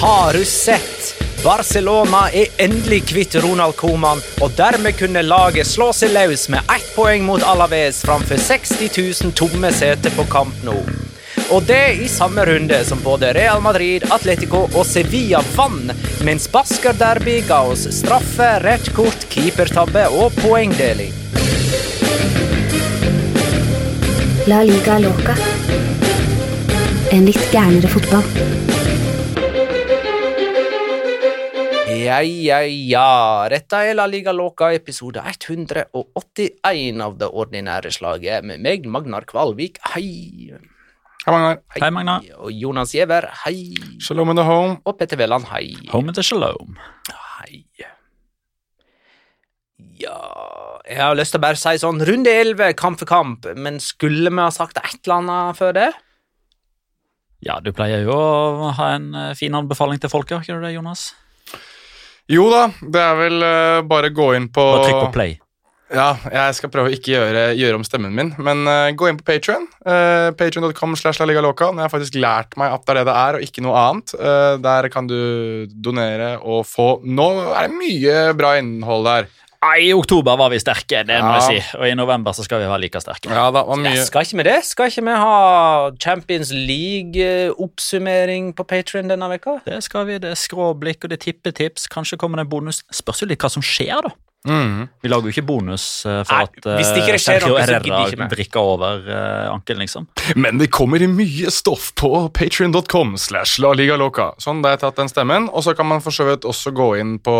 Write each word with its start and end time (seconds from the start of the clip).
Har 0.00 0.32
du 0.32 0.44
sett? 0.44 1.22
Barcelona 1.44 2.26
er 2.32 2.46
endelig 2.58 3.06
kvitt 3.08 3.34
Ronald 3.40 3.76
Koeman, 3.80 4.20
og 4.44 4.52
dermed 4.58 4.92
kunne 4.98 5.22
laget 5.24 5.64
slå 5.66 5.86
seg 5.96 6.12
løs 6.12 6.50
med 6.52 6.68
ett 6.74 6.90
poeng 6.92 7.24
mot 7.24 7.40
Alaves 7.40 8.02
framfor 8.04 8.36
60 8.36 8.90
000 9.24 9.32
tomme 9.40 9.70
seter 9.72 10.12
på 10.12 10.26
kamp 10.28 10.58
nå. 10.68 10.74
Og 11.48 11.64
det 11.64 11.96
i 12.04 12.10
samme 12.12 12.44
runde 12.44 12.82
som 12.84 13.00
både 13.00 13.32
Real 13.38 13.64
Madrid, 13.64 14.04
Atletico 14.12 14.66
og 14.66 14.84
Sevilla 14.84 15.40
vant, 15.54 15.96
mens 16.28 16.44
Basker 16.52 16.92
Derby 17.00 17.38
ga 17.48 17.62
oss 17.72 17.88
straffe, 18.02 18.52
rødt 18.68 18.92
kort, 18.92 19.28
keepertabbe 19.32 20.10
og 20.12 20.36
poengdeling. 20.42 21.16
La 24.44 24.60
liga 24.60 25.00
loca. 25.08 25.40
En 27.16 27.24
litt 27.24 27.48
gærnere 27.48 27.96
fotball. 27.96 28.75
Ja, 32.06 32.20
ja, 32.22 32.60
ja. 32.62 33.48
Dette 33.50 33.80
er 33.82 33.96
La 33.96 34.04
Liga 34.06 34.30
Loca, 34.30 34.68
episode 34.70 35.18
181 35.18 37.00
av 37.02 37.16
det 37.18 37.26
ordinære 37.26 37.90
slaget, 37.90 38.46
med 38.46 38.62
meg, 38.62 38.86
Magnar 38.86 39.26
Kvalvik, 39.26 39.80
hei. 39.90 40.52
Hei, 41.24 41.32
Magnar. 41.34 41.58
Hei, 41.74 41.90
Magnar. 41.90 42.28
Og 42.38 42.52
Jonas 42.54 42.94
Giæver, 42.94 43.26
hei. 43.42 43.74
Shalom 43.98 44.30
in 44.30 44.38
the 44.38 44.46
home. 44.46 44.78
Og 44.86 44.94
Petter 45.00 45.18
Veland, 45.18 45.48
hei. 45.50 45.72
Home 45.90 46.12
in 46.12 46.14
the 46.14 46.22
shalom. 46.22 46.78
Hei. 47.10 47.64
Ja 49.96 50.14
Jeg 50.86 51.00
har 51.00 51.18
lyst 51.18 51.32
til 51.34 51.40
å 51.40 51.44
bare 51.46 51.58
si 51.58 51.74
sånn 51.80 52.02
Runde 52.06 52.30
11, 52.30 52.74
kamp 52.78 53.02
for 53.02 53.10
kamp, 53.10 53.50
men 53.58 53.80
skulle 53.82 54.30
vi 54.30 54.44
ha 54.44 54.50
sagt 54.54 54.78
et 54.78 55.00
eller 55.02 55.18
annet 55.18 55.58
før 55.58 55.74
det? 55.74 55.90
Ja, 57.42 57.58
du 57.58 57.72
pleier 57.74 58.06
jo 58.06 58.14
å 58.14 58.74
ha 58.78 58.94
en 58.94 59.14
eh, 59.14 59.32
fin 59.38 59.58
anbefaling 59.58 59.98
til 59.98 60.12
folket, 60.12 60.44
ikke 60.44 60.60
du 60.60 60.68
det, 60.68 60.76
Jonas? 60.78 61.10
Jo 62.32 62.48
da, 62.50 62.68
det 62.82 63.02
er 63.02 63.18
vel 63.20 63.42
uh, 63.42 63.82
bare 63.86 64.10
gå 64.14 64.32
inn 64.34 64.48
på 64.50 64.62
Bare 64.62 64.86
trykk 64.86 65.02
på 65.04 65.12
play. 65.14 65.36
Ja, 65.94 66.16
jeg 66.26 66.54
skal 66.58 66.70
prøve 66.74 66.90
å 66.90 66.94
ikke 66.96 67.12
gjøre, 67.12 67.42
gjøre 67.54 67.78
om 67.78 67.84
stemmen 67.86 68.14
min, 68.16 68.32
men 68.42 68.64
uh, 68.66 68.90
gå 68.90 69.10
inn 69.10 69.20
på 69.20 69.26
Patreon 69.28 69.68
Uh, 69.86 70.32
Patreon.com 70.34 70.96
slash 70.98 71.20
La 71.22 71.28
Nå 71.30 71.36
har 71.38 71.84
jeg 71.84 71.92
faktisk 71.92 72.16
lært 72.18 72.56
meg 72.58 72.72
at 72.74 72.82
det 72.82 72.90
er 72.90 72.98
det 72.98 73.04
det 73.06 73.12
er, 73.20 73.36
og 73.38 73.44
ikke 73.46 73.62
noe 73.62 73.78
annet. 73.78 74.14
Uh, 74.18 74.56
der 74.58 74.88
kan 74.90 75.06
du 75.06 75.14
donere 75.70 76.32
og 76.42 76.64
få 76.66 76.88
Nå 77.06 77.28
er 77.52 77.68
det 77.68 77.78
mye 77.78 78.16
bra 78.34 78.56
innhold 78.58 79.06
der. 79.06 79.28
I 79.80 79.92
oktober 79.94 80.36
var 80.38 80.50
vi 80.52 80.58
sterke, 80.62 81.02
det 81.06 81.18
må 81.22 81.32
Ja. 81.34 81.40
jeg 81.48 81.62
si. 81.62 81.78
Og 81.78 81.84
i 81.88 81.94
november 81.98 82.32
så 82.36 82.42
skal 82.46 82.58
vi 82.62 82.66
være 82.70 82.80
like 82.86 83.00
sterke. 83.02 83.28
Ja, 83.30 83.50
da 83.50 83.58
Ja, 83.66 83.74
mye 83.76 84.04
skal 84.06 84.22
ikke 84.26 84.36
vi 84.40 84.44
det? 84.48 84.58
Skal 84.64 84.86
ikke 84.90 85.04
vi 85.04 85.10
ha 85.16 85.90
Champions 86.00 86.50
League-oppsummering 86.52 88.52
på 88.56 88.64
Patrion 88.66 89.08
denne 89.10 89.28
veka? 89.30 89.58
Det 89.66 89.82
skal 89.86 90.06
vi, 90.08 90.18
det 90.22 90.30
er 90.34 90.38
skråblikk 90.40 91.04
og 91.06 91.10
det 91.12 91.18
er 91.20 91.24
tippetips. 91.32 91.82
Kanskje 91.92 92.16
kommer 92.20 92.36
det 92.40 92.44
en 92.46 92.50
bonus. 92.52 92.78
Spørs 92.92 93.20
jo 93.22 93.26
litt 93.30 93.40
hva 93.42 93.50
som 93.52 93.62
skjer, 93.64 94.00
da. 94.06 94.10
Mhm. 94.46 94.84
Vi 95.02 95.08
lager 95.10 95.26
jo 95.26 95.32
ikke 95.34 95.42
bonus 95.46 96.06
eh, 96.06 96.20
for 96.22 96.34
Nei, 96.36 96.42
at 96.46 96.66
eh, 96.70 96.76
hvis 96.78 96.90
det 96.94 97.00
ikke 97.02 97.16
skjer 97.18 97.40
Sergio 97.40 97.48
noe, 97.50 97.58
så 97.58 97.62
Herrera 97.66 97.82
gidder 97.82 98.06
ikke 98.12 98.20
vi. 98.20 98.28
vrikker 98.36 98.60
over 98.60 98.92
uh, 99.10 99.46
ankelen, 99.50 99.80
liksom. 99.82 100.06
Men 100.38 100.58
det 100.60 100.68
kommer 100.70 101.02
mye 101.10 101.50
stoff 101.50 101.88
på 101.98 102.10
patreon.com 102.36 103.16
slash 103.18 103.58
La 103.58 103.72
Liga 103.74 103.96
Loca. 103.98 104.28
Sånn, 104.38 104.62
da 104.62 104.68
har 104.70 104.76
jeg 104.78 104.82
tatt 104.84 104.96
den 105.02 105.10
stemmen. 105.10 105.48
Og 105.50 105.64
så 105.66 105.74
kan 105.74 105.86
man 105.90 105.98
for 106.04 106.12
så 106.14 106.24
vidt 106.28 106.46
også 106.46 106.70
gå 106.76 106.92
inn 107.00 107.16
på 107.18 107.34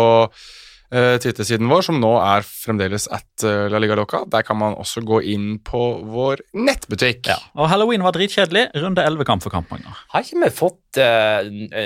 uh, 0.93 1.15
Twitter-siden 1.21 1.69
vår, 1.69 1.85
som 1.87 1.99
nå 2.01 2.13
er 2.21 2.45
fremdeles 2.47 3.07
at 3.13 3.45
eh, 3.45 3.67
La 3.71 3.79
Liga 3.81 3.95
Loca. 3.97 4.23
Der 4.29 4.45
kan 4.47 4.57
man 4.59 4.75
også 4.79 5.03
gå 5.05 5.21
inn 5.33 5.57
på 5.65 5.81
vår 6.07 6.41
nettbutikk. 6.57 7.27
Ja. 7.29 7.37
Og 7.57 7.69
halloween 7.71 8.05
var 8.05 8.15
dritkjedelig. 8.15 8.67
Runde 8.77 9.03
11 9.03 9.27
kamp 9.27 9.45
for 9.45 9.53
kamp, 9.53 9.71
Har 9.71 10.23
ikke 10.23 10.41
vi 10.43 10.51
fått 10.53 10.99
uh, 11.01 11.43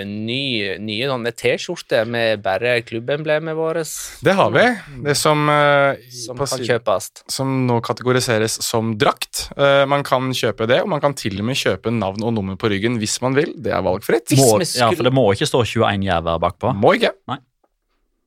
ny, 0.08 0.78
nye 0.82 1.32
T-skjorter 1.32 2.06
med 2.10 2.42
bare 2.46 2.80
klubbemblemet 2.86 3.56
vårt? 3.58 3.92
Det 4.24 4.36
har 4.38 4.52
vi. 4.54 4.66
Det 5.06 5.16
som, 5.18 5.50
eh, 5.50 5.96
Som 6.26 6.38
kan 6.38 6.48
siden- 6.48 6.68
kjøpes. 6.68 7.12
som 7.28 7.68
nå 7.68 7.82
kategoriseres 7.82 8.62
som 8.64 8.98
drakt. 8.98 9.50
Eh, 9.58 9.86
man 9.86 10.04
kan 10.04 10.32
kjøpe 10.32 10.68
det, 10.68 10.82
og 10.82 10.90
man 10.90 11.02
kan 11.02 11.14
til 11.14 11.40
og 11.40 11.46
med 11.46 11.56
kjøpe 11.56 11.92
navn 11.92 12.24
og 12.24 12.34
nummer 12.34 12.56
på 12.56 12.70
ryggen 12.70 12.98
hvis 13.00 13.22
man 13.22 13.34
vil. 13.34 13.54
Det 13.58 13.72
er 13.72 13.82
valgfritt. 13.82 14.28
Hvis 14.30 14.40
Må, 14.40 14.60
vi 14.60 14.66
ja, 14.80 14.90
for 14.92 15.04
det 15.04 15.14
må 15.14 15.32
ikke 15.34 15.48
stå 15.48 15.64
21 15.66 16.04
jæver 16.04 16.40
bakpå. 16.40 16.76
Må 16.76 16.94
ikke. 16.96 17.12
Nei. 17.28 17.38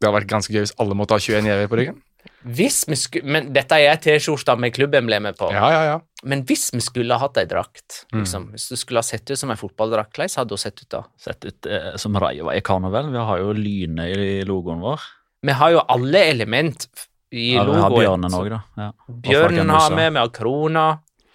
Det 0.00 0.08
hadde 0.08 0.18
vært 0.20 0.30
ganske 0.30 0.52
gøy 0.52 0.64
hvis 0.64 0.74
alle 0.82 0.96
måtte 0.98 1.16
ha 1.16 1.22
21 1.22 1.46
gjever 1.48 1.70
på 1.70 1.78
ryggen. 1.80 2.02
Hvis 2.44 2.82
vi 2.88 2.96
skulle, 2.96 3.28
men 3.36 3.50
dette 3.52 3.76
er 3.84 3.96
T-skjorta 4.00 4.54
med 4.60 4.72
klubbemblemet 4.76 5.36
på. 5.36 5.50
Ja, 5.52 5.68
ja, 5.72 5.82
ja. 5.90 5.96
Men 6.24 6.42
hvis 6.48 6.70
vi 6.72 6.80
skulle 6.84 7.18
hatt 7.20 7.36
ei 7.40 7.44
drakt, 7.48 8.04
Mm. 8.12 8.20
liksom, 8.22 8.46
hvis 8.52 8.68
du 8.72 8.76
skulle 8.80 8.98
ha 9.00 9.04
sett 9.04 9.28
ut 9.30 9.38
som 9.38 9.50
ei 9.52 9.56
fotballdrakt, 9.60 10.12
hvordan 10.16 10.36
hadde 10.40 10.56
hun 10.56 10.58
sett 10.58 10.80
ut 10.82 10.88
da? 10.88 11.02
Sett 11.20 11.44
ut 11.44 11.66
eh, 11.66 11.90
som 12.00 12.16
Raiva 12.16 12.54
i 12.56 12.60
karneval. 12.64 13.10
Vi 13.12 13.18
har 13.28 13.38
jo 13.44 13.52
lynet 13.52 14.16
i 14.16 14.42
logoen 14.48 14.80
vår. 14.80 15.00
Vi 15.44 15.52
har 15.52 15.70
jo 15.76 15.82
alle 15.88 16.24
element 16.30 16.86
i 17.32 17.54
Ja, 17.54 17.64
vi 17.64 17.80
har 17.80 17.90
bjørnen 17.90 18.32
òg, 18.40 18.48
da. 18.50 18.62
Ja. 18.78 18.90
Bjørnen 19.08 19.68
har 19.70 19.90
vi, 19.90 20.08
vi 20.10 20.18
har 20.22 20.28
krona, 20.32 20.86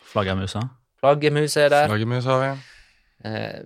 Flaggermusa. 0.09 0.61
Flaggermusa 0.99 1.65
er 1.67 1.69
der. 1.69 1.87
Flaggermusa 1.91 2.29
har 2.33 2.41
vi. 2.47 2.61
Eh, 3.29 3.59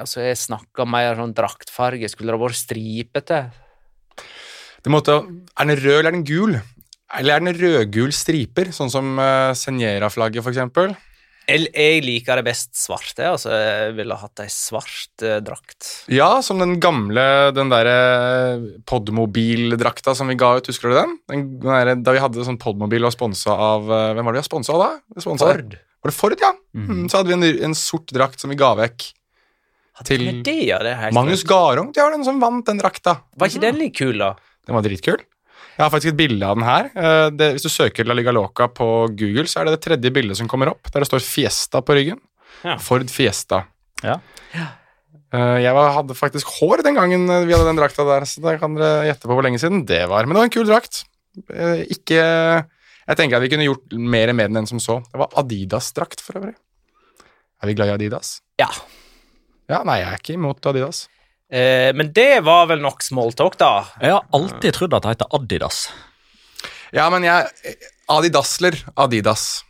altså, 0.00 0.20
jeg 0.24 0.36
snakka 0.38 0.86
mer 0.88 1.16
sånn 1.18 1.34
draktfarge. 1.34 2.08
Skulle 2.08 2.32
det 2.32 2.38
ha 2.38 2.44
vært 2.46 2.56
stripete? 2.60 3.40
Det 4.80 4.92
måtte, 4.92 5.20
er 5.20 5.68
den 5.68 5.76
rød 5.80 5.98
eller 5.98 6.10
er 6.10 6.16
den 6.16 6.26
gul? 6.28 6.56
Eller 7.18 7.36
er 7.36 7.44
den 7.44 7.58
rødgul 7.58 8.12
striper, 8.14 8.70
sånn 8.74 8.90
som 8.92 9.16
uh, 9.18 9.50
Senjera-flagget 9.58 10.44
f.eks.? 10.46 10.98
Jeg, 11.50 12.02
liker 12.04 12.38
det 12.38 12.44
best 12.46 12.76
svart. 12.78 13.10
Jeg, 13.18 13.26
altså, 13.26 13.50
jeg 13.50 13.94
ville 13.96 14.14
hatt 14.20 14.42
ei 14.44 14.46
svart 14.54 15.24
eh, 15.26 15.40
drakt. 15.42 15.88
Ja, 16.12 16.28
som 16.46 16.60
den 16.62 16.76
gamle 16.82 17.24
den 17.56 17.72
derre 17.72 17.96
Podmobil-drakta 18.86 20.14
som 20.14 20.30
vi 20.30 20.36
ga 20.38 20.52
ut, 20.60 20.70
husker 20.70 20.92
du 20.92 20.98
den? 21.00 21.16
den, 21.32 21.46
den 21.58 21.72
der, 21.74 21.90
da 22.06 22.14
vi 22.14 22.22
hadde 22.22 22.46
sånn 22.46 22.60
Podmobil 22.60 23.08
og 23.08 23.14
sponsa 23.16 23.56
av 23.56 23.90
eh, 23.90 24.12
Hvem 24.14 24.28
var 24.28 24.36
det 24.36 24.44
vi 24.44 24.50
sponsa 24.50 24.76
av 24.76 24.84
da? 24.84 24.90
Vi 25.16 25.24
sponset- 25.26 25.48
Ford. 25.50 25.74
Var 26.00 26.12
det 26.12 26.16
Ford, 26.16 26.36
ja? 26.40 26.52
Mm, 26.76 27.08
så 27.10 27.18
hadde 27.18 27.32
vi 27.32 27.36
en, 27.36 27.48
en 27.70 27.74
sort 27.76 28.14
drakt 28.14 28.40
som 28.40 28.52
vi 28.52 28.60
ga 28.60 28.70
vekk 28.78 29.10
til 30.06 30.22
Men 30.24 30.38
det, 30.46 30.54
ja, 30.70 30.78
det 30.80 30.94
Magnus. 31.12 31.42
Garung. 31.44 31.90
Var 31.96 32.14
den 32.14 32.22
som 32.24 32.38
vant 32.40 32.64
den 32.70 32.78
drakta. 32.80 33.18
Var 33.36 33.50
ikke 33.50 33.66
den 33.66 33.80
litt 33.82 33.98
kul, 33.98 34.16
da? 34.22 34.30
Den 34.68 34.76
var 34.76 34.82
dritkul. 34.86 35.20
Jeg 35.76 35.84
har 35.86 35.90
faktisk 35.94 36.12
et 36.12 36.18
bilde 36.18 36.44
av 36.46 36.56
den 36.58 36.66
her. 36.66 36.90
Eh, 36.94 37.30
Det, 37.30 37.52
hvis 37.54 37.64
du 37.64 37.70
søker 37.72 38.04
La 38.06 38.14
Liga 38.14 38.32
Loca 38.36 38.66
på 38.68 38.88
Google, 39.16 39.46
så 39.48 39.60
er 39.62 39.68
det 39.70 39.78
det 39.78 39.84
tredje 39.86 40.10
bildet 40.12 40.36
som 40.36 40.48
kommer 40.50 40.68
opp, 40.74 40.90
der 40.92 41.00
det 41.00 41.08
står 41.08 41.22
Fiesta 41.24 41.80
på 41.80 41.96
ryggen. 41.96 42.20
Ja. 42.64 42.76
Ford 42.82 43.08
Fiesta. 43.08 43.62
Ja. 44.04 44.18
Eh, 45.32 45.58
Jeg 45.62 45.72
var, 45.76 45.92
hadde 45.94 46.14
faktisk 46.18 46.46
hår 46.60 46.82
den 46.84 46.98
gangen 46.98 47.28
eh, 47.30 47.44
vi 47.46 47.54
hadde 47.54 47.68
den 47.70 47.78
drakta 47.80 48.04
der, 48.04 48.26
så 48.28 48.42
da 48.44 48.56
kan 48.60 48.74
dere 48.76 49.06
gjette 49.08 49.28
på 49.30 49.36
hvor 49.36 49.46
lenge 49.46 49.60
siden 49.62 49.86
det 49.88 50.02
var. 50.10 50.26
Men 50.26 50.34
det 50.36 50.42
var 50.42 50.50
en 50.50 50.56
kul 50.58 50.66
drakt. 50.68 51.04
Ikke 51.88 52.18
Jeg 52.20 53.16
tenker 53.16 53.38
at 53.38 53.42
vi 53.44 53.48
kunne 53.52 53.64
gjort 53.68 53.92
mer 53.96 54.32
med 54.36 54.50
den 54.50 54.60
enn 54.60 54.68
som 54.68 54.80
så. 54.82 54.98
Det 55.10 55.18
var 55.18 55.30
Adidas-drakt, 55.40 56.20
for 56.20 56.38
øvrig. 56.40 56.56
Er 57.62 57.66
vi 57.70 57.74
glad 57.78 57.88
i 57.88 57.94
Adidas? 57.96 58.40
Ja. 58.60 58.68
Ja, 59.70 59.82
nei, 59.86 60.00
jeg 60.02 60.08
er 60.12 60.18
ikke 60.20 60.34
imot 60.36 60.66
Adidas. 60.66 61.06
Eh, 61.50 61.90
men 61.98 62.12
det 62.14 62.44
var 62.46 62.66
vel 62.70 62.80
nok 62.84 63.02
smalltalk, 63.02 63.56
da. 63.58 63.70
Jeg 64.00 64.12
har 64.14 64.26
alltid 64.36 64.76
trodd 64.76 64.94
at 64.94 65.02
det 65.02 65.14
heter 65.16 65.32
Adidas. 65.34 65.80
Ja, 66.94 67.08
men 67.10 67.22
jeg 67.26 67.74
Adidasler. 68.10 68.74
Adidas. 68.98 69.64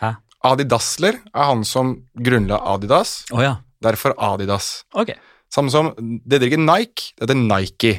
Hæ? 0.00 0.14
Adidasler 0.44 1.20
er 1.34 1.44
han 1.50 1.64
som 1.64 1.94
grunnla 2.16 2.58
Adidas, 2.74 3.24
Oh, 3.32 3.40
ja. 3.44 3.54
derfor 3.82 4.12
Adidas. 4.18 4.84
Okay. 4.92 5.14
Samme 5.52 5.70
som 5.70 5.92
Det 5.96 6.36
heter 6.40 6.50
ikke 6.50 6.64
Nike, 6.64 7.12
det 7.16 7.28
heter 7.28 7.40
Nike. 7.40 7.92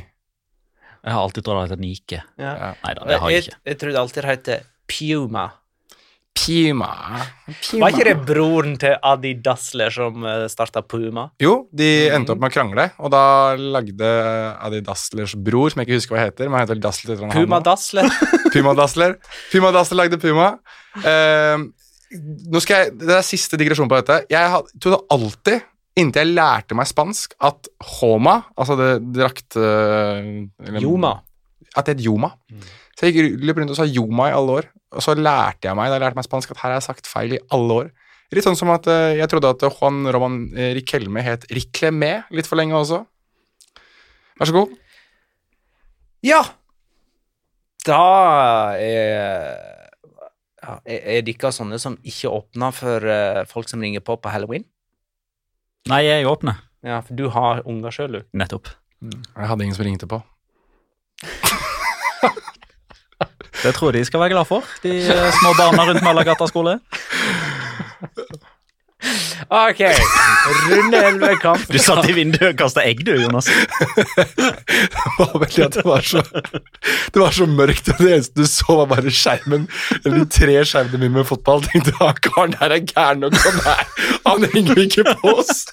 Jeg 1.06 1.14
har 1.14 1.22
alltid 1.22 1.46
trodd 1.46 1.62
det 1.62 1.70
heter 1.70 1.82
Nike. 1.82 2.22
Ja. 2.42 2.74
Nei 2.84 2.94
da, 2.98 3.06
det 3.06 3.20
har 3.22 3.30
jeg 3.30 3.44
jeg, 3.44 3.48
ikke. 3.54 3.60
jeg 3.70 3.80
trodde 3.82 4.00
alltid 4.02 4.22
det 4.26 4.32
heter 4.34 4.66
Puma. 4.90 5.46
Puma. 6.36 6.90
Var 7.80 7.94
ikke 7.94 8.06
det 8.10 8.16
broren 8.28 8.76
til 8.82 8.98
Adi 9.08 9.32
Dassler 9.42 9.94
som 9.94 10.26
uh, 10.28 10.44
starta 10.52 10.82
Puma? 10.86 11.30
Jo, 11.42 11.54
de 11.74 11.88
endte 12.14 12.36
opp 12.36 12.42
med 12.44 12.52
å 12.52 12.54
krangle, 12.54 12.86
og 13.00 13.14
da 13.14 13.22
lagde 13.58 14.10
Adi 14.68 14.82
Dasslers 14.86 15.34
bror, 15.40 15.72
som 15.74 15.82
jeg 15.82 15.90
ikke 15.90 16.00
husker 16.02 16.18
hva 16.18 16.26
heter 16.28 16.50
men 16.52 16.60
han 16.60 16.68
heter 16.68 16.82
Dassler 16.84 17.24
Puma. 17.32 17.62
Dassler? 17.66 18.12
Puma 18.54 18.76
Dassler. 18.78 19.16
Puma 19.54 19.72
Dassler 19.76 20.02
lagde 20.04 20.20
Puma. 20.22 20.52
Uh, 21.02 21.66
nå 22.52 22.62
skal 22.64 22.84
jeg, 22.86 22.96
Det 23.02 23.16
er 23.18 23.26
siste 23.26 23.58
digresjon 23.60 23.90
på 23.92 23.98
dette. 24.04 24.22
Jeg 24.32 24.62
trodde 24.84 25.02
alltid, 25.16 25.66
inntil 26.00 26.28
jeg 26.28 26.36
lærte 26.38 26.78
meg 26.78 26.88
spansk, 26.92 27.34
at 27.48 27.72
Homa, 27.98 28.42
altså 28.60 28.78
det 28.80 28.92
drakt... 29.16 29.56
Uh, 29.58 30.46
eller- 30.68 30.84
Joma. 30.84 31.16
At 31.76 31.90
det 31.90 31.98
het 31.98 32.06
Joma. 32.06 32.30
Så 32.96 33.08
jeg 33.08 33.16
gikk 33.18 33.44
løp 33.44 33.60
rundt 33.60 33.74
og 33.74 33.78
sa 33.78 33.86
Joma 33.88 34.30
i 34.32 34.36
alle 34.36 34.60
år, 34.62 34.68
og 34.96 35.04
så 35.04 35.16
lærte 35.20 35.68
jeg 35.68 35.76
meg 35.76 35.90
da 35.92 35.98
jeg 35.98 36.06
lærte 36.06 36.20
meg 36.20 36.28
spansk, 36.28 36.54
at 36.54 36.62
her 36.62 36.70
har 36.72 36.78
jeg 36.80 36.88
sagt 36.88 37.10
feil 37.12 37.36
i 37.36 37.42
alle 37.56 37.80
år. 37.84 37.90
Litt 38.34 38.46
sånn 38.48 38.58
som 38.58 38.72
at 38.74 38.88
eh, 38.90 39.18
jeg 39.20 39.30
trodde 39.32 39.52
at 39.52 39.66
Juan 39.68 40.08
Roman 40.12 40.38
eh, 40.58 40.72
Riquelme 40.78 41.22
het 41.24 41.46
Riclemé 41.54 42.14
litt 42.34 42.48
for 42.50 42.58
lenge 42.60 42.78
også. 42.78 43.04
Vær 44.40 44.50
så 44.50 44.56
god. 44.56 44.72
Ja! 46.26 46.42
Da 47.86 48.00
er 48.82 49.04
ja, 50.66 50.80
Er 50.90 51.22
dere 51.28 51.52
sånne 51.54 51.78
som 51.78 52.00
ikke 52.02 52.32
åpner 52.34 52.74
for 52.74 53.06
eh, 53.06 53.44
folk 53.52 53.70
som 53.70 53.84
ringer 53.84 54.02
på 54.02 54.18
på 54.18 54.32
halloween? 54.34 54.66
Nei, 55.92 56.02
jeg 56.08 56.26
åpner. 56.26 56.64
Ja, 56.86 57.04
for 57.06 57.18
du 57.18 57.28
har 57.34 57.62
unger 57.70 57.94
sjøl, 57.94 58.18
du. 58.18 58.26
Nettopp. 58.34 58.72
Jeg 59.06 59.50
hadde 59.52 59.68
ingen 59.68 59.78
som 59.78 59.86
ringte 59.86 60.10
på. 60.10 60.18
Det 63.64 63.72
tror 63.76 63.94
jeg 63.94 64.02
de 64.04 64.10
skal 64.10 64.20
være 64.20 64.34
glad 64.36 64.50
for, 64.50 64.66
de 64.84 64.98
eh, 65.00 65.30
små 65.40 65.54
barna 65.58 65.88
rundt 65.88 66.04
Møllergata 66.04 66.48
skole. 66.52 66.80
Ok, 69.54 69.82
runde 70.70 70.98
elleve 70.98 71.36
kamp. 71.42 71.66
Du 71.70 71.78
satt 71.82 72.08
i 72.10 72.16
vinduet 72.18 72.48
og 72.54 72.58
kasta 72.60 72.82
egg, 72.88 73.04
du, 73.06 73.14
Jonas. 73.20 73.46
Det 73.46 75.20
var 75.20 75.36
veldig 75.44 75.66
at 75.68 75.78
det 75.78 75.84
var 75.86 76.06
så 76.06 76.24
Det 76.26 77.22
var 77.22 77.36
så 77.36 77.46
mørkt, 77.50 77.92
og 77.94 78.02
det 78.02 78.16
eneste 78.16 78.42
du 78.42 78.50
så, 78.50 78.80
var 78.82 78.90
bare 78.96 79.14
skjermen. 79.14 79.68
Eller 80.02 80.24
de 80.24 80.26
tre 80.34 80.58
skjermene 80.66 81.02
mine 81.04 81.20
med 81.20 81.30
fotball. 81.30 81.64
Tenkte 81.68 81.94
han 82.00 82.18
karen 82.26 82.58
der 82.58 82.78
er 82.80 82.82
gæren 82.90 83.24
nok, 83.26 83.38
han, 83.46 83.62
er, 83.76 83.86
han 84.26 84.50
henger 84.56 84.84
ikke 84.88 85.06
på 85.12 85.36
oss. 85.38 85.66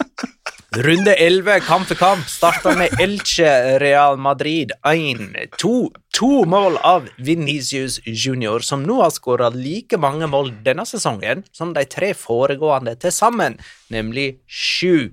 Runde 0.77 1.15
11, 1.15 1.61
kamp 1.61 1.87
for 1.87 1.95
kamp, 1.95 2.29
Starta 2.29 2.73
med 2.77 3.01
Elche 3.01 3.79
Real 3.79 4.17
Madrid 4.17 4.73
1-2. 4.83 5.91
to 6.15 6.45
mål 6.45 6.77
av 6.77 7.09
Vinicius 7.17 8.01
Junior, 8.07 8.61
som 8.61 8.83
nå 8.83 9.03
har 9.03 9.11
skåra 9.13 9.51
like 9.53 9.99
mange 10.01 10.25
mål 10.27 10.49
denne 10.65 10.87
sesongen 10.89 11.45
som 11.53 11.75
de 11.77 11.85
tre 11.85 12.15
foregående 12.17 12.97
til 12.97 13.13
sammen, 13.13 13.59
nemlig 13.93 14.39
sju. 14.49 15.13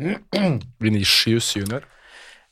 Vinicius 0.80 1.52
junior. 1.56 1.84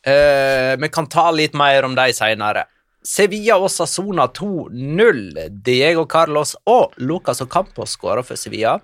Eh, 0.05 0.77
vi 0.77 0.93
kan 0.93 1.09
ta 1.09 1.31
litt 1.33 1.57
mer 1.57 1.89
om 1.89 1.97
de 1.97 2.11
seinere. 2.13 2.67
Sevilla 3.03 3.57
og 3.57 3.73
Sassona 3.73 4.29
2-0. 4.29 5.49
Diego 5.65 6.05
Carlos 6.05 6.53
og 6.69 6.93
Lucas 7.01 7.41
Ocampo 7.41 7.89
skåra 7.89 8.21
for 8.21 8.37
Sevilla. 8.37 8.77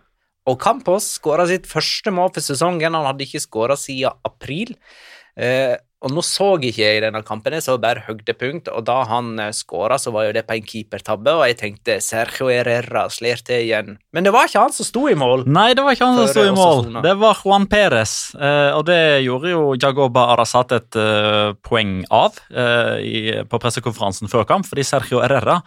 Ocampos 0.48 1.06
skåra 1.18 1.46
sitt 1.50 1.68
første 1.68 2.12
mål 2.14 2.32
for 2.34 2.44
sesongen. 2.44 2.96
Han 2.96 3.06
hadde 3.08 3.26
ikke 3.26 3.42
skåra 3.44 3.76
siden 3.78 4.16
april. 4.26 4.74
Eh, 5.36 5.76
og 5.98 6.12
nå 6.14 6.22
så 6.22 6.52
ikke 6.62 6.78
jeg 6.78 7.00
denne 7.02 7.24
kampen, 7.26 7.56
jeg 7.56 7.64
så 7.64 7.74
bare 7.82 8.04
høydepunkt, 8.06 8.68
og 8.70 8.84
da 8.86 9.00
han 9.10 9.32
eh, 9.42 9.50
skåra, 9.56 9.96
så 9.98 10.12
var 10.14 10.28
jo 10.28 10.34
det 10.36 10.44
på 10.46 10.54
en 10.54 10.66
keepertabbe, 10.68 11.32
og 11.34 11.42
jeg 11.48 11.56
tenkte 11.58 11.96
Sergio 12.04 12.46
Herrera 12.52 13.08
slår 13.10 13.42
til 13.48 13.64
igjen. 13.64 13.96
Men 14.14 14.26
det 14.26 14.30
var 14.34 14.46
ikke 14.46 14.62
han 14.62 14.76
som 14.76 14.86
sto 14.86 15.08
i 15.10 15.16
mål. 15.18 15.42
Nei, 15.50 15.72
det 15.74 15.82
var 15.82 15.96
ikke 15.96 16.06
han 16.06 16.20
som 16.20 16.30
sto 16.30 16.44
i 16.46 16.54
mål. 16.54 17.00
Det 17.02 17.14
var 17.18 17.40
Juan 17.42 17.66
Perez. 17.70 18.14
eh, 18.38 18.70
og 18.76 18.84
det 18.86 19.00
gjorde 19.26 19.50
jo 19.50 19.64
Jagoba 19.74 20.28
Arasat 20.36 20.76
et 20.78 21.00
eh, 21.02 21.56
poeng 21.66 21.98
av 22.14 22.38
eh, 22.54 22.94
i, 23.02 23.18
på 23.50 23.62
pressekonferansen 23.62 24.30
før 24.30 24.46
kamp, 24.46 24.70
fordi 24.70 24.86
Sergio 24.86 25.24
Herrera 25.24 25.60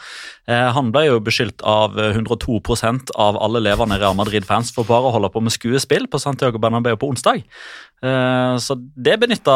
han 0.51 0.89
ble 0.91 1.05
jo 1.05 1.19
beskyldt 1.23 1.61
av 1.67 1.99
eh, 1.99 2.15
102% 2.17 3.13
av 3.19 3.37
alle 3.39 3.61
levende 3.63 3.99
Real 3.99 4.15
Madrid-fans 4.17 4.71
for 4.75 4.87
bare 4.87 5.11
å 5.11 5.13
holde 5.15 5.29
på 5.31 5.43
med 5.43 5.53
skuespill 5.53 6.07
på 6.11 6.19
Santiago 6.19 6.59
Bernabeu 6.59 6.95
på 6.99 7.11
onsdag. 7.11 7.43
Så 8.01 8.73
det 8.97 9.13
benytta 9.21 9.53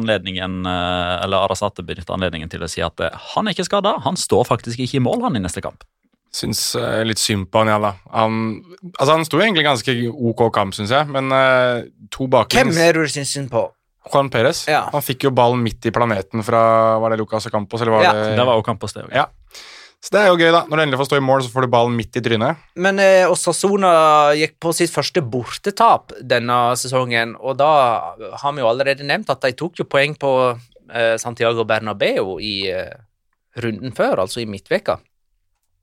anledningen, 0.00 0.60
eh, 0.66 1.14
eller 1.24 1.46
Arasate 1.46 1.84
benytter 1.86 2.16
anledningen 2.16 2.50
til 2.52 2.64
å 2.64 2.68
si 2.70 2.82
at 2.84 3.00
eh, 3.04 3.16
han 3.34 3.46
er 3.46 3.56
ikke 3.56 3.68
skada. 3.68 3.96
Han 4.06 4.18
står 4.18 4.48
faktisk 4.48 4.82
ikke 4.82 4.98
i 4.98 5.04
mål, 5.04 5.22
han, 5.28 5.38
i 5.38 5.44
neste 5.44 5.62
kamp. 5.64 5.84
Syns 6.34 6.62
eh, 6.78 7.02
litt 7.06 7.20
synd 7.22 7.48
på 7.50 7.62
han, 7.62 7.72
ja 7.72 7.78
da. 7.82 7.92
Han, 8.14 8.40
altså, 8.92 9.10
han 9.12 9.26
sto 9.26 9.40
egentlig 9.42 9.66
ganske 9.66 9.96
ok 10.10 10.46
kamp, 10.54 10.76
syns 10.78 10.94
jeg, 10.94 11.10
men 11.10 11.32
uh, 11.34 11.82
to 12.14 12.28
Hvem 12.30 12.70
er 12.78 13.00
du 13.00 13.04
syns 13.10 13.34
synd 13.34 13.50
på? 13.52 13.66
Juan 14.10 14.30
Perez. 14.32 14.64
Ja. 14.70 14.86
Han 14.94 15.04
fikk 15.04 15.26
jo 15.26 15.32
ballen 15.36 15.60
midt 15.62 15.84
i 15.86 15.92
planeten 15.92 16.40
fra 16.46 16.60
Var 17.02 17.12
det 17.12 17.18
Lucas 17.20 17.50
Campos, 17.52 17.82
eller 17.82 17.92
var 17.92 18.06
Ja, 18.06 18.14
det 18.16 18.38
Det 18.38 18.46
var 18.48 18.62
Ocampos, 18.62 18.94
det 18.96 19.04
òg. 19.04 19.12
Ja. 19.14 19.26
Så 20.00 20.14
det 20.14 20.20
er 20.22 20.30
jo 20.30 20.38
gøy, 20.40 20.48
da. 20.54 20.62
Når 20.64 20.78
du 20.78 20.82
endelig 20.82 20.98
får 21.02 21.08
stå 21.10 21.18
i 21.20 21.24
mål, 21.24 21.42
så 21.44 21.52
får 21.52 21.66
du 21.66 21.72
ballen 21.74 21.96
midt 21.98 22.16
i 22.16 22.22
trynet. 22.24 22.60
Men 22.80 23.00
eh, 23.04 23.28
Osasona 23.28 23.90
gikk 24.38 24.56
på 24.64 24.72
sitt 24.76 24.92
første 24.94 25.20
bortetap 25.20 26.14
denne 26.24 26.56
sesongen, 26.80 27.34
og 27.36 27.58
da 27.60 27.72
har 28.40 28.56
vi 28.56 28.64
jo 28.64 28.70
allerede 28.70 29.04
nevnt 29.04 29.32
at 29.32 29.44
de 29.44 29.52
tok 29.60 29.82
jo 29.82 29.88
poeng 29.92 30.16
på 30.16 30.32
eh, 30.56 31.16
Santiago 31.20 31.66
Bernabeu 31.68 32.38
i 32.40 32.54
eh, 32.72 32.96
runden 33.60 33.92
før, 33.96 34.24
altså 34.24 34.40
i 34.40 34.48
midtveka. 34.48 34.96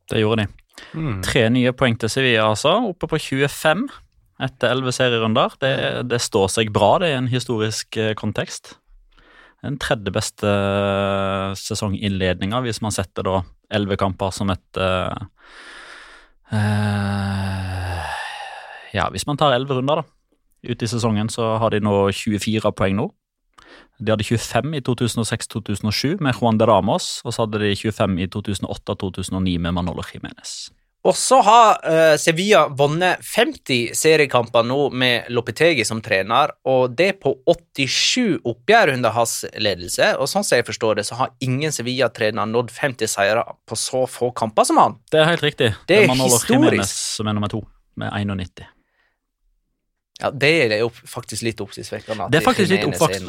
Det 0.09 0.24
gjorde 0.24 0.47
de. 0.47 0.65
Mm. 0.97 1.21
Tre 1.25 1.45
nye 1.53 1.74
poeng 1.77 1.97
til 2.01 2.09
Sevilla, 2.09 2.50
altså. 2.50 2.74
Oppe 2.89 3.09
på 3.12 3.21
25 3.21 3.86
etter 4.47 4.74
11 4.74 4.97
serierunder. 4.97 5.55
Det, 5.62 5.71
det 6.09 6.21
står 6.25 6.50
seg 6.57 6.74
bra, 6.74 6.95
det 7.01 7.13
er 7.13 7.21
en 7.21 7.29
historisk 7.29 8.01
eh, 8.01 8.15
kontekst. 8.17 8.79
Den 9.65 9.79
tredje 9.81 10.13
beste 10.13 10.47
eh, 10.47 11.55
sesonginnledninga, 11.57 12.61
hvis 12.65 12.81
man 12.83 12.93
setter 12.93 13.25
da 13.25 13.39
11 13.73 13.97
kamper 13.99 14.33
som 14.35 14.51
et 14.53 14.79
uh, 14.79 15.15
Ja, 18.93 19.09
hvis 19.11 19.25
man 19.27 19.39
tar 19.39 19.55
11 19.57 19.79
runder, 19.79 20.03
da. 20.03 20.03
Ute 20.67 20.85
i 20.85 20.89
sesongen 20.89 21.29
så 21.29 21.55
har 21.61 21.73
de 21.73 21.81
nå 21.83 21.95
24 22.13 22.71
poeng 22.77 22.95
nå. 22.97 23.09
De 23.97 24.13
hadde 24.13 24.25
25 24.25 24.77
i 24.77 24.81
2006-2007 24.85 26.21
med 26.23 26.37
Juan 26.37 26.57
de 26.61 26.65
Ramos, 26.69 27.21
og 27.25 27.33
så 27.33 27.45
hadde 27.45 27.61
de 27.65 27.73
25 27.75 28.17
i 28.21 28.27
2008-2009 28.33 29.57
med 29.65 29.73
Manolo 29.73 30.05
Jiménez. 30.05 30.69
Og 31.07 31.15
så 31.15 31.39
har 31.41 31.77
uh, 31.87 32.17
Sevilla 32.19 32.65
vunnet 32.67 33.23
50 33.23 33.95
seriekamper 33.95 34.65
nå 34.67 34.89
med 34.91 35.29
Lopetegi 35.31 35.85
som 35.87 36.01
trener, 36.03 36.51
og 36.67 36.97
det 36.99 37.13
på 37.23 37.31
87 37.47 38.43
oppgjør 38.43 38.91
under 38.97 39.15
hans 39.15 39.39
ledelse. 39.55 40.13
Og 40.19 40.27
sånn 40.27 40.43
som 40.43 40.59
jeg 40.59 40.67
forstår 40.67 40.99
det, 40.99 41.07
så 41.07 41.21
har 41.21 41.35
ingen 41.43 41.71
Sevilla-trener 41.71 42.49
nådd 42.51 42.73
50 42.75 43.13
seire 43.13 43.45
på 43.67 43.79
så 43.79 44.03
få 44.11 44.33
kamper 44.35 44.67
som 44.67 44.81
han. 44.83 44.97
Det 45.11 45.23
er 45.23 45.31
helt 45.31 45.47
riktig. 45.47 45.73
Det 45.87 46.01
er 46.01 46.09
det 46.09 46.11
er 46.11 46.25
historisk. 46.25 46.51
Jimenez 46.51 46.97
som 47.15 47.31
er 47.31 47.39
nummer 47.39 47.55
to, 47.55 47.63
med 47.95 48.11
91. 48.11 48.67
Ja, 50.17 50.31
Det 50.33 50.50
er 50.74 50.79
jo 50.79 50.88
faktisk 50.89 51.43
litt 51.45 51.59
oppsiktsvekkende. 51.62 52.25
Det 52.33 52.39
er 52.39 52.45
faktisk 52.45 52.71
litt 52.74 52.86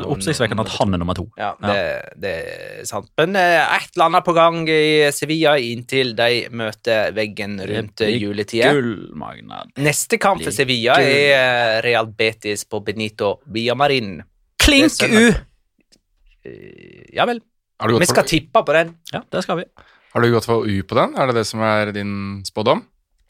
oppsiktsvekkende 0.09 0.64
at 0.64 0.71
han 0.78 0.95
er 0.97 1.00
nummer 1.02 1.14
to. 1.18 1.26
Ja, 1.37 1.50
det, 1.61 1.83
det 2.16 2.30
er 2.80 2.87
sant. 2.88 3.11
Men 3.21 3.37
eh, 3.37 3.61
et 3.76 3.90
eller 3.92 4.07
annet 4.07 4.25
på 4.25 4.33
gang 4.38 4.62
i 4.73 5.11
Sevilla 5.12 5.59
inntil 5.61 6.14
de 6.16 6.47
møter 6.49 7.12
veggen 7.12 7.59
rundt 7.61 8.00
juletida. 8.23 8.71
Neste 9.85 10.16
kamp 10.23 10.40
for 10.42 10.50
Sevilla 10.57 10.97
gull. 10.97 11.11
er 11.12 11.37
eh, 11.37 11.83
Real 11.85 12.09
Betis 12.09 12.64
på 12.64 12.80
Benito 12.87 13.35
Biamarin. 13.45 14.23
Klink 14.59 14.88
U! 15.12 15.28
Eh, 16.49 17.04
Ja 17.12 17.26
vel. 17.28 17.40
Vi 18.00 18.07
skal 18.11 18.25
tippe 18.26 18.64
på 18.66 18.73
den. 18.75 18.97
Ja, 19.12 19.21
det 19.30 19.42
skal 19.45 19.61
vi. 19.61 19.64
har 20.14 20.21
du 20.25 20.33
gått 20.33 20.47
for 20.49 20.64
U 20.66 20.83
på 20.83 20.97
den? 20.99 21.14
Er 21.21 21.26
det 21.30 21.35
det 21.42 21.47
som 21.47 21.61
er 21.62 21.92
din 21.92 22.42
spådom? 22.49 22.80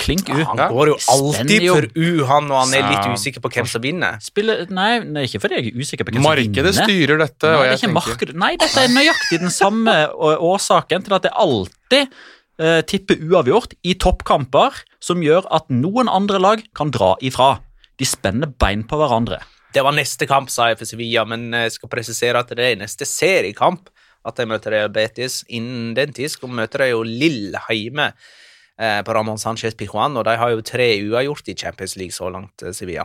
Klink 0.08 0.30
U. 0.32 0.38
Han 0.48 0.62
går 0.72 0.90
jo 0.92 0.96
alltid 1.12 1.66
for 1.68 1.86
U, 1.92 2.08
han, 2.30 2.48
og 2.48 2.62
han 2.62 2.74
er 2.78 2.86
litt 2.88 3.18
usikker 3.18 3.44
på 3.44 3.50
hvem 3.52 3.68
som 3.68 3.84
vinner. 3.84 4.16
Spiller, 4.24 4.64
nei, 4.72 5.02
nei, 5.04 5.26
ikke 5.28 5.42
fordi 5.44 5.58
jeg 5.58 5.68
er 5.72 5.84
usikker 5.84 6.08
på 6.08 6.14
hvem 6.14 6.22
som 6.22 6.32
vinner. 6.38 6.48
Markedet 6.48 6.72
styrer 6.78 7.20
dette, 7.20 7.52
Nei, 7.52 7.66
det 7.66 7.76
er 7.76 7.82
tenker. 7.84 8.32
Nei, 8.44 8.50
dette 8.62 8.84
er 8.86 8.94
nøyaktig 8.94 9.40
den 9.44 9.52
samme 9.54 9.96
årsaken 10.16 11.04
til 11.04 11.18
at 11.18 11.28
det 11.28 11.34
alltid 11.44 12.16
uh, 12.62 12.80
tipper 12.88 13.20
uavgjort 13.28 13.76
i 13.84 13.98
toppkamper, 14.00 14.80
som 15.04 15.22
gjør 15.24 15.46
at 15.60 15.68
noen 15.72 16.10
andre 16.10 16.40
lag 16.42 16.64
kan 16.78 16.92
dra 16.94 17.12
ifra. 17.20 17.58
De 17.98 18.08
spenner 18.08 18.50
bein 18.60 18.86
på 18.88 18.98
hverandre. 19.00 19.42
Det 19.74 19.84
var 19.84 19.92
neste 19.92 20.24
kamp, 20.30 20.48
sa 20.48 20.70
jeg 20.70 20.80
for 20.80 20.88
Sevilla, 20.88 21.26
men 21.28 21.50
jeg 21.52 21.76
skal 21.76 21.92
presisere 21.92 22.40
at 22.40 22.50
det 22.56 22.64
er 22.64 22.80
neste 22.80 23.04
seriekamp 23.06 23.92
at 24.26 24.40
de 24.40 24.48
møter 24.48 24.74
Real 24.74 24.92
Betis. 24.92 25.42
Innen 25.52 25.92
den 25.96 26.14
tid 26.16 26.32
skal 26.32 26.52
møter 26.52 26.84
de 26.84 26.92
jo 26.94 27.04
Lill 27.06 27.52
hjemme 27.68 28.10
eh, 28.10 28.36
på 28.78 29.14
Ramón 29.16 29.40
Sánchez 29.42 29.74
Pijuan, 29.78 30.16
og 30.16 30.24
de 30.28 30.36
har 30.38 30.50
jo 30.54 30.62
tre 30.62 30.90
uavgjort 31.02 31.48
i 31.50 31.56
Champions 31.58 31.96
League 31.98 32.14
så 32.14 32.30
langt, 32.30 32.62
eh, 32.62 32.70
Sevilla. 32.72 33.04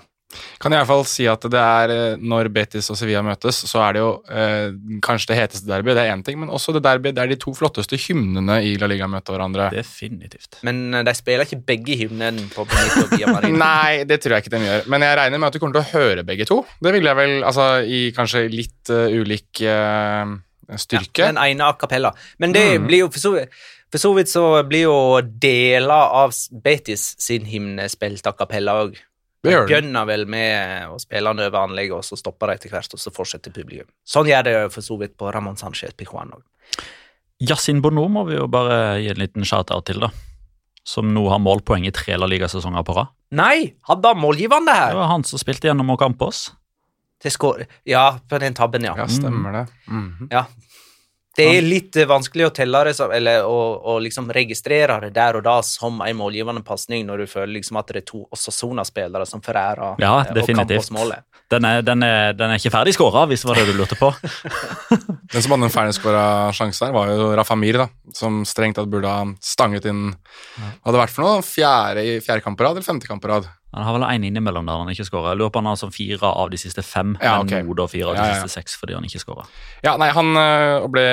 Kan 0.58 0.74
i 0.74 0.78
hvert 0.80 0.88
fall 0.90 1.04
si 1.06 1.28
at 1.30 1.44
det 1.46 1.60
er 1.62 1.92
eh, 1.94 2.16
når 2.18 2.48
Betis 2.50 2.88
og 2.90 2.98
Sevilla 2.98 3.20
møtes, 3.22 3.60
så 3.70 3.84
er 3.86 3.94
det 3.94 4.00
jo 4.02 4.08
eh, 4.34 4.72
kanskje 5.06 5.30
det 5.30 5.36
heteste 5.38 5.68
derbyet, 5.70 5.94
det 5.94 6.06
er 6.08 6.14
én 6.16 6.24
ting, 6.26 6.40
men 6.42 6.50
også 6.50 6.74
det 6.74 6.82
derbyet 6.88 7.14
der 7.20 7.30
de 7.30 7.38
to 7.38 7.54
flotteste 7.54 8.00
hymnene 8.02 8.56
i 8.66 8.72
La 8.82 8.90
Liga 8.90 9.06
møter 9.06 9.36
hverandre. 9.36 9.68
Definitivt. 9.76 10.58
Men 10.66 10.82
eh, 10.98 11.04
de 11.06 11.14
spiller 11.14 11.46
ikke 11.46 11.62
begge 11.70 12.00
hymnene 12.02 12.48
på 12.56 12.66
Benito 12.66 13.06
Villamarin. 13.14 13.60
Nei, 13.66 14.04
det 14.10 14.22
tror 14.26 14.40
jeg 14.40 14.48
ikke 14.48 14.56
de 14.58 14.64
gjør. 14.66 14.90
Men 14.96 15.06
jeg 15.06 15.20
regner 15.22 15.38
med 15.44 15.52
at 15.52 15.54
du 15.54 15.62
kommer 15.62 15.78
til 15.78 15.86
å 15.86 15.92
høre 16.02 16.26
begge 16.26 16.50
to. 16.50 16.64
Det 16.82 16.96
vil 16.98 17.06
jeg 17.12 17.20
vel, 17.22 17.36
altså 17.46 17.68
i 17.86 18.02
kanskje 18.18 18.48
litt 18.50 18.90
uh, 18.90 19.06
ulik 19.14 19.62
uh, 19.70 20.34
styrke. 20.82 21.28
Den 21.30 21.38
ene 21.46 21.70
a 21.70 21.78
cappella. 21.78 22.10
Men 22.42 22.54
det 22.58 22.66
Mm. 22.80 22.88
blir 22.90 23.04
jo 23.06 23.10
for 23.14 23.20
så, 23.22 23.36
for 23.94 24.02
så 24.02 24.10
vidt 24.18 24.32
så 24.32 24.44
blir 24.66 24.88
jo 24.88 24.98
deler 25.22 26.14
av 26.18 26.32
Betis 26.66 27.12
sin 27.22 27.46
hymne 27.46 27.86
spilt 27.94 28.26
a 28.26 28.34
cappella 28.34 28.74
òg. 28.82 28.96
De. 29.44 29.52
Begynner 29.52 30.08
vel 30.08 30.24
med 30.26 30.88
å 30.90 30.98
spille 30.98 31.30
den 31.30 31.44
over 31.46 31.66
anlegget, 31.68 32.00
og 32.00 32.08
så 32.08 32.18
stopper 32.18 32.50
de 32.50 32.56
etter 32.58 32.72
hvert, 32.74 32.96
og 32.96 33.02
så 33.02 33.12
fortsetter 33.14 33.54
publikum. 33.54 33.90
Sånn 34.08 34.32
gjør 34.32 34.48
det 34.48 34.54
for 34.74 34.86
så 34.86 34.98
vidt 34.98 35.14
på 35.20 35.30
Ramón 35.36 35.60
Sánchez 35.60 35.94
Pijuan 36.00 36.32
òg. 36.34 36.42
Yasin 37.44 37.84
Bono 37.84 38.08
må 38.10 38.24
vi 38.32 38.40
jo 38.40 38.48
bare 38.50 39.02
gi 39.04 39.12
en 39.12 39.20
liten 39.22 39.46
shout-out 39.46 39.86
til, 39.92 40.00
da. 40.02 40.10
Som 40.88 41.12
nå 41.14 41.28
har 41.30 41.44
målpoeng 41.44 41.86
i 41.86 41.94
tre 41.94 42.18
La 42.18 42.26
Liga-sesonger 42.32 42.88
på 42.88 42.96
rad. 42.98 43.14
Nei, 43.36 43.76
hadde 43.92 44.16
han 44.16 44.24
målgivende 44.24 44.74
her? 44.74 44.96
Det 44.96 45.02
var 45.04 45.12
han 45.12 45.28
som 45.28 45.42
spilte 45.42 45.70
gjennom 45.70 45.94
Ocampos. 45.94 46.48
Ja, 47.88 48.08
på 48.30 48.42
den 48.42 48.56
tabben, 48.58 48.88
ja. 48.90 48.96
Ja, 48.98 49.06
stemmer 49.12 49.60
det. 49.60 49.68
Mhm. 49.86 50.32
ja. 50.32 50.48
Det 51.36 51.46
er 51.50 51.64
litt 51.66 51.96
eh, 51.98 52.06
vanskelig 52.06 52.46
å 52.46 52.52
telle 52.54 52.84
det, 52.86 52.94
eller 53.18 53.46
å, 53.50 53.58
å 53.90 53.96
liksom 54.04 54.28
registrere 54.36 55.00
det 55.08 55.14
der 55.16 55.40
og 55.40 55.44
da 55.48 55.56
som 55.66 56.02
en 56.06 56.18
målgivende 56.20 56.62
pasning, 56.66 57.08
når 57.08 57.24
du 57.24 57.32
føler 57.32 57.56
liksom 57.56 57.80
at 57.82 57.88
det 57.90 58.04
er 58.04 58.06
to 58.12 58.22
Osasona-spillere 58.36 59.26
som 59.26 59.42
forærer 59.42 59.96
Ja, 60.04 60.20
eh, 60.22 60.34
definitivt. 60.38 60.84
Ocampos-målet. 60.86 61.26
Den 61.54 61.66
er, 61.70 61.82
den, 61.86 62.02
er, 62.06 62.34
den 62.38 62.50
er 62.54 62.58
ikke 62.62 62.72
ferdig 62.74 62.94
skåra, 62.96 63.26
hvis 63.30 63.44
det 63.44 63.50
var 63.50 63.60
det 63.60 63.66
du 63.68 63.74
lurte 63.78 63.98
på. 64.00 64.08
Den 65.34 65.42
som 65.44 65.54
hadde 65.54 65.68
en 65.68 65.74
ferdigskåra 65.74 66.24
sjanse 66.56 66.86
der, 66.86 66.94
var 66.96 67.10
jo 67.12 67.28
Rafa 67.38 67.58
Mir, 67.58 67.78
da, 67.84 67.88
som 68.16 68.42
strengt 68.48 68.78
tatt 68.80 68.90
burde 68.90 69.10
ha 69.10 69.26
stanget 69.44 69.86
inn 69.90 70.12
hadde 70.86 70.98
vært 71.02 71.14
for 71.14 71.26
noe? 71.26 71.42
Fjerde, 71.46 72.06
i- 72.06 72.22
fjerde 72.24 72.46
kamp 72.46 72.58
på 72.58 72.66
rad 72.66 72.78
eller 72.78 72.86
femte 72.88 73.10
kamp 73.10 73.22
på 73.26 73.30
rad? 73.34 73.50
Han 73.74 73.84
har 73.88 73.94
vel 73.98 74.04
én 74.06 74.26
innimellom 74.28 74.66
der 74.70 74.78
han 74.84 74.90
ikke 74.94 75.06
skåra. 75.08 75.32
Jeg 75.34 75.40
lurer 75.42 75.50
på 75.56 75.62
han 75.64 75.70
har 75.72 75.80
sånn 75.82 75.94
fire 75.96 76.30
av 76.30 76.52
de 76.54 76.58
siste 76.62 76.84
fem, 76.86 77.16
Ja, 77.22 77.40
men 77.42 77.48
ok. 77.50 77.66
nå 77.66 77.76
da 77.80 77.88
fire 77.90 78.12
av 78.12 78.16
de 78.16 78.22
Ja, 78.22 78.28
ja. 78.28 78.34
siste 78.44 78.60
seks 78.62 78.76
fordi 78.78 78.94
han 78.94 79.04
ikke 79.08 79.22
skåra. 79.24 79.46
Ja, 79.84 79.96
nei, 79.98 80.10
han 80.14 80.30
øh, 80.38 80.88
ble, 80.94 81.06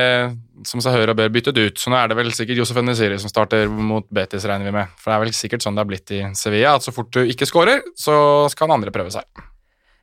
som 0.68 0.80
seg 0.84 0.92
hører 0.92 1.14
og 1.14 1.16
bør, 1.22 1.32
byttet 1.32 1.56
ut, 1.56 1.78
så 1.80 1.88
nå 1.90 1.96
er 1.96 2.08
det 2.12 2.16
vel 2.20 2.32
sikkert 2.36 2.60
Josef 2.60 2.82
Nesiri 2.84 3.18
som 3.18 3.32
starter 3.32 3.66
mot 3.68 4.04
Betis, 4.12 4.44
regner 4.44 4.68
vi 4.68 4.76
med. 4.76 4.92
For 5.00 5.10
det 5.10 5.16
er 5.16 5.24
vel 5.24 5.32
sikkert 5.32 5.64
sånn 5.64 5.74
det 5.78 5.84
har 5.86 5.88
blitt 5.88 6.10
i 6.12 6.20
Sevilla, 6.36 6.74
at 6.76 6.84
så 6.84 6.92
fort 6.92 7.10
du 7.16 7.22
ikke 7.24 7.48
skårer, 7.48 7.80
så 7.96 8.18
skal 8.52 8.68
han 8.68 8.76
andre 8.80 8.92
prøve 8.92 9.10
seg. 9.10 9.24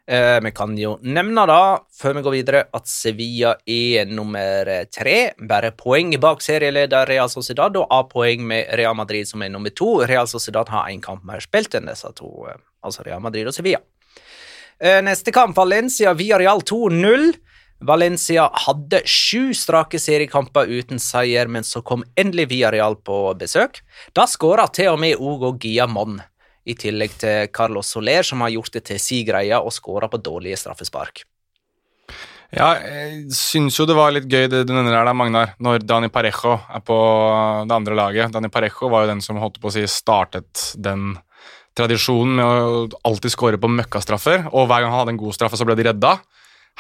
Eh, 0.08 0.40
vi 0.44 0.52
kan 0.56 0.72
jo 0.80 0.94
nevne 1.04 1.44
da, 1.50 1.82
før 2.00 2.14
vi 2.16 2.22
går 2.24 2.36
videre, 2.38 2.62
at 2.72 2.88
Sevilla 2.88 3.58
er 3.68 4.08
nummer 4.08 4.70
tre, 4.88 5.34
bare 5.50 5.74
poeng 5.76 6.14
bak 6.24 6.40
serieleder 6.46 7.10
Real 7.10 7.28
Sociedad, 7.28 7.76
og 7.76 7.92
A-poeng 7.92 8.46
med 8.48 8.72
Real 8.80 8.96
Madrid 8.96 9.28
som 9.28 9.44
er 9.44 9.52
nummer 9.52 9.74
to. 9.76 9.98
Real 10.08 10.30
Sociedad 10.32 10.72
har 10.72 10.88
én 10.88 11.04
kamp 11.04 11.28
mer 11.28 11.44
spilt 11.44 11.76
enn 11.76 11.92
disse 11.92 12.08
to, 12.16 12.32
eh, 12.48 12.56
altså 12.88 13.04
Real 13.04 13.20
Madrid 13.20 13.52
og 13.52 13.58
Sevilla. 13.58 13.84
Eh, 14.80 15.02
neste 15.04 15.34
kamp, 15.36 15.58
Valencia 15.58 16.14
via 16.14 16.40
Real 16.40 16.64
2-0. 16.64 17.34
Valencia 17.80 18.48
hadde 18.66 19.04
sju 19.06 19.52
strake 19.54 20.00
seriekamper 20.00 20.72
uten 20.72 21.02
seier, 21.04 21.48
men 21.52 21.64
så 21.68 21.84
kom 21.84 22.06
endelig 22.16 22.48
Villarreal 22.54 22.96
på 22.96 23.36
besøk. 23.38 23.82
Da 24.16 24.26
skåra 24.26 24.72
til 24.72 24.94
og 24.96 25.00
med 25.04 25.20
Ogo 25.20 25.52
Guillamon, 25.60 26.22
i 26.67 26.75
tillegg 26.75 27.15
til 27.21 27.47
Carlos 27.53 27.93
Soler, 27.95 28.25
som 28.27 28.43
har 28.43 28.53
gjort 28.53 28.75
det 28.75 28.83
til 28.89 29.00
si 29.01 29.24
greie 29.27 29.57
og 29.57 29.74
skåra 29.75 30.09
på 30.12 30.19
dårlige 30.19 30.59
straffespark. 30.59 31.24
Ja, 32.55 32.77
jeg 32.79 33.33
syns 33.36 33.75
jo 33.75 33.83
det 33.88 33.95
var 33.97 34.13
litt 34.15 34.29
gøy 34.31 34.45
det 34.47 34.62
du 34.67 34.71
nevner 34.71 34.95
her, 34.95 35.07
da, 35.07 35.13
Magnar, 35.17 35.51
når 35.59 35.83
Dani 35.83 36.07
Parejo 36.12 36.53
er 36.55 36.83
på 36.88 36.97
det 37.67 37.75
andre 37.75 37.97
laget. 38.00 38.31
Dani 38.31 38.51
Parejo 38.51 38.88
var 38.91 39.03
jo 39.03 39.12
den 39.12 39.24
som 39.24 39.39
holdt 39.41 39.59
på 39.59 39.67
å 39.67 39.75
si 39.75 39.83
startet 39.91 40.71
den 40.79 41.17
tradisjonen 41.77 42.39
med 42.39 42.45
å 42.47 43.01
alltid 43.07 43.36
skåre 43.36 43.59
på 43.62 43.69
møkkastraffer, 43.69 44.47
og 44.53 44.69
hver 44.69 44.83
gang 44.83 44.93
han 44.93 45.03
hadde 45.03 45.15
en 45.17 45.21
god 45.21 45.36
straffe, 45.36 45.59
så 45.59 45.67
ble 45.67 45.75
de 45.77 45.89
redda. 45.89 46.15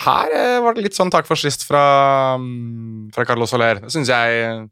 Her 0.07 0.33
eh, 0.37 0.59
var 0.63 0.77
det 0.77 0.85
litt 0.85 0.97
sånn 0.97 1.11
takk 1.13 1.27
for 1.27 1.39
sist 1.39 1.65
fra, 1.67 1.83
mm, 2.39 3.09
fra 3.15 3.25
Carlos 3.27 3.51
Soler. 3.51 3.81
Det 3.83 3.91
syns 3.93 4.11
jeg 4.13 4.67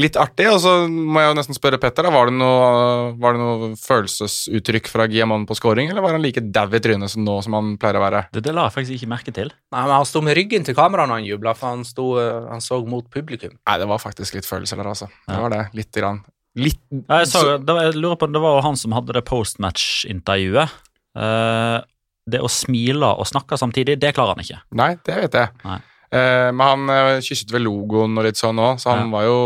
litt 0.00 0.16
artig. 0.20 0.46
Og 0.52 0.60
så 0.62 0.72
må 0.88 1.22
jeg 1.22 1.30
jo 1.30 1.36
nesten 1.38 1.56
spørre 1.56 1.80
Petter, 1.82 2.06
da, 2.06 2.12
var 2.14 2.30
det 2.30 2.36
noe, 2.38 3.14
var 3.20 3.36
det 3.36 3.42
noe 3.42 3.70
følelsesuttrykk 3.80 4.90
fra 4.92 5.08
Giamon 5.10 5.46
på 5.48 5.56
scoring, 5.58 5.90
eller 5.90 6.04
var 6.04 6.16
han 6.16 6.24
like 6.24 6.44
dau 6.54 6.68
i 6.70 6.82
trynet 6.82 7.12
som 7.12 7.24
nå 7.26 7.38
som 7.44 7.56
han 7.58 7.74
pleier 7.80 7.98
å 8.00 8.04
være? 8.04 8.22
Det, 8.36 8.44
det 8.46 8.54
la 8.56 8.68
jeg 8.68 8.76
faktisk 8.76 8.98
ikke 8.98 9.10
merke 9.14 9.34
til. 9.36 9.52
Nei, 9.74 9.82
men 9.82 9.94
Han 9.96 10.08
sto 10.08 10.22
med 10.24 10.38
ryggen 10.38 10.66
til 10.68 10.78
kameraet 10.78 11.10
når 11.10 11.22
han 11.22 11.28
jubla, 11.32 11.56
for 11.58 11.72
han, 11.72 11.84
sto, 11.88 12.06
eh, 12.22 12.48
han 12.52 12.64
så 12.64 12.80
mot 12.86 13.08
publikum. 13.12 13.56
Nei, 13.56 13.76
det 13.82 13.90
var 13.90 14.02
faktisk 14.02 14.38
litt 14.38 14.48
følelser 14.48 14.80
der, 14.82 14.92
altså. 14.92 15.10
Det 15.26 15.42
var 15.42 15.54
det. 15.54 15.64
Litt. 15.76 15.92
Grann. 15.96 16.22
Litt 16.56 16.80
Ja, 16.90 17.22
Jeg, 17.22 17.28
så, 17.30 17.42
det 17.60 17.72
var, 17.72 17.86
jeg 17.86 17.96
lurer 18.00 18.18
på 18.20 18.28
om 18.28 18.34
det 18.34 18.40
var 18.42 18.58
jo 18.58 18.64
han 18.66 18.78
som 18.80 18.94
hadde 18.96 19.14
det 19.16 19.24
postmatch-intervjuet. 19.28 20.72
Uh, 21.16 21.80
det 22.28 22.40
å 22.42 22.50
smile 22.50 23.12
og 23.16 23.28
snakke 23.28 23.56
samtidig, 23.60 23.96
det 24.02 24.12
klarer 24.16 24.34
han 24.34 24.42
ikke. 24.44 24.58
Nei, 24.76 24.90
det 25.06 25.20
vet 25.22 25.38
jeg. 25.38 25.52
Nei. 25.64 25.78
Eh, 26.16 26.50
men 26.56 26.66
han 26.66 26.90
eh, 26.96 27.20
kysset 27.26 27.52
vel 27.54 27.66
logoen 27.68 28.16
og 28.18 28.26
litt 28.28 28.40
sånn 28.40 28.60
òg, 28.62 28.80
så 28.82 28.92
han 28.94 29.06
Ja. 29.06 29.12
var 29.16 29.24
jo 29.28 29.38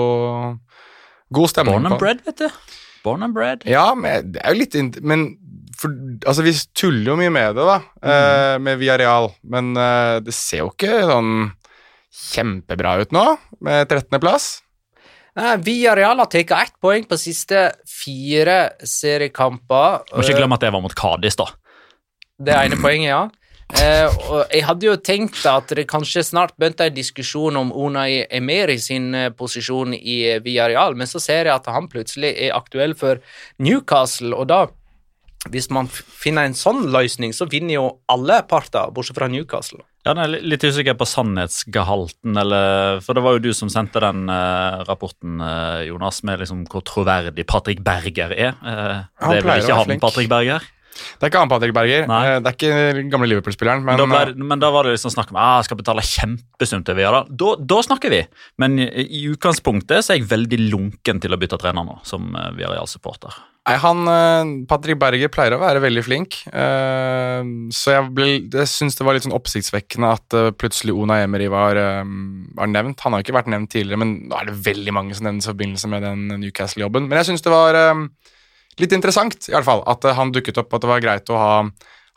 god 1.32 1.52
stemning 1.52 1.74
Born 1.78 1.86
and 1.90 1.94
på 1.96 2.00
bred, 2.04 2.24
vet 2.26 2.36
du. 2.44 2.48
Born 3.04 3.22
and 3.26 3.34
bread. 3.34 3.62
Ja, 3.68 3.94
men 3.96 4.32
det 4.34 4.42
er 4.44 4.52
jo 4.54 4.60
litt 4.60 5.00
Men 5.02 5.22
for, 5.80 5.88
altså, 6.28 6.42
vi 6.44 6.52
tuller 6.76 7.14
jo 7.14 7.16
mye 7.16 7.32
med 7.32 7.54
det, 7.56 7.64
da, 7.64 7.76
eh, 8.04 8.58
med 8.60 8.78
Villarreal. 8.82 9.30
Men 9.48 9.70
eh, 9.76 10.18
det 10.20 10.34
ser 10.36 10.64
jo 10.66 10.72
ikke 10.74 10.98
sånn 11.08 11.30
kjempebra 12.10 12.98
ut 13.00 13.14
nå, 13.14 13.24
med 13.64 13.88
13.-plass. 13.88 14.50
Nei, 15.38 15.54
Villarreal 15.62 16.18
har 16.18 16.26
tatt 16.28 16.50
ett 16.50 16.74
poeng 16.82 17.06
på 17.08 17.16
siste 17.16 17.70
fire 17.88 18.72
seriekamper. 18.84 20.02
Må 20.12 20.24
ikke 20.26 20.40
glemme 20.42 20.58
at 20.58 20.64
det 20.66 20.72
var 20.74 20.82
mot 20.84 20.94
Kadis, 20.98 21.38
da. 21.38 21.46
Det 22.40 22.56
ene 22.56 22.76
poenget, 22.80 23.08
ja. 23.12 23.22
Eh, 23.78 24.08
og 24.30 24.50
jeg 24.50 24.64
hadde 24.66 24.88
jo 24.88 24.96
tenkt 24.98 25.44
at 25.46 25.70
det 25.76 25.86
kanskje 25.90 26.24
snart 26.26 26.56
begynte 26.58 26.88
en 26.88 26.96
diskusjon 26.96 27.58
om 27.60 27.70
Unai 27.70 28.24
Emeri 28.26 28.76
sin 28.82 29.14
eh, 29.14 29.30
posisjon 29.30 29.94
i 29.94 30.16
eh, 30.32 30.42
Villarreal, 30.42 30.96
men 30.98 31.08
så 31.10 31.22
ser 31.22 31.46
jeg 31.46 31.54
at 31.54 31.70
han 31.70 31.88
plutselig 31.92 32.32
er 32.34 32.56
aktuell 32.56 32.96
for 32.98 33.22
Newcastle, 33.62 34.34
og 34.34 34.50
da 34.50 34.66
hvis 35.48 35.70
man 35.72 35.86
finner 35.88 36.44
en 36.44 36.56
sånn 36.58 36.90
løsning, 36.92 37.32
så 37.32 37.46
vinner 37.48 37.78
jo 37.78 37.84
alle 38.12 38.42
parter, 38.48 38.90
bortsett 38.92 39.16
fra 39.16 39.30
Newcastle. 39.32 39.80
Ja, 40.04 40.12
jeg 40.12 40.26
er 40.26 40.44
litt 40.52 40.66
usikker 40.66 40.98
på 41.00 41.06
sannhetsgehalten, 41.08 42.36
eller 42.42 43.00
For 43.04 43.16
det 43.16 43.22
var 43.24 43.36
jo 43.36 43.42
du 43.46 43.50
som 43.56 43.70
sendte 43.72 44.02
den 44.04 44.28
eh, 44.32 44.82
rapporten, 44.88 45.40
Jonas, 45.88 46.20
med 46.28 46.42
liksom 46.42 46.66
hvor 46.68 46.84
troverdig 46.84 47.46
Patrick 47.48 47.80
Berger 47.86 48.34
er. 48.36 48.52
Eh, 48.60 49.00
det 49.30 49.40
er 49.40 49.48
vel 49.48 49.64
ikke 49.64 49.80
han. 49.80 49.96
Patrick 50.04 50.28
Berger? 50.32 50.68
Det 51.19 51.26
er 51.26 51.33
ikke 51.33 51.42
han 51.42 51.52
Patrick 51.52 51.75
Berger. 51.76 52.07
Nei. 52.11 52.23
Eh, 52.30 52.40
Det 52.40 52.52
er 52.52 52.57
ikke 52.59 53.04
gamle 53.12 53.30
Liverpool-spilleren, 53.30 53.85
men 53.87 54.00
da 54.00 54.25
men 54.37 54.62
da 54.62 54.71
var 54.75 54.87
det 54.87 54.97
liksom 54.97 55.12
snakk 55.14 55.30
om 55.35 55.38
ah, 55.40 55.61
skal 55.66 55.78
betale 55.80 56.04
kjempesum 56.07 56.85
til 56.87 56.99
Via. 56.99 57.12
Da. 57.14 57.25
da 57.28 57.54
Da 57.75 57.83
snakker 57.87 58.12
vi. 58.12 58.25
Men 58.61 58.78
i, 58.80 58.88
i 59.21 59.23
utgangspunktet 59.33 60.04
så 60.04 60.14
er 60.14 60.21
jeg 60.21 60.30
veldig 60.30 60.61
lunken 60.71 61.21
til 61.23 61.33
å 61.35 61.40
bytte 61.40 61.59
trener 61.61 61.87
nå, 61.87 62.00
som 62.07 62.33
uh, 62.37 62.50
Villarreal-supporter. 62.57 63.37
Nei, 63.69 63.75
han, 63.76 63.99
eh, 64.09 64.50
Patrick 64.66 64.97
Berger 64.99 65.28
pleier 65.30 65.52
å 65.54 65.61
være 65.61 65.83
veldig 65.85 66.02
flink, 66.02 66.38
eh, 66.49 67.42
så 67.76 67.92
jeg, 67.92 68.07
ble, 68.16 68.28
jeg 68.49 68.71
syns 68.73 68.97
det 68.97 69.04
var 69.07 69.14
litt 69.14 69.26
sånn 69.26 69.37
oppsiktsvekkende 69.37 70.12
at 70.16 70.37
eh, 70.38 70.49
plutselig 70.57 70.95
Ona 70.97 71.21
Emery 71.26 71.47
var, 71.52 71.76
eh, 71.78 72.00
var 72.57 72.73
nevnt. 72.73 73.04
Han 73.04 73.12
har 73.14 73.21
jo 73.21 73.28
ikke 73.28 73.37
vært 73.37 73.52
nevnt 73.52 73.71
tidligere, 73.75 74.00
men 74.00 74.16
nå 74.30 74.38
er 74.40 74.49
det 74.49 74.57
veldig 74.64 74.97
mange 74.97 75.14
som 75.14 75.28
nevnes 75.28 75.47
i 75.47 75.52
forbindelse 75.52 75.92
med 75.92 76.07
den 76.09 76.25
Newcastle-jobben. 76.40 77.07
Men 77.11 77.21
jeg 77.21 77.30
syns 77.30 77.45
det 77.47 77.52
var 77.52 77.78
eh, 77.78 78.02
litt 78.80 78.92
interessant, 78.96 79.37
i 79.49 79.54
hvert 79.54 79.66
fall, 79.66 79.82
at 79.90 80.04
eh, 80.08 80.16
han 80.18 80.32
dukket 80.34 80.58
opp, 80.62 80.72
at 80.76 80.84
det 80.84 80.90
var 80.90 81.02
greit 81.04 81.30
å 81.32 81.38
ha 81.40 81.54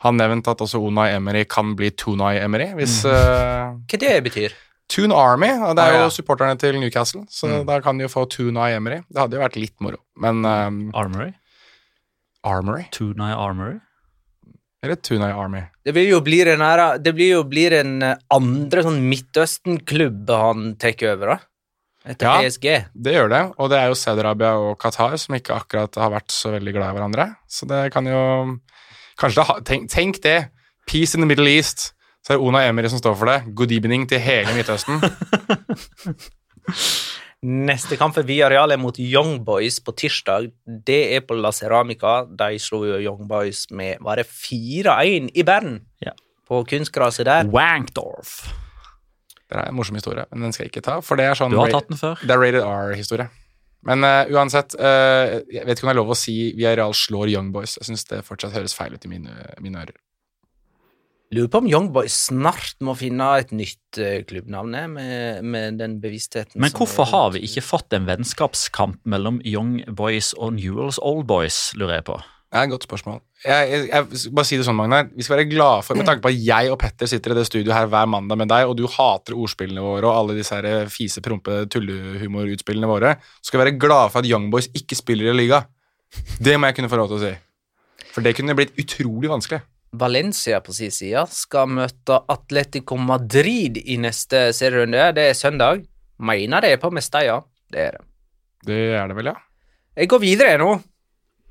han 0.04 0.18
nevnt 0.20 0.48
at 0.50 0.60
også 0.60 0.80
Unai 0.84 1.14
Emery 1.14 1.44
kan 1.48 1.70
bli 1.78 1.88
Tunai 1.96 2.34
Emery, 2.42 2.66
hvis 2.76 2.98
eh, 3.08 3.70
Hva 3.88 4.00
det 4.02 4.14
betyr? 4.26 4.56
Toon 4.92 5.14
Army, 5.16 5.48
og 5.64 5.78
det 5.78 5.80
er 5.86 5.94
Ah, 5.94 5.96
ja. 5.96 6.02
jo 6.04 6.10
supporterne 6.12 6.58
til 6.60 6.76
Newcastle, 6.76 7.22
så 7.32 7.62
da 7.64 7.78
kan 7.80 7.96
de 7.96 8.04
jo 8.04 8.10
få 8.12 8.26
Tunai 8.28 8.74
Emery. 8.76 8.98
Det 9.08 9.22
hadde 9.22 9.38
jo 9.38 9.40
vært 9.40 9.56
litt 9.56 9.78
moro, 9.80 10.02
men 10.20 10.42
um, 10.44 10.82
Armory? 10.92 11.30
Armory? 12.44 12.84
Tunai 12.92 13.30
Armory? 13.32 13.78
Eller 14.84 14.98
Tunai 15.00 15.30
Army? 15.32 15.62
Det 15.86 15.94
blir 15.96 16.10
jo 16.10 16.18
blir 16.20 16.50
en, 16.52 16.64
det 17.00 17.14
blir 17.16 17.30
jo 17.38 17.42
blir 17.48 17.72
en 17.78 17.94
andre 18.04 18.84
sånn 18.84 19.00
Midtøsten-klubb 19.08 20.28
han 20.28 20.74
tar 20.76 21.00
over, 21.14 21.32
da. 21.32 21.38
Etter 22.04 22.26
Ja. 22.26 22.34
PSG. 22.42 22.66
Det 22.94 23.14
gjør 23.14 23.28
det, 23.32 23.42
og 23.58 23.70
det 23.72 23.78
er 23.80 23.86
jo 23.88 23.94
Saudi-Arabia 23.96 24.50
og 24.60 24.78
Qatar 24.78 25.16
som 25.16 25.34
ikke 25.38 25.54
akkurat 25.56 25.94
har 25.96 26.10
vært 26.12 26.30
så 26.34 26.52
veldig 26.52 26.74
glad 26.76 26.90
i 26.92 26.98
hverandre. 26.98 27.26
Så 27.48 27.66
det 27.70 27.92
kan 27.92 28.04
jo 28.06 28.58
Kanskje 29.16 29.44
det 29.46 29.64
tenk, 29.64 29.90
tenk 29.90 30.22
det! 30.24 30.48
Peace 30.90 31.14
in 31.14 31.20
the 31.22 31.26
Middle 31.26 31.46
East. 31.48 31.92
Så 32.26 32.34
er 32.34 32.38
det 32.38 32.44
Ona 32.44 32.64
Emery 32.66 32.88
som 32.90 32.98
står 32.98 33.14
for 33.16 33.26
det. 33.30 33.54
Good 33.54 33.70
evening 33.72 34.08
til 34.08 34.18
hele 34.18 34.52
Midtøsten. 34.56 34.98
Neste 37.44 37.98
kamp 38.00 38.14
for 38.16 38.24
Villarreal 38.24 38.72
er 38.72 38.80
mot 38.80 38.96
Young 38.98 39.42
Boys 39.44 39.76
på 39.84 39.92
tirsdag. 40.00 40.46
Det 40.86 41.00
er 41.16 41.20
på 41.28 41.36
La 41.36 41.50
Ceramica. 41.52 42.22
De 42.24 42.58
slo 42.58 42.80
jo 42.88 42.96
Young 43.04 43.26
Boys 43.28 43.66
med 43.70 44.00
Var 44.00 44.16
det 44.22 44.26
4-1 44.32 45.28
i 45.36 45.44
Bern? 45.44 45.82
Ja. 46.00 46.14
På 46.48 46.62
kunstgraset 46.68 47.26
der. 47.28 47.44
Wankdorf. 47.52 48.38
Det 49.54 49.62
er 49.62 49.72
en 49.72 49.78
morsom 49.78 49.98
historie, 49.98 50.26
men 50.32 50.48
den 50.48 50.54
skal 50.54 50.66
jeg 50.66 50.74
ikke 50.74 50.84
ta. 50.88 50.98
For 51.04 51.20
det 51.20 51.28
er 51.30 51.38
sånn 51.38 51.54
Du 51.54 51.60
har 51.60 51.72
tatt 51.72 51.90
den 51.90 52.00
før. 52.00 52.20
Det 52.22 52.34
er 52.34 52.42
rated 52.42 52.64
R-historie. 52.66 53.28
Men 53.84 54.06
uh, 54.06 54.24
uansett, 54.32 54.74
uh, 54.80 55.44
jeg 55.52 55.66
vet 55.68 55.76
ikke 55.76 55.84
om 55.86 55.90
det 55.90 55.94
er 55.94 56.00
lov 56.00 56.14
å 56.14 56.16
si 56.16 56.34
Villarreal 56.56 56.96
slår 56.96 57.34
Young 57.34 57.52
Boys. 57.54 57.76
Jeg 57.80 57.90
syns 57.90 58.08
det 58.08 58.24
fortsatt 58.24 58.56
høres 58.56 58.76
feil 58.76 58.96
ut 58.96 59.04
i 59.04 59.12
mine, 59.12 59.34
mine 59.60 59.84
ører. 59.84 59.98
Lurer 61.34 61.50
på 61.50 61.60
om 61.62 61.68
Young 61.68 61.88
Boys 61.94 62.14
snart 62.28 62.76
må 62.84 62.94
finne 62.98 63.26
et 63.40 63.50
nytt 63.56 63.98
eh, 63.98 64.20
klubbnavn 64.28 64.76
med, 64.92 65.40
med 65.42 65.80
den 65.80 65.96
bevisstheten 66.02 66.60
Men 66.62 66.70
hvorfor 66.76 67.08
har 67.10 67.32
vi 67.34 67.42
ikke 67.48 67.64
fått 67.64 67.96
en 67.96 68.06
vennskapskamp 68.06 69.00
mellom 69.08 69.40
Young 69.42 69.80
Boys 69.98 70.30
og 70.36 70.54
Newells 70.60 71.00
Old 71.02 71.26
Boys, 71.26 71.72
lurer 71.80 71.98
jeg 71.98 72.06
på. 72.12 72.20
Det 72.54 72.60
er 72.60 72.68
et 72.68 72.70
godt 72.70 72.84
spørsmål. 72.86 73.16
Jeg, 73.42 73.70
jeg, 73.72 73.86
jeg 73.90 74.32
bare 74.38 74.46
si 74.46 74.56
det 74.60 74.64
sånn, 74.68 74.76
Magnar. 74.78 75.08
Vi 75.10 75.24
skal 75.26 75.40
være 75.40 75.48
glade 75.50 75.82
for, 75.82 75.98
Med 75.98 76.06
tanke 76.06 76.22
på 76.22 76.30
at 76.30 76.36
jeg 76.38 76.70
og 76.70 76.76
Petter 76.78 77.08
sitter 77.10 77.34
i 77.34 77.38
det 77.40 77.48
studioet 77.48 77.74
her 77.74 77.88
hver 77.90 78.06
mandag 78.06 78.38
med 78.38 78.48
deg, 78.52 78.68
og 78.70 78.76
du 78.78 78.84
hater 78.86 79.34
ordspillene 79.34 79.82
våre 79.82 80.06
og 80.06 80.20
alle 80.20 80.36
disse 80.38 80.54
her 80.54 80.86
fise, 80.86 81.18
prompe, 81.24 81.64
tullehumorutspillene 81.74 82.86
våre, 82.86 83.16
så 83.40 83.50
skal 83.50 83.58
vi 83.58 83.64
være 83.64 83.80
glade 83.82 84.12
for 84.14 84.22
at 84.22 84.30
Young 84.30 84.46
Boys 84.54 84.70
ikke 84.70 85.00
spiller 85.00 85.32
i 85.32 85.36
liga. 85.40 85.64
Det 86.38 86.54
må 86.54 86.70
jeg 86.70 86.78
kunne 86.78 86.92
få 86.94 87.02
lov 87.02 87.10
til 87.10 87.18
å 87.18 87.24
si. 87.24 87.34
For 88.14 88.22
det 88.22 88.36
kunne 88.38 88.54
blitt 88.54 88.78
utrolig 88.78 89.34
vanskelig. 89.34 89.64
Valencia 89.98 90.62
på 90.62 90.78
sin 90.78 90.94
side 90.94 91.26
skal 91.34 91.74
møte 91.74 92.22
Atletico 92.30 93.02
Madrid 93.02 93.82
i 93.82 93.98
neste 93.98 94.46
serierunde. 94.54 95.10
Det 95.18 95.26
er 95.32 95.38
søndag. 95.38 95.82
Mener 96.22 96.62
det 96.62 96.76
er 96.76 96.82
på 96.82 96.94
Mestalla. 96.94 97.40
Det 97.66 97.82
er 97.88 97.98
det. 97.98 98.06
Det 98.70 98.82
er 98.94 99.10
det 99.10 99.18
vel, 99.18 99.34
ja. 99.34 99.38
Jeg 99.98 100.14
går 100.14 100.22
videre 100.22 100.58
nå. 100.62 100.74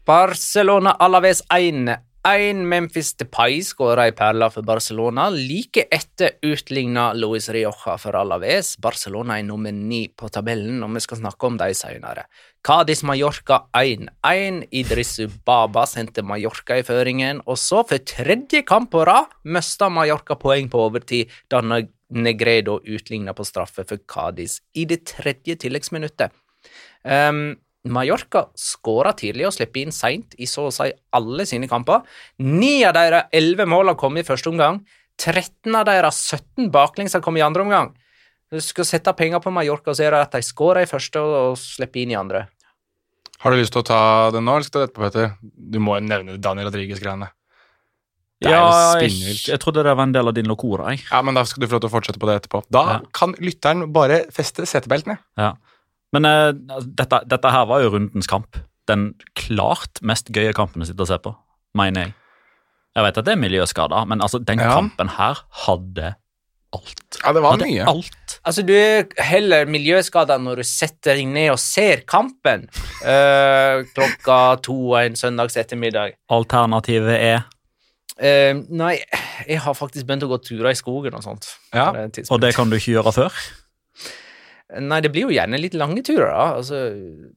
Barcelona 0.05 0.97
Alaves 0.99 1.41
1. 1.49 1.95
1 2.27 2.65
Memphis 2.67 3.13
Depay 3.15 3.61
skåra 3.63 4.09
i 4.09 4.11
perla 4.11 4.49
for 4.51 4.65
Barcelona. 4.67 5.29
Like 5.31 5.85
etter 5.87 6.33
utligna 6.43 7.05
Luis 7.15 7.47
Rioja 7.49 7.95
for 7.95 8.17
Alaves. 8.19 8.73
Barcelona 8.83 9.37
er 9.39 9.47
nummer 9.47 9.71
ni 9.71 10.01
på 10.11 10.27
tabellen, 10.27 10.83
og 10.83 10.91
vi 10.97 11.05
skal 11.05 11.21
snakke 11.21 11.47
om 11.47 11.55
dem 11.61 11.71
senere. 11.71 12.27
Cádiz 12.67 13.05
Mallorca 13.07 13.61
1-1. 13.79 14.67
Idris 14.75 15.15
Baba 15.45 15.87
sendte 15.87 16.19
Mallorca 16.27 16.81
i 16.81 16.83
føringen, 16.83 17.39
og 17.47 17.55
så, 17.63 17.85
for 17.87 18.03
tredje 18.03 18.65
kamp 18.67 18.91
på 18.91 19.07
rad, 19.07 19.31
mista 19.47 19.87
Mallorca 19.87 20.35
poeng 20.35 20.67
på 20.67 20.83
overtid 20.83 21.31
da 21.47 21.63
Negredo 21.63 22.81
utligna 22.83 23.31
på 23.31 23.47
straffe 23.47 23.87
for 23.87 24.03
Cádiz 24.03 24.59
i 24.75 24.83
det 24.83 25.05
tredje 25.15 25.55
tilleggsminuttet. 25.63 26.35
Um, 27.03 27.55
Mallorca 27.91 28.45
skåra 28.55 29.11
tidlig 29.17 29.47
og 29.49 29.53
slipper 29.57 29.81
inn 29.83 29.91
seint 29.91 30.35
i 30.39 30.47
så 30.47 30.69
å 30.69 30.71
si 30.73 30.87
alle 31.15 31.45
sine 31.49 31.67
kamper. 31.67 32.05
Ni 32.39 32.83
av 32.87 32.93
deres 32.95 33.27
elleve 33.35 33.65
mål 33.67 33.91
har 33.91 33.97
kommet 33.99 34.23
i 34.23 34.29
første 34.29 34.49
omgang. 34.53 34.79
13 35.19 35.75
av 35.75 35.85
deres 35.89 36.21
17 36.31 36.71
baklengs 36.73 37.13
har 37.13 37.21
kommet 37.25 37.43
i 37.43 37.45
andre 37.45 37.65
omgang. 37.65 37.91
Du 38.53 38.59
skal 38.61 38.85
sette 38.87 39.11
penger 39.17 39.41
på 39.43 39.51
Mallorca, 39.51 39.93
så 39.97 40.05
er 40.07 40.15
det 40.15 40.21
at 40.29 40.35
de 40.37 40.41
skårer 40.45 40.85
i 40.85 40.89
første 40.89 41.19
og 41.19 41.57
slipper 41.59 42.03
inn 42.05 42.13
i 42.13 42.17
andre. 42.19 42.45
Har 43.43 43.51
du 43.51 43.59
lyst 43.59 43.73
til 43.75 43.81
å 43.83 43.87
ta 43.89 43.99
den 44.31 44.45
nå, 44.47 44.53
eller 44.55 44.63
skal 44.67 44.83
du 44.83 44.87
etterpå, 44.87 45.03
Petter? 45.03 45.33
Du 45.43 45.79
må 45.83 45.97
jo 45.99 46.05
nevne 46.07 46.37
Daniel 46.39 46.69
Rodriguez-greiene. 46.69 47.27
Ja, 48.43 48.95
jeg, 48.99 49.11
jeg 49.47 49.59
trodde 49.63 49.83
det 49.87 49.93
var 49.95 50.03
en 50.07 50.13
del 50.15 50.27
av 50.27 50.35
din 50.35 50.47
locora. 50.51 50.89
Jeg. 50.91 51.03
Ja, 51.09 51.21
men 51.23 51.35
da 51.37 51.43
skal 51.47 51.63
du 51.63 51.67
få 51.67 51.77
lov 51.77 51.83
til 51.85 51.89
å 51.91 51.93
fortsette 51.93 52.19
på 52.19 52.27
det 52.27 52.37
etterpå. 52.41 52.63
Da 52.71 52.81
Ja. 52.89 52.97
kan 53.15 53.35
lytteren 53.39 53.85
bare 53.95 54.23
feste 54.35 54.65
setebeltene. 54.67 55.17
Ja. 55.39 55.53
Men 56.13 56.25
uh, 56.29 56.79
dette, 56.85 57.23
dette 57.29 57.51
her 57.55 57.65
var 57.69 57.83
jo 57.83 57.93
rundens 57.95 58.27
kamp. 58.29 58.59
Den 58.89 59.13
klart 59.39 60.01
mest 60.05 60.29
gøye 60.35 60.53
kampen 60.55 60.83
å 60.83 60.87
sitte 60.89 61.05
og 61.05 61.09
se 61.09 61.17
på, 61.23 61.31
mener 61.79 62.07
jeg. 62.07 62.13
Jeg 62.93 63.05
vet 63.07 63.17
at 63.17 63.25
det 63.25 63.33
er 63.33 63.39
miljøskader, 63.41 64.03
men 64.11 64.21
altså, 64.21 64.37
den 64.45 64.59
Ja. 64.61 64.73
kampen 64.75 65.09
her 65.15 65.39
hadde 65.65 66.11
alt. 66.73 67.17
Ja, 67.23 67.31
det 67.33 67.41
var 67.41 67.51
Hadde 67.55 67.65
mye. 67.69 67.85
alt. 67.89 68.35
Altså, 68.45 68.61
du 68.65 68.73
er 68.73 69.05
heller 69.21 69.65
miljøskada 69.69 70.37
når 70.41 70.61
du 70.61 70.63
setter 70.67 71.15
deg 71.17 71.27
ned 71.29 71.51
og 71.53 71.59
ser 71.61 72.01
kampen 72.09 72.67
uh, 73.05 73.81
klokka 73.95 74.39
to 74.65 74.77
en 74.99 75.15
søndags 75.17 75.57
ettermiddag. 75.57 76.15
Alternativet 76.29 77.17
er 77.17 77.43
Uh, 78.13 78.53
nei, 78.69 78.99
jeg 79.49 79.57
har 79.63 79.73
faktisk 79.73 80.05
begynt 80.05 80.21
å 80.21 80.27
gå 80.29 80.37
turer 80.45 80.69
i 80.69 80.77
skogen 80.77 81.15
og 81.17 81.23
sånt. 81.25 81.47
Ja, 81.73 81.87
det. 82.13 82.27
Og 82.29 82.37
det 82.43 82.51
kan 82.53 82.69
du 82.69 82.75
ikke 82.77 82.91
gjøre 82.93 83.11
før? 83.15 83.39
Nei, 84.81 84.99
det 85.01 85.11
blir 85.13 85.27
jo 85.27 85.33
gjerne 85.35 85.59
litt 85.59 85.73
lange 85.77 86.01
turer, 86.05 86.29
da. 86.31 86.45
Altså, 86.57 86.79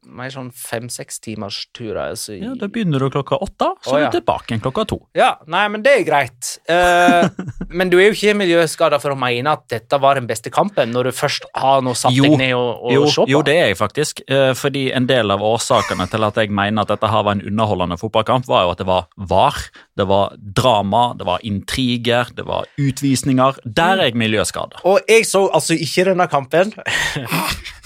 mer 0.06 0.30
sånn 0.32 0.48
fem-seks 0.54 1.18
timers 1.20 1.66
turer. 1.76 2.12
Altså, 2.12 2.32
i- 2.36 2.40
Ja, 2.44 2.54
Da 2.54 2.66
begynner 2.68 2.98
du 3.02 3.10
klokka 3.10 3.38
åtte, 3.42 3.68
så 3.84 3.92
Å, 3.92 3.96
er 3.96 4.00
ja. 4.06 4.10
du 4.10 4.20
tilbake 4.20 4.46
igjen 4.54 4.62
klokka 4.64 4.86
to. 4.86 4.98
Ja, 5.14 5.36
nei, 5.46 5.66
men 5.68 5.82
det 5.82 5.92
er 6.00 6.04
greit. 6.08 6.58
Uh, 6.68 7.28
men 7.68 7.90
du 7.90 7.98
er 7.98 8.08
jo 8.10 8.16
ikke 8.16 8.36
miljøskada 8.38 9.00
for 9.02 9.10
å 9.12 9.18
mene 9.18 9.52
at 9.52 9.66
dette 9.68 9.98
var 10.00 10.14
den 10.20 10.26
beste 10.26 10.50
kampen, 10.50 10.92
når 10.92 11.10
du 11.10 11.12
først 11.12 11.44
har 11.54 11.82
noe 11.82 11.94
satt 11.94 12.14
deg 12.16 12.38
ned 12.38 12.54
og, 12.54 12.84
og 12.86 12.92
Jo, 12.92 13.04
se 13.06 13.22
på. 13.24 13.28
jo, 13.34 13.42
det 13.42 13.56
er 13.56 13.66
jeg 13.72 13.76
faktisk. 13.80 14.22
Uh, 14.30 14.52
Fordi 14.56 14.86
en 14.96 15.06
del 15.06 15.30
av 15.30 15.40
årsakene 15.44 16.08
til 16.10 16.24
at 16.24 16.34
jeg 16.40 16.50
mener 16.50 16.82
at 16.82 16.88
dette 16.94 17.08
her 17.12 17.22
var 17.26 17.36
en 17.36 17.44
underholdende 17.46 17.98
fotballkamp, 18.00 18.46
var 18.48 18.64
jo 18.66 18.70
at 18.76 18.78
det 18.78 18.86
var 18.86 19.06
var, 19.16 19.54
det 19.96 20.06
var 20.08 20.36
drama, 20.38 21.14
det 21.18 21.26
var 21.26 21.40
intriger, 21.44 22.28
det 22.36 22.44
var 22.46 22.64
utvisninger. 22.78 23.58
Der 23.66 23.98
er 24.00 24.04
jeg 24.10 24.14
miljøskada. 24.16 24.80
Og 24.84 25.00
jeg 25.08 25.24
så 25.26 25.44
altså 25.52 25.74
ikke 25.74 26.04
denne 26.10 26.26
kampen, 26.30 26.72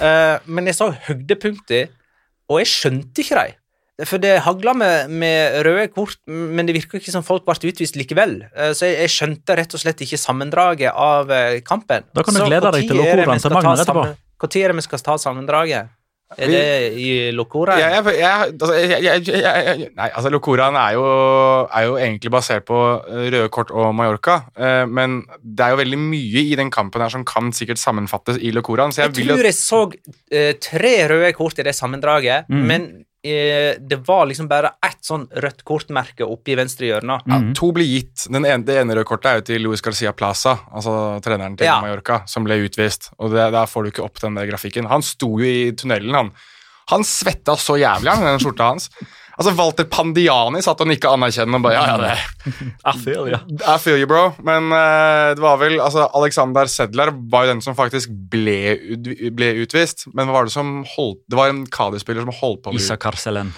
Eh, 0.00 0.36
men 0.48 0.64
jeg 0.70 0.78
så 0.78 0.86
høydepunkter, 1.08 1.90
og 2.48 2.62
jeg 2.62 2.70
skjønte 2.70 3.20
ikke 3.20 3.36
dem. 3.36 3.56
For 4.08 4.16
det 4.22 4.38
hagla 4.46 4.72
med, 4.72 5.10
med 5.12 5.58
røde 5.66 5.90
kort, 5.92 6.16
men 6.24 6.64
det 6.64 6.72
virka 6.78 6.96
ikke 6.96 7.12
som 7.12 7.24
folk 7.26 7.44
ble 7.44 7.72
utvist 7.72 7.98
likevel. 8.00 8.38
Eh, 8.56 8.72
Så 8.72 8.88
jeg, 8.88 8.96
jeg 9.04 9.12
skjønte 9.12 9.56
rett 9.60 9.76
og 9.76 9.82
slett 9.82 10.00
ikke 10.06 10.16
sammendraget 10.20 10.96
av 10.96 11.28
eh, 11.36 11.60
kampen. 11.60 12.06
Da 12.16 12.24
kan 12.24 12.32
du 12.32 12.40
Så 12.40 12.48
glede 12.48 12.72
deg 12.72 12.88
til 12.88 12.96
vi 12.96 13.04
til 13.04 13.44
skal 13.44 13.84
etterpå. 13.84 14.06
Når 14.40 14.56
er 14.56 14.72
det 14.72 14.76
vi 14.80 14.86
skal 14.88 15.04
ta 15.04 15.18
sammendraget? 15.20 15.92
Er 16.38 16.50
det 16.52 16.66
i 16.94 17.08
Locora? 17.34 17.74
Jeg, 17.80 18.04
jeg, 18.06 18.20
jeg, 18.20 18.52
altså, 18.54 18.74
jeg, 18.78 19.22
jeg, 19.26 19.88
nei, 19.98 20.08
altså 20.14 20.30
Locoraen 20.30 20.76
er 20.78 20.94
er 20.94 21.86
jo 21.88 21.96
egentlig 21.98 22.30
basert 22.30 22.68
på 22.68 22.78
eh, 23.02 23.26
røde 23.34 23.48
kort 23.50 23.72
og 23.74 23.90
Mallorca, 23.98 24.36
eh, 24.54 24.84
men 24.86 25.24
det 25.42 25.66
er 25.66 25.74
jo 25.74 25.80
veldig 25.82 25.98
mye 25.98 26.44
i 26.52 26.54
den 26.58 26.70
kampen 26.70 27.02
her 27.02 27.10
som 27.10 27.26
kan 27.26 27.50
sikkert 27.56 27.82
sammenfattes 27.82 28.38
i 28.38 28.54
Locoraen, 28.54 28.94
jeg, 28.94 29.10
Jeg 29.10 29.26
tror 29.26 29.48
jeg 29.50 29.58
så 29.58 29.82
eh, 30.30 30.52
tre 30.62 30.94
røde 31.10 31.32
kort 31.34 31.58
i 31.58 31.66
det 31.66 31.74
sammendraget, 31.74 32.46
mm. 32.48 32.66
men 32.70 32.90
det 33.22 33.98
var 34.06 34.26
liksom 34.30 34.46
bare 34.48 34.70
ett 34.86 35.02
sånn 35.04 35.26
rødt 35.44 35.60
kortmerke 35.68 36.24
oppe 36.24 36.54
i 36.54 36.56
venstre 36.56 36.88
hjørne. 36.88 37.18
Ja, 37.28 37.40
to 37.56 37.68
blir 37.76 37.84
gitt. 37.84 38.24
Den 38.32 38.46
ene, 38.48 38.64
det 38.64 38.78
ene 38.80 38.96
røde 38.96 39.04
kortet 39.10 39.28
er 39.28 39.40
jo 39.40 39.46
til 39.50 39.66
Luis 39.66 39.84
Garcia 39.84 40.12
Plaza, 40.16 40.56
altså 40.72 40.94
treneren 41.24 41.58
til 41.60 41.68
Ja. 41.68 41.80
Mallorca, 41.84 42.22
som 42.26 42.44
ble 42.48 42.56
utvist. 42.64 43.10
Og 43.18 43.30
det, 43.34 43.50
Der 43.52 43.66
får 43.68 43.84
du 43.84 43.90
ikke 43.90 44.04
opp 44.06 44.20
den 44.22 44.34
der 44.40 44.48
grafikken. 44.48 44.88
Han 44.88 45.02
sto 45.04 45.34
jo 45.38 45.44
i 45.44 45.72
tunnelen, 45.76 46.14
han. 46.14 46.32
Han 46.90 47.04
svetta 47.04 47.54
så 47.60 47.76
jævlig, 47.78 48.08
han, 48.10 48.24
den 48.24 48.40
skjorta 48.42 48.70
hans. 48.72 48.88
Altså, 49.40 49.54
Walter 49.56 49.86
Pandiani 49.88 50.60
satt 50.60 50.82
og 50.84 50.88
nikka 50.90 51.14
anerkjennende 51.16 51.56
og 51.56 51.64
bare 51.64 51.78
ja, 51.78 51.84
ja, 51.88 51.96
det 52.02 52.56
I 52.90 52.92
feel 53.00 53.30
you. 53.30 53.38
I 53.64 53.76
feel 53.80 53.96
you, 53.96 54.08
bro. 54.10 54.26
Men 54.44 54.68
uh, 54.68 55.32
det 55.32 55.40
var 55.40 55.56
vel 55.62 55.78
altså, 55.80 56.10
Alexander 56.18 56.68
Sedler 56.68 57.14
var 57.32 57.46
jo 57.46 57.54
den 57.54 57.62
som 57.64 57.76
faktisk 57.78 58.12
ble, 58.32 58.76
ble 59.32 59.50
utvist. 59.62 60.04
Men 60.12 60.28
hva 60.28 60.42
var 60.42 60.50
det 60.50 60.52
som 60.52 60.82
holdt 60.92 61.22
Det 61.24 61.40
var 61.40 61.54
en 61.54 61.64
Kadi-spiller 61.72 62.26
som 62.26 62.36
holdt 62.36 62.66
på 62.66 62.74
å 62.74 62.76
bli 62.76 62.84
Isak 62.84 63.00
Karselen. 63.06 63.54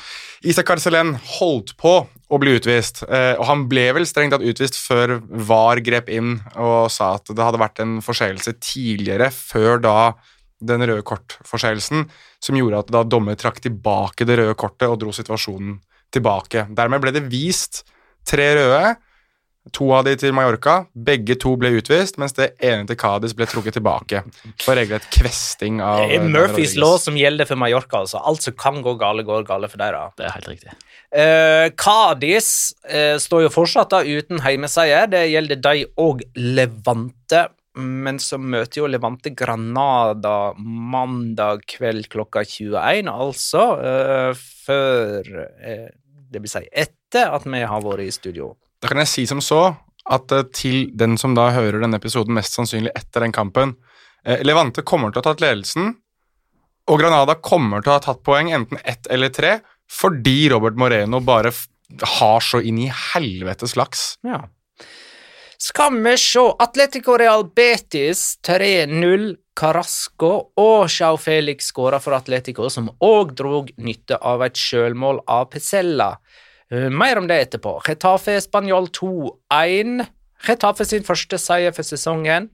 Isak 0.47 0.71
Karselen 0.71 1.17
holdt 1.39 1.75
på 1.79 1.97
å 2.07 2.39
bli 2.41 2.55
utvist, 2.57 3.03
uh, 3.11 3.35
og 3.37 3.45
han 3.51 3.67
ble 3.71 3.89
vel 3.99 4.07
strengt 4.09 4.37
tatt 4.37 4.47
utvist 4.47 4.79
før 4.79 5.19
VAR 5.51 5.83
grep 5.85 6.09
inn 6.15 6.37
og 6.55 6.87
sa 6.95 7.17
at 7.19 7.27
det 7.29 7.43
hadde 7.43 7.61
vært 7.61 7.83
en 7.83 7.99
forseelse 8.07 8.55
tidligere, 8.63 9.29
før 9.35 9.83
da 9.83 9.97
den 10.63 10.87
røde 10.87 11.03
kortforseelsen, 11.07 12.07
som 12.43 12.59
gjorde 12.59 12.83
at 12.83 12.91
da 12.93 13.05
dommer 13.07 13.39
trakk 13.39 13.61
tilbake 13.63 14.27
det 14.27 14.41
røde 14.41 14.59
kortet 14.59 14.91
og 14.91 14.99
dro 15.03 15.15
situasjonen 15.15 15.79
tilbake. 16.13 16.67
Dermed 16.75 17.03
ble 17.03 17.15
det 17.15 17.25
vist 17.31 17.85
tre 18.29 18.53
røde, 18.59 18.97
to 19.71 19.87
av 19.95 20.03
de 20.07 20.17
til 20.19 20.35
Mallorca. 20.35 20.83
Begge 20.93 21.37
to 21.41 21.55
ble 21.61 21.71
utvist, 21.79 22.19
mens 22.19 22.35
det 22.35 22.51
ene 22.65 22.89
til 22.89 22.99
Cádiz 22.99 23.35
ble 23.39 23.47
trukket 23.47 23.77
tilbake 23.79 24.25
for 24.65 24.75
regelrett 24.75 25.07
kvesting 25.15 25.79
av 25.85 26.03
Det 26.03 26.17
er 26.17 26.25
eh, 26.25 26.33
Murphys 26.35 26.75
lov 26.81 26.99
som 27.05 27.19
gjelder 27.19 27.47
for 27.47 27.61
Mallorca. 27.63 28.03
altså. 28.03 28.19
Alt 28.19 28.49
som 28.49 28.59
kan 28.59 28.83
gå 28.83 28.97
gale, 28.99 29.23
går 29.27 29.47
gale 29.47 29.71
for 29.71 29.83
dere. 29.83 30.09
Det 30.19 30.27
er 30.27 30.35
helt 30.35 30.51
riktig. 30.51 30.77
Uh, 31.13 31.69
Cádiz 31.79 32.51
eh, 32.89 33.17
står 33.23 33.47
jo 33.47 33.55
fortsatt 33.55 33.95
da 33.95 34.03
uten 34.03 34.43
heimeseier. 34.43 35.07
Det 35.13 35.29
gjelder 35.31 35.63
de 35.63 35.87
og 36.03 36.27
Levante. 36.35 37.47
Men 37.81 38.19
så 38.21 38.37
møter 38.37 38.83
jo 38.83 38.89
Levante 38.91 39.33
Granada 39.37 40.53
mandag 40.59 41.63
kveld 41.71 42.11
klokka 42.13 42.45
21, 42.45 43.09
altså 43.09 43.63
Uh, 43.83 44.43
før 44.67 45.29
uh, 45.33 45.89
Det 46.33 46.43
vil 46.43 46.53
si 46.53 46.63
etter 46.69 47.33
at 47.33 47.47
vi 47.49 47.63
har 47.65 47.85
vært 47.85 48.05
i 48.05 48.13
studio. 48.13 48.53
Da 48.83 48.91
kan 48.91 49.01
jeg 49.01 49.11
si 49.11 49.25
som 49.31 49.41
så 49.45 49.63
at 50.13 50.35
uh, 50.35 50.45
til 50.53 50.91
den 50.99 51.17
som 51.21 51.37
da 51.39 51.49
hører 51.55 51.81
denne 51.81 52.01
episoden 52.01 52.37
mest 52.37 52.59
sannsynlig 52.59 52.93
etter 52.99 53.25
den 53.25 53.35
kampen 53.35 53.77
Levante 54.47 54.85
kommer 54.87 55.11
til 55.11 55.19
å 55.19 55.23
ha 55.25 55.33
tatt 55.33 55.41
ledelsen, 55.43 55.89
og 56.87 57.01
Granada 57.01 57.35
kommer 57.43 57.83
til 57.83 57.91
å 57.91 57.97
ha 57.97 58.03
tatt 58.05 58.21
poeng, 58.23 58.53
enten 58.55 58.79
ett 58.87 59.09
eller 59.11 59.33
tre, 59.35 59.57
fordi 59.91 60.45
Robert 60.53 60.79
Moreno 60.79 61.19
bare 61.27 61.51
har 62.19 62.45
så 62.47 62.61
inn 62.63 62.79
i 62.85 62.87
helvetes 62.87 63.75
laks. 63.75 64.05
Ja. 64.23 64.45
Skal 65.63 65.95
vi 66.03 66.17
se 66.19 66.43
Atletico 66.59 67.15
Real 67.17 67.45
Betis 67.55 68.39
3-0. 68.43 69.37
Carasco 69.55 70.31
og 70.59 70.89
Sjau 70.91 71.19
Felix 71.21 71.69
skåra 71.71 72.01
for 72.01 72.17
Atletico, 72.17 72.67
som 72.73 72.89
òg 73.05 73.35
drog 73.39 73.69
nytte 73.85 74.17
av 74.17 74.43
et 74.43 74.59
sjølmål 74.59 75.21
av 75.31 75.45
Pesella. 75.53 76.09
Eh, 76.73 76.89
Mer 76.91 77.21
om 77.21 77.29
det 77.31 77.39
etterpå. 77.45 77.77
Getafe 77.87 78.41
Spanjol 78.43 78.89
2-1. 78.97 80.03
Getafe 80.49 80.89
sin 80.89 81.07
første 81.07 81.39
seier 81.39 81.77
for 81.77 81.87
sesongen. 81.87 82.51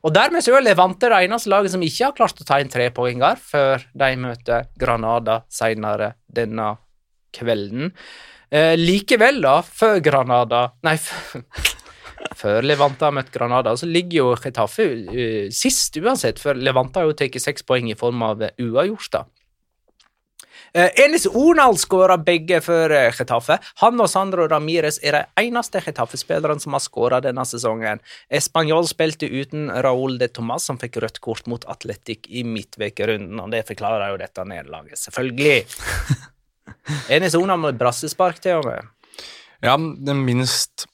Og 0.00 0.14
dermed 0.14 0.46
så 0.46 0.56
er 0.56 0.64
Levante 0.64 1.10
det 1.12 1.20
eneste 1.26 1.52
laget 1.52 1.74
som 1.74 1.84
ikke 1.84 2.06
har 2.08 2.16
klart 2.16 2.40
å 2.40 2.48
ta 2.48 2.62
inn 2.62 2.72
tre 2.72 2.88
poenger 2.94 3.36
før 3.36 3.84
de 3.92 4.14
møter 4.22 4.70
Granada 4.80 5.42
senere 5.52 6.14
denne 6.30 6.76
kvelden. 7.36 7.92
Eh, 8.52 8.74
likevel, 8.76 9.40
da, 9.44 9.58
før 9.64 10.00
Granada 10.04 10.66
Nei, 10.84 10.98
før, 11.00 11.40
før 12.38 12.64
Levante 12.66 13.06
har 13.06 13.14
møtt 13.14 13.32
Granada, 13.34 13.74
så 13.76 13.88
ligger 13.88 14.18
jo 14.18 14.32
Getafe 14.40 14.88
eh, 15.12 15.52
sist 15.54 15.96
uansett, 16.00 16.40
for 16.42 16.58
Levante 16.58 17.00
har 17.00 17.10
jo 17.10 17.16
tatt 17.18 17.38
seks 17.42 17.66
poeng 17.68 17.90
i 17.90 17.98
form 17.98 18.24
av 18.26 18.42
eh, 18.42 18.56
uavgjort, 18.62 19.12
da. 19.14 19.24
Uh, 20.72 20.88
Enis 20.96 21.26
Onal 21.28 21.76
skåra 21.76 22.14
begge 22.16 22.62
for 22.64 22.88
Getafe. 23.12 23.58
Han 23.82 24.00
og 24.00 24.08
Sandro 24.08 24.46
Ramires 24.48 24.96
er 25.04 25.18
de 25.18 25.42
eneste 25.42 25.82
Getafe-spillerne 25.84 26.64
som 26.64 26.72
har 26.72 26.80
skåra 26.80 27.18
denne 27.20 27.44
sesongen. 27.44 28.00
Español 28.32 28.88
spilte 28.88 29.28
uten 29.28 29.68
Raúl 29.84 30.16
de 30.22 30.30
Tomàs, 30.32 30.64
som 30.70 30.80
fikk 30.80 30.96
rødt 31.04 31.20
kort 31.20 31.50
mot 31.52 31.66
Atletic 31.68 32.24
i 32.32 32.46
midtvekerunden, 32.48 33.36
og 33.44 33.52
det 33.52 33.66
forklarer 33.68 34.14
jo 34.14 34.22
dette 34.22 34.46
nederlaget, 34.48 35.02
selvfølgelig. 35.02 35.58
Enis 37.18 37.36
Onal 37.36 37.60
med 37.66 37.76
brassespark, 37.80 38.40
til 38.40 38.62
og 38.62 38.70
med. 38.70 38.88
Ja, 39.62 39.76
den 39.76 40.24
minst 40.24 40.88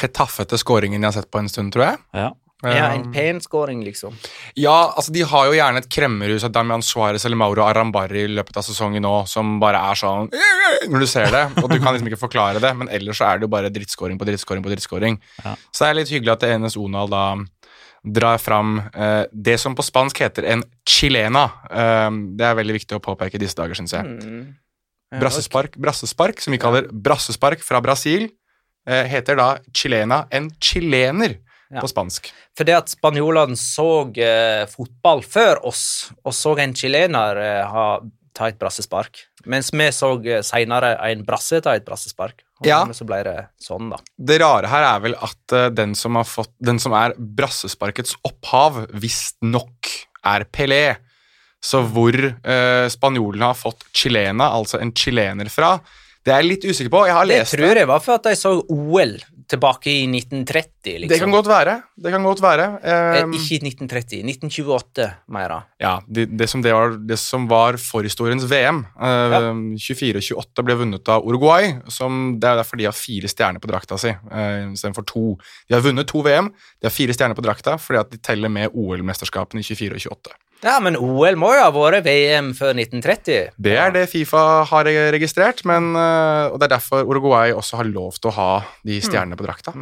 getaffete 0.00 0.58
skåringen 0.60 1.02
jeg 1.02 1.08
har 1.10 1.18
sett 1.20 1.30
på 1.32 1.42
en 1.42 1.50
stund, 1.52 1.74
tror 1.74 1.90
jeg. 1.90 2.00
Ja. 2.16 2.30
Ja, 2.62 2.92
en 2.94 3.08
pen 3.12 3.40
skåring, 3.42 3.80
liksom. 3.84 4.14
Ja, 4.54 4.92
altså 4.96 5.10
de 5.12 5.24
har 5.26 5.48
jo 5.48 5.54
gjerne 5.56 5.80
et 5.82 5.88
kremmerhus 5.90 6.44
av 6.46 6.52
Damian 6.54 6.84
Suárez 6.86 7.24
eller 7.26 7.40
Mauro 7.40 7.64
Arambari 7.66 8.22
i 8.22 8.28
løpet 8.30 8.60
av 8.60 8.62
sesongen 8.62 9.02
nå, 9.02 9.14
som 9.26 9.56
bare 9.62 9.80
er 9.90 9.98
sånn 9.98 10.30
når 10.92 11.02
du 11.02 11.08
ser 11.10 11.26
det, 11.34 11.42
og 11.58 11.66
du 11.72 11.80
kan 11.82 11.90
liksom 11.90 12.06
ikke 12.10 12.20
forklare 12.20 12.62
det, 12.62 12.70
men 12.78 12.90
ellers 12.94 13.18
så 13.18 13.32
er 13.32 13.40
det 13.40 13.48
jo 13.48 13.52
bare 13.52 13.72
drittskåring 13.74 14.18
på 14.18 14.28
drittskåring 14.28 14.62
på 14.62 14.70
drittskåring. 14.70 15.18
Ja. 15.42 15.56
Så 15.70 15.84
det 15.84 15.90
er 15.90 15.98
litt 15.98 16.14
hyggelig 16.14 16.36
at 16.36 16.46
enes 16.52 16.78
Onal 16.78 17.10
da 17.10 17.24
drar 18.02 18.38
fram 18.42 18.78
eh, 18.94 19.24
det 19.30 19.58
som 19.62 19.76
på 19.78 19.84
spansk 19.86 20.22
heter 20.22 20.46
en 20.54 20.64
chilena. 20.88 21.44
Eh, 21.70 22.08
det 22.38 22.46
er 22.46 22.58
veldig 22.58 22.78
viktig 22.78 22.98
å 22.98 23.02
påpeke 23.02 23.38
i 23.38 23.42
disse 23.42 23.58
dager, 23.58 23.78
syns 23.78 23.94
jeg. 23.94 24.06
Mm. 24.06 24.42
Ja, 25.12 25.20
Brassespark, 25.20 25.74
brassespark, 25.76 26.40
som 26.40 26.54
vi 26.54 26.62
kaller 26.62 26.86
brassespark 26.88 27.62
fra 27.62 27.82
Brasil, 27.84 28.30
heter 28.86 29.36
da 29.38 29.48
chilena, 29.74 30.26
en 30.30 30.50
chilener 30.60 31.38
Ja. 31.72 31.80
på 31.80 31.88
spansk. 31.88 32.26
For 32.56 32.64
det 32.68 32.74
at 32.76 32.90
spanjolene 32.92 33.56
så 33.56 34.04
eh, 34.20 34.66
fotball 34.68 35.22
før 35.24 35.62
oss, 35.64 36.10
og 36.24 36.34
så 36.36 36.58
en 36.60 36.74
chilener 36.76 37.38
eh, 37.40 37.62
ha, 37.64 37.84
ta 38.36 38.48
et 38.50 38.58
brassespark, 38.60 39.22
mens 39.46 39.70
vi 39.72 39.86
så 39.92 40.10
eh, 40.26 40.42
senere 40.44 40.90
en 41.10 41.22
brasse 41.24 41.62
ta 41.64 41.72
et 41.78 41.84
brassespark. 41.86 42.42
Og 42.60 42.66
Ja. 42.68 42.84
så 42.92 43.06
ble 43.08 43.22
det 43.24 43.38
sånn, 43.58 43.88
da. 43.90 43.96
Det 44.18 44.36
rare 44.42 44.68
her 44.68 44.84
er 44.90 45.00
vel 45.00 45.14
at 45.16 45.52
uh, 45.56 45.68
den, 45.74 45.94
som 45.98 46.14
har 46.14 46.24
fått, 46.28 46.52
den 46.60 46.78
som 46.78 46.92
er 46.92 47.14
brassesparkets 47.18 48.14
opphav, 48.22 48.84
visstnok 48.92 49.88
er 50.28 50.44
Pelé. 50.44 50.96
Så 51.62 51.80
hvor 51.88 52.14
uh, 52.14 52.86
spanjolene 52.92 53.48
har 53.48 53.58
fått 53.58 53.84
chilena, 53.96 54.50
altså 54.54 54.78
en 54.82 54.92
chilener 54.94 55.48
fra, 55.50 55.78
det 56.22 56.30
er 56.32 56.42
jeg 56.42 56.50
litt 56.52 56.64
usikker 56.70 56.90
på. 56.92 57.04
Jeg 57.08 57.16
har 57.16 57.26
Det 57.26 57.38
lest 57.40 57.56
tror 57.56 57.78
jeg 57.80 57.88
var 57.90 58.02
for 58.02 58.14
at 58.20 58.26
de 58.28 58.34
så 58.38 58.52
OL 58.70 59.16
tilbake 59.52 59.90
i 59.90 60.04
1930, 60.06 61.02
liksom. 61.02 61.10
Det 61.10 61.18
kan 61.20 61.34
godt 61.34 61.48
være. 61.50 61.74
Det 62.04 62.12
kan 62.14 62.24
godt 62.24 62.42
være. 62.42 62.66
Um, 63.24 63.34
ikke 63.36 63.56
i 63.56 63.72
1930, 63.72 64.22
1928, 64.30 65.08
mer 65.34 65.52
da. 65.52 65.58
ja, 65.82 65.92
det, 66.06 66.28
det, 66.38 66.48
som 66.48 66.62
det, 66.64 66.72
var, 66.72 66.94
det 66.96 67.18
som 67.20 67.48
var 67.50 67.78
forhistoriens 67.80 68.46
VM, 68.50 68.84
Uh, 69.02 69.08
Ja. 69.32 69.40
24-28, 69.82 70.62
ble 70.66 70.76
vunnet 70.78 71.08
av 71.10 71.24
Uruguay. 71.26 71.72
Som, 71.90 72.38
det 72.40 72.48
er 72.48 72.60
derfor 72.60 72.78
de 72.80 72.86
har 72.88 72.96
fire 72.96 73.28
stjerner 73.30 73.62
på 73.62 73.70
drakta 73.70 73.98
si 74.00 74.12
uh, 74.12 74.72
istedenfor 74.72 75.06
to. 75.08 75.24
De 75.68 75.76
har 75.76 75.84
vunnet 75.84 76.08
to 76.08 76.22
VM, 76.24 76.52
de 76.80 76.88
har 76.88 76.94
fire 76.94 77.16
stjerner 77.16 77.38
på 77.38 77.44
drakta 77.44 77.76
fordi 77.80 78.00
at 78.00 78.12
de 78.12 78.20
teller 78.22 78.52
med 78.52 78.72
OL-mesterskapene 78.72 79.62
i 79.62 79.66
24 79.66 79.98
og 79.98 80.06
28. 80.16 80.38
Ja, 80.62 80.76
men 80.78 80.94
OL 80.94 81.36
må 81.40 81.50
jo 81.56 81.62
ha 81.64 81.70
vært 81.74 82.06
VM 82.06 82.52
før 82.54 82.76
1930. 82.76 83.54
Det 83.58 83.74
er 83.82 83.94
det 83.94 84.04
Fifa 84.12 84.62
har 84.70 84.90
registrert, 85.14 85.64
men, 85.66 85.90
eh, 85.98 86.52
og 86.52 86.60
det 86.60 86.68
er 86.68 86.76
derfor 86.76 87.08
Uruguay 87.08 87.50
også 87.50 87.80
har 87.80 87.90
lov 87.90 88.14
til 88.20 88.30
å 88.30 88.36
ha 88.36 88.50
de 88.86 89.00
stjernene 89.02 89.38
på 89.38 89.46
drakta. 89.48 89.74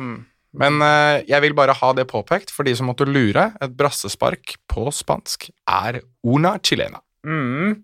Men 0.56 0.80
eh, 0.82 1.20
jeg 1.28 1.44
vil 1.44 1.54
bare 1.54 1.76
ha 1.76 1.92
det 1.94 2.08
påpekt 2.10 2.50
for 2.54 2.66
de 2.66 2.72
som 2.78 2.88
måtte 2.90 3.06
lure. 3.06 3.50
Et 3.60 3.76
brassespark 3.76 4.56
på 4.72 4.88
spansk 4.94 5.50
er 5.68 6.00
una 6.24 6.56
chilena. 6.64 7.04
Mm. 7.28 7.76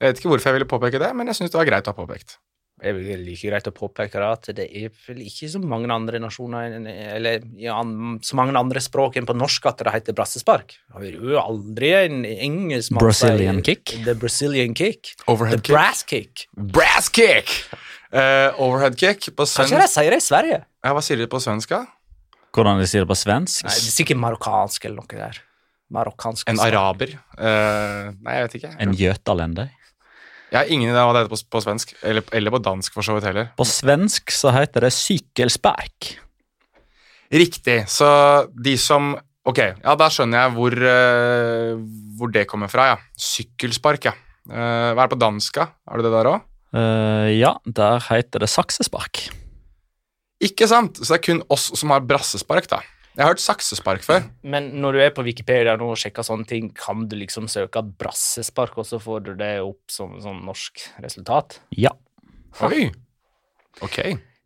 Jeg 0.00 0.12
vet 0.12 0.20
ikke 0.20 0.30
hvorfor 0.34 0.50
jeg 0.50 0.58
ville 0.60 0.70
påpeke 0.70 1.00
det, 1.02 1.10
men 1.16 1.28
jeg 1.28 1.40
syns 1.40 1.52
det 1.52 1.60
var 1.60 1.68
greit 1.68 1.88
å 1.88 1.94
ha 1.94 1.98
påpekt. 1.98 2.36
Er 2.80 2.94
vel 2.96 3.20
like 3.26 3.44
greit 3.50 3.66
å 3.68 3.72
påpeke 3.76 4.16
det 4.22 4.28
at 4.32 4.46
det 4.56 4.64
er 4.80 4.88
vel 5.06 5.18
ikke 5.26 5.50
så 5.52 5.58
mange 5.60 5.90
andre 5.92 6.16
nasjoner 6.22 6.78
eller 6.80 7.42
ja, 7.60 7.74
så 8.24 8.38
mange 8.38 8.54
andre 8.56 8.80
språk 8.80 9.18
enn 9.20 9.26
på 9.28 9.34
norsk 9.36 9.66
at 9.68 9.82
det 9.84 9.92
heter 9.92 10.16
brassespark. 10.16 10.78
Det 10.96 11.10
er 11.10 11.18
jo 11.20 11.36
aldri 11.42 11.90
en 11.98 12.22
engelsk 12.24 12.96
Brazilian 12.96 13.60
kick. 13.66 13.92
The 14.06 14.14
Brazilian 14.16 14.72
kick. 14.72 15.12
Overhead 15.28 15.60
The 15.60 15.66
kick. 15.66 15.74
brass 15.76 16.02
kick. 16.08 16.46
Brass 16.56 17.10
kick! 17.12 17.52
Uh, 18.10 18.48
overhead 18.58 18.96
kick 18.98 19.28
på 19.28 19.44
Kanskje 19.44 19.68
svensk. 19.68 19.76
de 19.84 19.88
sier 19.92 20.10
det 20.16 20.22
i 20.22 20.24
Sverige? 20.24 20.62
Ja, 20.80 20.94
hva 20.96 21.02
sier 21.04 21.20
de 21.20 21.28
på 21.30 21.38
svensk? 21.44 21.70
da? 21.76 21.84
Hvordan 22.56 22.80
de 22.80 22.88
sier 22.90 23.04
det 23.04 23.10
på 23.12 23.18
svensk? 23.20 23.60
Nei, 23.68 23.76
det 23.76 23.90
er 23.92 23.94
sikkert 24.00 24.18
marokkansk 24.24 24.88
eller 24.88 25.04
noe 25.04 25.20
der. 25.20 25.42
Marokkansk. 25.94 26.48
En 26.50 26.58
araber? 26.64 27.12
Uh, 27.36 28.10
nei, 28.24 28.38
jeg 28.40 28.48
vet 28.48 28.56
ikke. 28.60 28.72
En 28.82 28.96
gjøtalender? 28.96 29.68
Jeg 30.50 30.58
har 30.58 30.70
ingen 30.74 30.90
idé 30.90 30.98
om 30.98 31.08
hva 31.10 31.14
det 31.14 31.22
heter 31.24 31.32
på, 31.36 31.46
på 31.54 31.62
svensk, 31.62 31.92
eller, 32.02 32.26
eller 32.34 32.54
på 32.54 32.60
dansk 32.66 32.96
for 32.96 33.06
så 33.06 33.14
vidt 33.14 33.28
heller. 33.28 33.50
På 33.58 33.66
svensk 33.68 34.32
så 34.34 34.50
heter 34.54 34.86
det 34.86 34.92
sykkelspark. 34.96 36.14
Riktig. 37.30 37.84
Så 37.90 38.08
de 38.58 38.76
som 38.80 39.14
Ok, 39.48 39.56
ja, 39.56 39.92
da 39.96 40.06
skjønner 40.12 40.42
jeg 40.42 40.52
hvor, 40.52 40.74
uh, 40.84 41.78
hvor 42.18 42.28
det 42.30 42.42
kommer 42.50 42.68
fra, 42.68 42.90
ja. 42.90 42.98
Sykkelspark, 43.16 44.10
ja. 44.10 44.12
Uh, 44.50 44.92
hva 44.92 45.00
er 45.00 45.06
det 45.06 45.14
på 45.14 45.18
danska? 45.22 45.64
Er 45.88 46.00
det 46.00 46.04
det 46.06 46.12
der 46.12 46.28
òg? 46.28 46.44
Uh, 46.76 47.28
ja, 47.32 47.54
der 47.64 48.04
heter 48.10 48.44
det 48.44 48.50
saksespark. 48.52 49.22
Ikke 50.44 50.68
sant? 50.68 51.00
Så 51.00 51.08
det 51.08 51.18
er 51.18 51.24
kun 51.24 51.40
oss 51.52 51.70
som 51.72 51.94
har 51.94 52.04
brassespark, 52.04 52.68
da. 52.68 52.82
Jeg 53.16 53.24
har 53.24 53.32
hørt 53.32 53.42
saksespark 53.42 54.04
før. 54.06 54.28
Men 54.46 54.68
når 54.80 54.94
du 54.94 55.00
er 55.02 55.10
på 55.14 55.24
Wikipedia 55.26 55.74
nå 55.78 55.88
og 55.92 55.98
sjekker 55.98 56.24
sånne 56.26 56.46
ting, 56.48 56.70
kan 56.76 57.08
du 57.10 57.16
liksom 57.18 57.48
søke 57.50 57.82
brassespark, 57.98 58.78
og 58.78 58.86
så 58.86 59.00
får 59.02 59.24
du 59.26 59.32
det 59.40 59.56
opp 59.64 59.90
som 59.90 60.14
sånn 60.22 60.44
norsk 60.46 60.84
resultat? 61.02 61.58
Ja. 61.74 61.92
Oi. 62.66 62.86
Ok. 63.82 63.98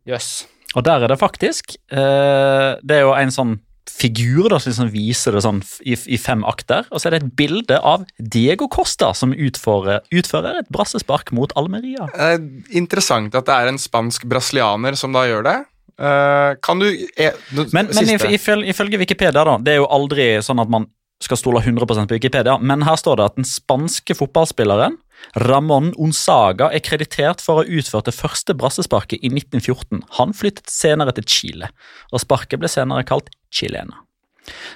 Jøss. 0.09 0.47
Og 0.75 0.83
der 0.85 1.05
er 1.05 1.11
det 1.11 1.17
faktisk 1.17 1.77
uh, 1.93 2.75
Det 2.83 2.97
er 2.97 3.05
jo 3.05 3.15
en 3.15 3.31
sånn 3.33 3.55
figur 3.95 4.49
da, 4.49 4.57
som 4.59 4.71
liksom 4.71 4.89
viser 4.93 5.35
det 5.37 5.43
sånn 5.45 5.61
i, 5.85 5.93
i 5.93 6.17
fem 6.19 6.41
akter. 6.47 6.87
Og 6.89 6.99
så 6.99 7.07
er 7.07 7.15
det 7.15 7.21
et 7.21 7.35
bilde 7.37 7.77
av 7.85 8.03
Diego 8.17 8.67
Costa 8.71 9.11
som 9.15 9.31
utfører, 9.31 10.01
utfører 10.09 10.59
et 10.61 10.71
brassespark 10.73 11.31
mot 11.37 11.53
Almeria. 11.59 12.09
Eh, 12.17 12.39
interessant 12.75 13.37
at 13.37 13.47
det 13.47 13.55
er 13.55 13.71
en 13.71 13.79
spansk 13.81 14.25
brasilianer 14.29 14.97
som 14.99 15.15
da 15.15 15.25
gjør 15.29 15.45
det. 15.47 15.57
Eh, 15.95 16.51
kan 16.61 16.81
du 16.81 16.89
er, 17.17 17.37
no- 17.55 17.69
Men, 17.71 17.87
men 17.95 18.09
ifølge, 18.35 18.67
ifølge 18.73 18.99
Wikipedia, 18.99 19.45
da, 19.47 19.57
det 19.63 19.75
er 19.75 19.81
jo 19.81 19.87
aldri 19.87 20.27
sånn 20.43 20.59
at 20.59 20.69
man 20.71 20.89
skal 21.23 21.39
stole 21.39 21.61
100% 21.63 22.09
på 22.09 22.17
Wikipedia, 22.17 22.57
men 22.59 22.83
her 22.83 22.97
står 22.99 23.17
det 23.21 23.25
at 23.29 23.35
den 23.39 23.47
spanske 23.47 24.17
fotballspilleren 24.19 24.97
Ramón 25.39 25.93
Onsaga 25.95 26.67
er 26.75 26.83
kreditert 26.83 27.39
for 27.41 27.55
å 27.55 27.63
ha 27.63 27.69
utført 27.79 28.09
det 28.09 28.13
første 28.17 28.53
brassesparket 28.53 29.23
i 29.23 29.31
1914. 29.31 30.03
Han 30.19 30.33
flyttet 30.35 30.67
senere 30.69 31.15
til 31.15 31.23
Chile, 31.31 31.69
og 32.11 32.19
sparket 32.21 32.59
ble 32.59 32.67
senere 32.69 33.07
kalt 33.07 33.31
chilena. 33.49 34.01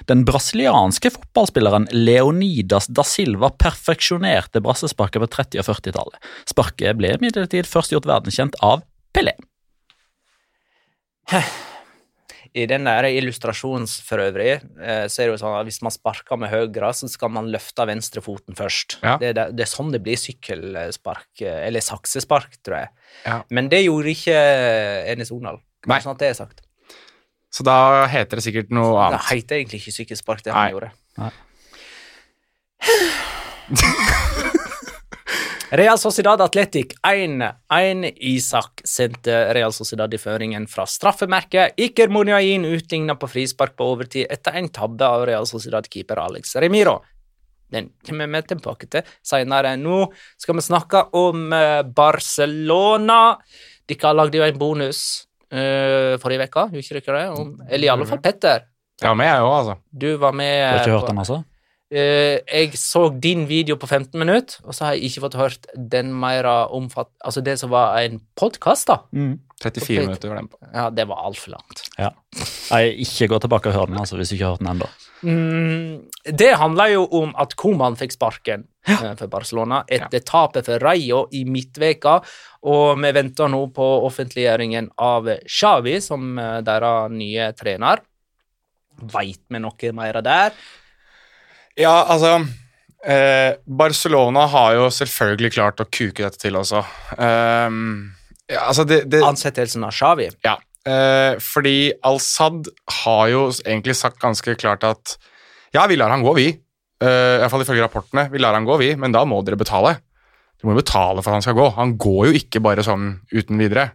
Den 0.08 0.24
brasilianske 0.26 1.12
fotballspilleren 1.14 1.84
Leonidas 1.92 2.88
da 2.90 3.04
Silva 3.06 3.52
perfeksjonerte 3.54 4.64
brassesparket 4.64 5.22
på 5.22 5.28
30- 5.36 5.60
og 5.62 5.68
40-tallet. 5.68 6.18
Sparket 6.50 6.96
ble 6.98 7.12
imidlertid 7.20 7.68
først 7.68 7.92
gjort 7.94 8.08
verdenskjent 8.10 8.56
av 8.64 8.82
Pelé. 9.14 9.36
I 12.50 12.64
den 12.66 12.86
der 12.88 13.06
illustrasjonen 13.06 13.86
for 14.02 14.18
øvrig, 14.24 14.56
eh, 14.82 15.04
så 15.06 15.22
er 15.22 15.28
det 15.28 15.34
jo 15.36 15.40
sånn 15.44 15.58
at 15.60 15.68
hvis 15.68 15.82
man 15.86 15.94
sparker 15.94 16.40
med 16.40 16.50
høyre, 16.50 16.90
så 16.96 17.06
skal 17.10 17.30
man 17.30 17.50
løfte 17.52 17.86
venstrefoten 17.86 18.58
først. 18.58 18.98
Ja. 19.04 19.14
Det, 19.20 19.30
er 19.30 19.52
det, 19.54 19.62
er 19.62 19.70
sånn 19.70 19.92
det 19.94 20.02
blir 20.02 20.18
sykkelspark, 20.18 21.30
eh, 21.44 21.60
eller 21.68 21.84
saksespark, 21.84 22.58
tror 22.66 22.80
jeg. 22.80 22.90
Ja. 23.26 23.36
Men 23.54 23.70
det 23.70 23.84
gjorde 23.84 24.14
ikke 24.16 24.40
Enes 25.12 25.30
Onal. 25.34 25.62
Nei. 25.90 26.00
Sånn 26.02 26.16
at 26.16 26.24
det 26.24 26.32
er 26.32 26.40
sagt. 26.40 26.66
Så 27.50 27.66
da 27.66 28.06
heter 28.10 28.38
det 28.38 28.46
sikkert 28.46 28.74
noe 28.74 28.98
annet. 28.98 29.22
Det 29.22 29.36
heter 29.36 29.60
egentlig 29.60 29.84
ikke 29.84 29.96
sykkelspark, 30.00 30.42
det 30.46 30.54
Nei. 30.54 30.58
han 30.58 30.74
gjorde. 30.74 30.90
Nei. 31.20 31.32
Real 35.72 35.98
Sociedad 35.98 36.40
Athletic 36.40 36.94
1-1. 37.02 38.12
Isak 38.16 38.80
sendte 38.84 39.54
Real 39.54 39.72
Sociedad 39.72 40.14
i 40.14 40.18
føringen 40.18 40.64
fra 40.66 40.82
straffemerket. 40.86 41.76
Iker 41.78 42.10
Muniain 42.10 42.64
utligna 42.66 43.14
på 43.14 43.28
frispark 43.30 43.76
på 43.78 43.86
overtid 43.92 44.26
etter 44.34 44.58
en 44.58 44.66
tabbe 44.74 45.06
av 45.06 45.22
Real 45.30 45.46
Sociedad-keeper 45.46 46.18
Alex 46.18 46.56
Remiro. 46.58 46.96
Den 47.70 47.92
kommer 48.02 48.26
vi 48.26 48.40
tilbake 48.50 48.88
til 48.90 49.06
senere. 49.22 49.76
Nå 49.78 50.08
skal 50.34 50.58
vi 50.58 50.64
snakke 50.66 51.04
om 51.14 51.54
eh, 51.54 51.82
Barcelona. 51.86 53.20
Dere 53.86 54.14
lagde 54.18 54.42
jo 54.42 54.48
en 54.48 54.58
bonus 54.58 55.04
uh, 55.54 56.18
forrige 56.22 56.50
uke, 56.50 56.66
gjorde 56.74 57.02
ikke 57.02 57.14
det? 57.14 57.24
Om, 57.30 57.54
eller 57.68 57.86
i 57.86 57.94
alle 57.94 58.10
fall 58.10 58.22
Petter. 58.22 58.66
Ja, 59.02 59.14
vi 59.14 59.30
òg, 59.30 59.54
altså. 59.54 59.78
Du 59.90 60.10
var 60.18 60.34
med 60.34 60.50
Du 60.58 60.66
har 60.66 60.82
ikke 60.82 60.98
hørt 60.98 61.10
den, 61.10 61.22
altså? 61.22 61.40
Eh, 61.90 62.38
jeg 62.46 62.76
så 62.78 63.08
din 63.10 63.48
video 63.50 63.74
på 63.74 63.88
15 63.88 64.14
minutter, 64.14 64.60
og 64.62 64.76
så 64.76 64.86
har 64.86 64.94
jeg 64.94 65.10
ikke 65.10 65.24
fått 65.24 65.38
hørt 65.40 65.70
den 65.74 66.12
mer 66.14 66.46
omfatt... 66.70 67.10
Altså 67.26 67.42
det 67.42 67.56
som 67.58 67.72
var 67.72 67.98
en 67.98 68.20
podkast, 68.38 68.92
da. 68.92 69.00
34 69.60 70.06
minutter 70.06 70.30
var 70.30 70.38
den 70.38 70.48
på. 70.52 70.60
Ja, 70.70 70.86
det 70.94 71.08
var 71.10 71.24
altfor 71.26 71.56
langt. 71.56 71.82
Ja. 71.98 72.12
Nei, 72.70 72.84
ikke 73.02 73.32
gå 73.32 73.40
tilbake 73.42 73.72
og 73.72 73.76
hør 73.76 73.90
den, 73.90 73.98
altså, 73.98 74.20
hvis 74.20 74.30
du 74.30 74.36
ikke 74.36 74.46
har 74.46 74.54
hørt 74.54 74.62
den 74.62 74.70
ennå. 74.70 74.90
Mm, 75.20 75.96
det 76.38 76.52
handler 76.56 76.94
jo 76.94 77.02
om 77.18 77.34
at 77.42 77.56
Koman 77.60 77.98
fikk 77.98 78.14
sparken 78.14 78.62
ja. 78.88 79.12
for 79.18 79.26
Barcelona 79.32 79.82
etter 79.90 80.22
tapet 80.24 80.70
for 80.70 80.80
Rayo 80.80 81.26
i 81.36 81.42
midtveka, 81.44 82.20
og 82.70 83.02
vi 83.02 83.10
venter 83.18 83.50
nå 83.50 83.66
på 83.74 83.88
offentliggjøringen 84.06 84.92
av 85.10 85.28
Xavi 85.42 85.98
som 86.04 86.38
eh, 86.38 86.60
deres 86.64 87.18
nye 87.18 87.50
trener. 87.58 88.06
Veit 89.10 89.42
vi 89.48 89.58
noe 89.58 89.92
mer 89.96 90.22
der? 90.22 90.54
Ja, 91.78 91.94
altså 92.10 92.40
eh, 93.06 93.58
Barcelona 93.64 94.46
har 94.50 94.74
jo 94.78 94.88
selvfølgelig 94.94 95.52
klart 95.54 95.82
å 95.82 95.86
kuke 95.86 96.24
dette 96.24 96.40
til 96.42 96.58
også. 96.58 96.82
Ehm, 97.18 98.10
ja, 98.50 98.64
altså 98.66 98.86
det, 98.88 99.04
det, 99.12 99.22
Ansettelsen 99.26 99.86
av 99.86 99.94
Xavi? 99.94 100.30
Ja, 100.46 100.56
eh, 100.88 101.38
fordi 101.42 101.92
Al-Sad 102.06 102.70
har 103.04 103.24
jo 103.32 103.46
egentlig 103.62 103.96
sagt 103.98 104.20
ganske 104.22 104.56
klart 104.58 104.86
at 104.88 105.16
ja, 105.74 105.86
vi 105.86 105.98
lar 106.00 106.10
han 106.10 106.24
gå, 106.26 106.34
vi. 106.34 106.50
Uh, 107.00 107.40
Iallfall 107.40 107.62
ifølge 107.64 107.84
rapportene. 107.84 108.26
Vi 108.32 108.40
lar 108.42 108.56
han 108.56 108.66
gå, 108.66 108.74
vi, 108.80 108.90
men 108.98 109.14
da 109.14 109.22
må 109.28 109.38
dere 109.46 109.56
betale. 109.60 109.94
Dere 110.58 110.68
må 110.68 110.76
betale 110.76 111.22
for 111.22 111.30
at 111.30 111.38
han 111.38 111.44
skal 111.46 111.56
gå. 111.56 111.68
Han 111.78 111.94
går 112.00 112.24
jo 112.28 112.40
ikke 112.40 112.62
bare 112.64 112.84
sånn 112.84 113.12
uten 113.30 113.60
videre. 113.62 113.92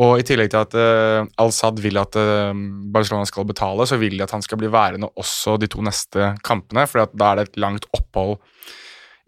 Og 0.00 0.22
i 0.22 0.24
tillegg 0.24 0.48
til 0.52 0.62
at 0.62 0.74
uh, 0.78 1.26
Al-Sad 1.42 1.80
vil 1.84 1.98
at 2.00 2.16
uh, 2.16 2.52
Barcelona 2.94 3.28
skal 3.28 3.44
betale, 3.48 3.84
så 3.88 3.98
vil 4.00 4.16
de 4.16 4.24
at 4.24 4.32
han 4.32 4.44
skal 4.44 4.60
bli 4.62 4.70
værende 4.72 5.10
også 5.20 5.58
de 5.60 5.68
to 5.68 5.84
neste 5.84 6.30
kampene, 6.46 6.86
for 6.88 7.04
da 7.12 7.32
er 7.32 7.40
det 7.42 7.50
et 7.50 7.60
langt 7.60 7.88
opphold 7.92 8.38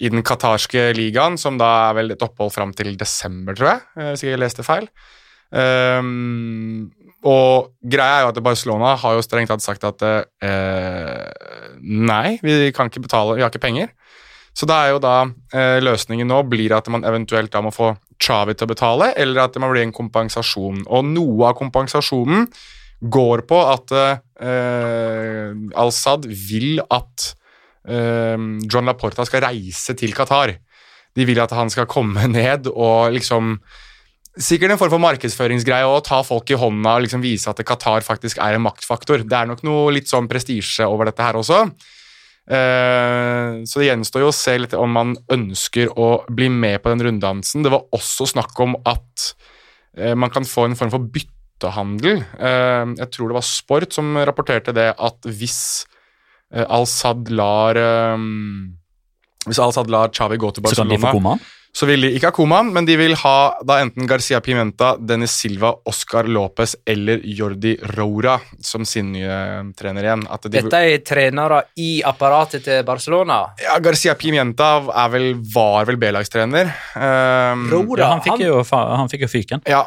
i 0.02 0.10
den 0.10 0.24
qatarske 0.26 0.88
ligaen, 0.96 1.36
som 1.38 1.60
da 1.60 1.68
er 1.90 1.98
vel 2.00 2.14
et 2.14 2.24
opphold 2.24 2.50
fram 2.54 2.72
til 2.74 2.96
desember, 2.98 3.54
tror 3.54 3.68
jeg, 3.68 3.82
eh, 3.94 4.08
hvis 4.08 4.24
jeg 4.24 4.32
ikke 4.32 4.42
leste 4.42 4.64
feil. 4.66 4.88
Um, 5.54 6.88
og 7.28 7.76
greia 7.78 8.16
er 8.16 8.24
jo 8.24 8.32
at 8.32 8.40
Barcelona 8.42 8.96
har 8.98 9.14
jo 9.14 9.22
strengt 9.22 9.52
tatt 9.52 9.62
sagt 9.62 9.84
at 9.86 10.02
uh, 10.02 11.28
nei, 11.78 12.40
vi 12.42 12.72
kan 12.74 12.90
ikke 12.90 13.04
betale, 13.04 13.36
vi 13.36 13.44
har 13.44 13.52
ikke 13.52 13.62
penger. 13.62 13.92
Så 14.54 14.66
da 14.70 14.80
er 14.82 14.94
jo 14.94 15.02
da 15.02 15.14
løsningen 15.82 16.28
nå 16.30 16.44
blir 16.46 16.72
at 16.76 16.86
man 16.92 17.02
eventuelt 17.06 17.50
da 17.50 17.62
må 17.64 17.72
få 17.74 17.88
Chavi 18.22 18.54
til 18.54 18.66
å 18.66 18.72
betale, 18.72 19.12
eller 19.20 19.44
at 19.44 19.54
det 19.54 19.62
må 19.62 19.70
bli 19.72 19.84
en 19.84 19.94
kompensasjon. 19.94 20.84
Og 20.86 21.06
noe 21.08 21.50
av 21.50 21.56
kompensasjonen 21.58 22.48
går 23.04 23.44
på 23.48 23.58
at 23.68 23.94
eh, 23.94 25.50
Al-Sad 25.80 26.28
vil 26.28 26.78
at 26.84 27.30
eh, 27.88 28.36
John 28.70 28.88
Laporta 28.88 29.26
skal 29.28 29.44
reise 29.48 29.96
til 29.98 30.14
Qatar. 30.16 30.54
De 31.14 31.26
vil 31.26 31.40
at 31.42 31.52
han 31.54 31.70
skal 31.72 31.90
komme 31.90 32.28
ned 32.38 32.70
og 32.74 33.14
liksom 33.16 33.58
Sikkert 34.34 34.72
en 34.74 34.78
form 34.80 34.90
for 34.90 34.98
markedsføringsgreie 34.98 35.86
å 35.86 36.00
ta 36.02 36.16
folk 36.26 36.48
i 36.50 36.56
hånda 36.58 36.96
og 36.96 37.04
liksom 37.04 37.20
vise 37.22 37.46
at 37.46 37.60
Qatar 37.62 38.02
faktisk 38.02 38.40
er 38.42 38.56
en 38.56 38.64
maktfaktor. 38.64 39.22
Det 39.22 39.36
er 39.38 39.46
nok 39.46 39.60
noe 39.62 39.92
litt 39.94 40.10
sånn 40.10 40.26
prestisje 40.26 40.88
over 40.90 41.06
dette 41.06 41.22
her 41.22 41.38
også. 41.38 41.60
Eh, 42.44 43.64
så 43.64 43.80
det 43.80 43.86
gjenstår 43.88 44.26
jo 44.26 44.28
å 44.28 44.36
se 44.36 44.56
litt 44.60 44.74
om 44.76 44.92
man 44.92 45.14
ønsker 45.32 45.92
å 45.96 46.08
bli 46.28 46.50
med 46.52 46.82
på 46.84 46.92
den 46.92 47.06
runddansen. 47.06 47.64
Det 47.64 47.72
var 47.72 47.86
også 47.96 48.28
snakk 48.34 48.58
om 48.60 48.76
at 48.84 49.30
eh, 49.96 50.12
man 50.18 50.32
kan 50.32 50.44
få 50.48 50.68
en 50.68 50.76
form 50.76 50.92
for 50.92 51.08
byttehandel. 51.14 52.20
Eh, 52.36 52.84
jeg 53.00 53.10
tror 53.16 53.32
det 53.32 53.38
var 53.38 53.48
Sport 53.48 53.96
som 53.96 54.12
rapporterte 54.20 54.76
det 54.76 54.90
at 54.92 55.30
hvis 55.30 55.86
Al-Sad 56.54 57.32
lar 57.34 57.74
Hvis 59.48 59.58
Al-Sad 59.58 59.88
lar 59.90 60.12
Chavi 60.14 60.36
gå 60.38 60.52
til 60.54 60.62
Barcelona. 60.62 61.34
Så 61.74 61.88
vil 61.90 62.06
de 62.06 62.12
ikke 62.14 62.30
ha 62.30 62.34
Koman, 62.34 62.70
men 62.74 62.86
de 62.86 62.94
vil 62.98 63.16
ha 63.18 63.36
da 63.66 63.80
enten 63.82 64.06
Garcia 64.06 64.38
Pimenta, 64.44 64.92
Dennis 64.98 65.34
Silva, 65.40 65.72
Oscar 65.90 66.28
Lopez 66.30 66.76
eller 66.86 67.22
Jordi 67.26 67.74
Roura 67.96 68.36
som 68.62 68.84
sin 68.86 69.10
nye 69.14 69.38
trener 69.74 70.06
igjen. 70.06 70.22
At 70.30 70.46
de, 70.46 70.52
Dette 70.54 70.80
er 70.86 71.02
trenere 71.06 71.64
i 71.82 71.96
apparatet 72.06 72.62
til 72.68 72.84
Barcelona. 72.86 73.40
ja, 73.62 73.74
Garcia 73.82 74.14
Pimenta 74.18 74.70
er 74.86 75.10
vel, 75.10 75.28
var 75.54 75.88
vel 75.88 75.98
B-lagstrener. 75.98 76.70
Um, 76.94 77.66
Roura, 77.72 78.04
Ja, 78.04 78.10
han 78.14 78.22
fikk 78.24 78.44
jo, 78.46 78.60
han 78.70 79.10
fikk 79.10 79.26
jo 79.26 79.30
fyken. 79.34 79.64
Ja, 79.68 79.82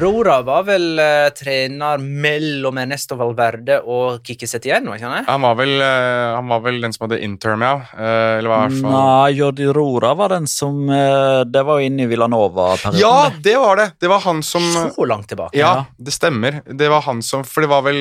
Rora 0.00 0.40
var 0.46 0.66
vel 0.68 0.86
uh, 1.00 1.30
trener 1.36 2.00
mellom 2.04 2.78
Ernesto 2.82 3.16
Valverde 3.20 3.80
og 3.88 4.20
Kikki 4.26 4.48
Setien, 4.50 4.84
ikke 4.90 5.08
han 5.08 5.16
det? 5.20 5.24
han 5.30 5.44
var, 5.44 5.56
vel, 5.58 5.74
eh, 5.80 6.34
han 6.36 6.48
var 6.50 6.60
vel 6.64 6.80
den 6.82 6.92
som 6.94 7.06
hadde 7.06 7.20
interm, 7.24 7.64
ja. 7.64 7.74
Uh, 7.94 8.38
eller 8.38 8.50
var 8.52 8.66
i 8.66 8.68
hvert 8.68 8.84
fall 8.84 8.94
Nei, 8.96 9.30
Jordi 9.38 9.68
Rora 9.72 10.12
var 10.18 10.34
den 10.34 10.48
som 10.50 10.82
eh, 10.92 11.29
Det 11.50 11.62
var 11.66 11.80
jo 11.80 11.90
inne 11.90 12.04
i 12.04 12.08
Villanova-perioden. 12.10 13.00
Ja, 13.00 13.30
det 13.42 13.56
var 13.60 13.80
det! 13.80 13.88
Det 14.02 14.10
var 14.10 14.22
han 14.24 14.42
som 14.46 14.64
Så 14.72 15.06
langt 15.08 15.28
tilbake. 15.30 15.58
Ja, 15.58 15.86
det 15.98 16.14
stemmer. 16.14 16.60
Det 16.66 16.90
var 16.92 17.04
han 17.06 17.22
som 17.26 17.44
For 17.48 17.64
det 17.64 17.70
var 17.72 17.84
vel 17.86 18.00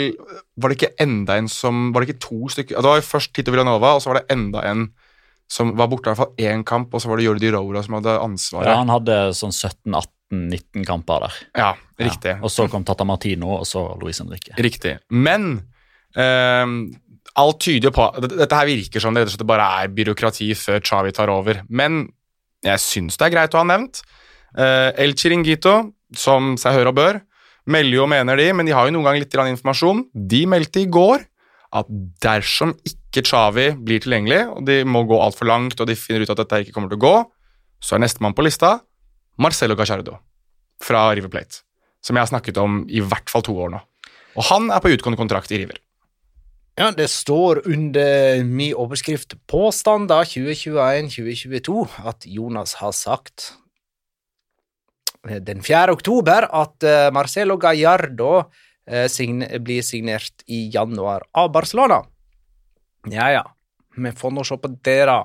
Var 0.59 0.71
det 0.71 0.79
ikke 0.79 0.95
enda 1.03 1.37
en 1.39 1.49
som 1.51 1.89
Var 1.93 2.03
det 2.03 2.11
ikke 2.11 2.23
to 2.27 2.49
stykker 2.53 2.79
Det 2.79 2.91
var 2.91 2.99
jo 2.99 3.07
først 3.07 3.33
Tito 3.35 3.53
Villanova, 3.53 3.95
og 3.95 4.03
så 4.03 4.11
var 4.11 4.21
det 4.21 4.35
enda 4.35 4.63
en 4.69 4.89
som 5.49 5.71
var 5.77 5.89
borte 5.89 6.05
i 6.05 6.13
hvert 6.13 6.19
fall 6.19 6.45
én 6.45 6.63
kamp, 6.67 6.93
og 6.93 7.01
så 7.01 7.09
var 7.09 7.17
det 7.17 7.25
Jordi 7.25 7.49
Roura 7.49 7.81
som 7.81 7.95
hadde 7.97 8.13
ansvaret. 8.21 8.69
Ja, 8.69 8.77
han 8.83 8.91
hadde 8.93 9.15
sånn 9.33 9.53
17-18-19 9.55 10.85
kamper 10.85 11.25
der. 11.25 11.39
Ja, 11.57 11.69
riktig. 11.97 12.35
Ja. 12.35 12.43
Og 12.45 12.53
så 12.53 12.67
kom 12.69 12.85
Tata 12.85 13.07
Martino, 13.07 13.55
og 13.57 13.65
så 13.65 13.81
Luis 13.97 14.21
Henrique. 14.21 14.53
Riktig. 14.61 14.99
Men 15.09 15.49
um, 16.13 16.75
alt 17.39 17.59
tyder 17.65 17.89
jo 17.89 17.95
på 17.95 18.05
Dette 18.25 18.59
her 18.59 18.69
virker 18.69 19.03
som 19.03 19.15
det 19.15 19.23
rett 19.23 19.33
og 19.33 19.37
slett 19.39 19.49
bare 19.49 19.67
er 19.81 19.91
byråkrati 19.97 20.51
før 20.59 20.85
Chavi 20.85 21.15
tar 21.17 21.33
over. 21.33 21.63
Men 21.69 22.03
jeg 22.65 22.83
syns 22.83 23.17
det 23.19 23.27
er 23.27 23.35
greit 23.35 23.55
å 23.55 23.61
ha 23.61 23.67
nevnt. 23.67 24.01
Eh, 24.57 24.91
El 24.99 25.15
Chiringuito, 25.17 25.93
som 26.17 26.55
seg 26.59 26.77
hør 26.77 26.91
og 26.91 26.97
bør, 26.99 27.19
melder 27.69 27.99
jo 27.99 28.05
og 28.05 28.11
mener 28.11 28.39
de, 28.39 28.47
men 28.55 28.67
de 28.67 28.73
har 28.75 28.87
jo 28.87 28.95
noen 28.95 29.07
ganger 29.07 29.23
litt 29.23 29.37
informasjon. 29.53 30.05
De 30.13 30.45
meldte 30.49 30.81
i 30.81 30.89
går 30.89 31.25
at 31.79 31.89
dersom 32.23 32.73
ikke 32.87 33.23
Chavi 33.25 33.69
blir 33.77 34.01
tilgjengelig, 34.01 34.41
og 34.55 34.65
de 34.65 34.81
må 34.85 35.03
gå 35.05 35.17
altfor 35.21 35.49
langt, 35.49 35.79
og 35.79 35.89
de 35.89 35.97
finner 35.97 36.25
ut 36.25 36.33
at 36.33 36.41
dette 36.41 36.63
ikke 36.63 36.73
kommer 36.75 36.89
til 36.89 36.97
å 36.97 37.05
gå, 37.05 37.15
så 37.79 37.95
er 37.95 38.03
nestemann 38.03 38.35
på 38.35 38.45
lista 38.45 38.79
Marcelo 39.39 39.77
Gacciardo 39.77 40.17
fra 40.83 41.07
River 41.13 41.31
Plate, 41.31 41.61
som 42.03 42.17
jeg 42.17 42.25
har 42.25 42.31
snakket 42.31 42.57
om 42.61 42.81
i 42.89 43.03
hvert 43.03 43.29
fall 43.31 43.45
to 43.45 43.55
år 43.55 43.71
nå. 43.75 43.83
Og 44.39 44.45
han 44.49 44.69
er 44.73 44.81
på 44.81 44.91
utgående 44.93 45.19
kontrakt 45.19 45.51
i 45.53 45.61
River. 45.61 45.79
Ja, 46.79 46.93
det 46.95 47.09
står 47.11 47.59
under 47.67 48.43
min 48.43 48.71
overskrift 48.71 49.33
'Påstander 49.51 50.23
2021-2022' 50.23 52.07
at 52.07 52.23
Jonas 52.25 52.73
har 52.79 52.93
sagt 52.95 53.49
den 55.43 55.59
4. 55.59 55.91
oktober 55.91 56.47
at 56.47 56.83
eh, 56.87 57.09
Marcelo 57.11 57.57
Gallardo 57.59 58.45
eh, 58.87 59.09
sign 59.11 59.43
blir 59.59 59.83
signert 59.83 60.45
i 60.47 60.69
januar 60.71 61.27
av 61.35 61.51
Barcelona. 61.51 61.99
Ja 63.11 63.27
ja, 63.31 63.43
vi 63.97 64.15
får 64.15 64.31
nå 64.31 64.47
se 64.47 64.55
på 64.55 64.71
det, 64.79 65.01
da. 65.11 65.19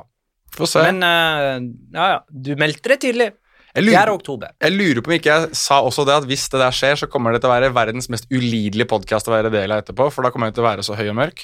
Få 0.59 0.67
se. 0.67 0.83
Men 0.90 1.07
eh, 1.07 1.71
ja 1.95 2.09
ja, 2.17 2.21
du 2.31 2.57
meldte 2.59 2.97
det 2.97 2.99
tidlig. 3.07 3.31
Jeg 3.75 3.89
4. 3.89 3.91
lurer, 3.91 4.11
oktober. 4.15 4.51
jeg 4.63 4.71
lurer 4.71 5.03
på 5.03 5.11
om 5.11 5.17
ikke 5.17 5.33
jeg 5.33 5.57
sa 5.59 5.81
også 5.83 6.05
det 6.07 6.15
at 6.15 6.27
hvis 6.31 6.47
det 6.53 6.61
der 6.63 6.75
skjer, 6.75 6.99
så 7.01 7.09
kommer 7.11 7.35
det 7.35 7.41
til 7.43 7.51
å 7.51 7.55
være 7.57 7.73
verdens 7.75 8.07
mest 8.13 8.29
ulidelige 8.31 8.87
podkast 8.87 9.27
å 9.27 9.35
være 9.35 9.51
del 9.51 9.75
av 9.75 9.83
etterpå, 9.83 10.07
for 10.15 10.23
da 10.23 10.31
kommer 10.31 10.51
jeg 10.51 10.59
til 10.59 10.63
å 10.63 10.69
være 10.69 10.85
så 10.87 10.99
høy 10.99 11.09
og 11.11 11.17
mørk. 11.19 11.43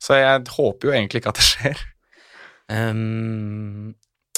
Så 0.00 0.16
jeg 0.16 0.46
håper 0.54 0.88
jo 0.88 0.94
egentlig 0.94 1.20
ikke 1.20 1.34
at 1.34 1.40
det 1.40 1.44
skjer. 1.44 1.82
Um, 2.70 3.90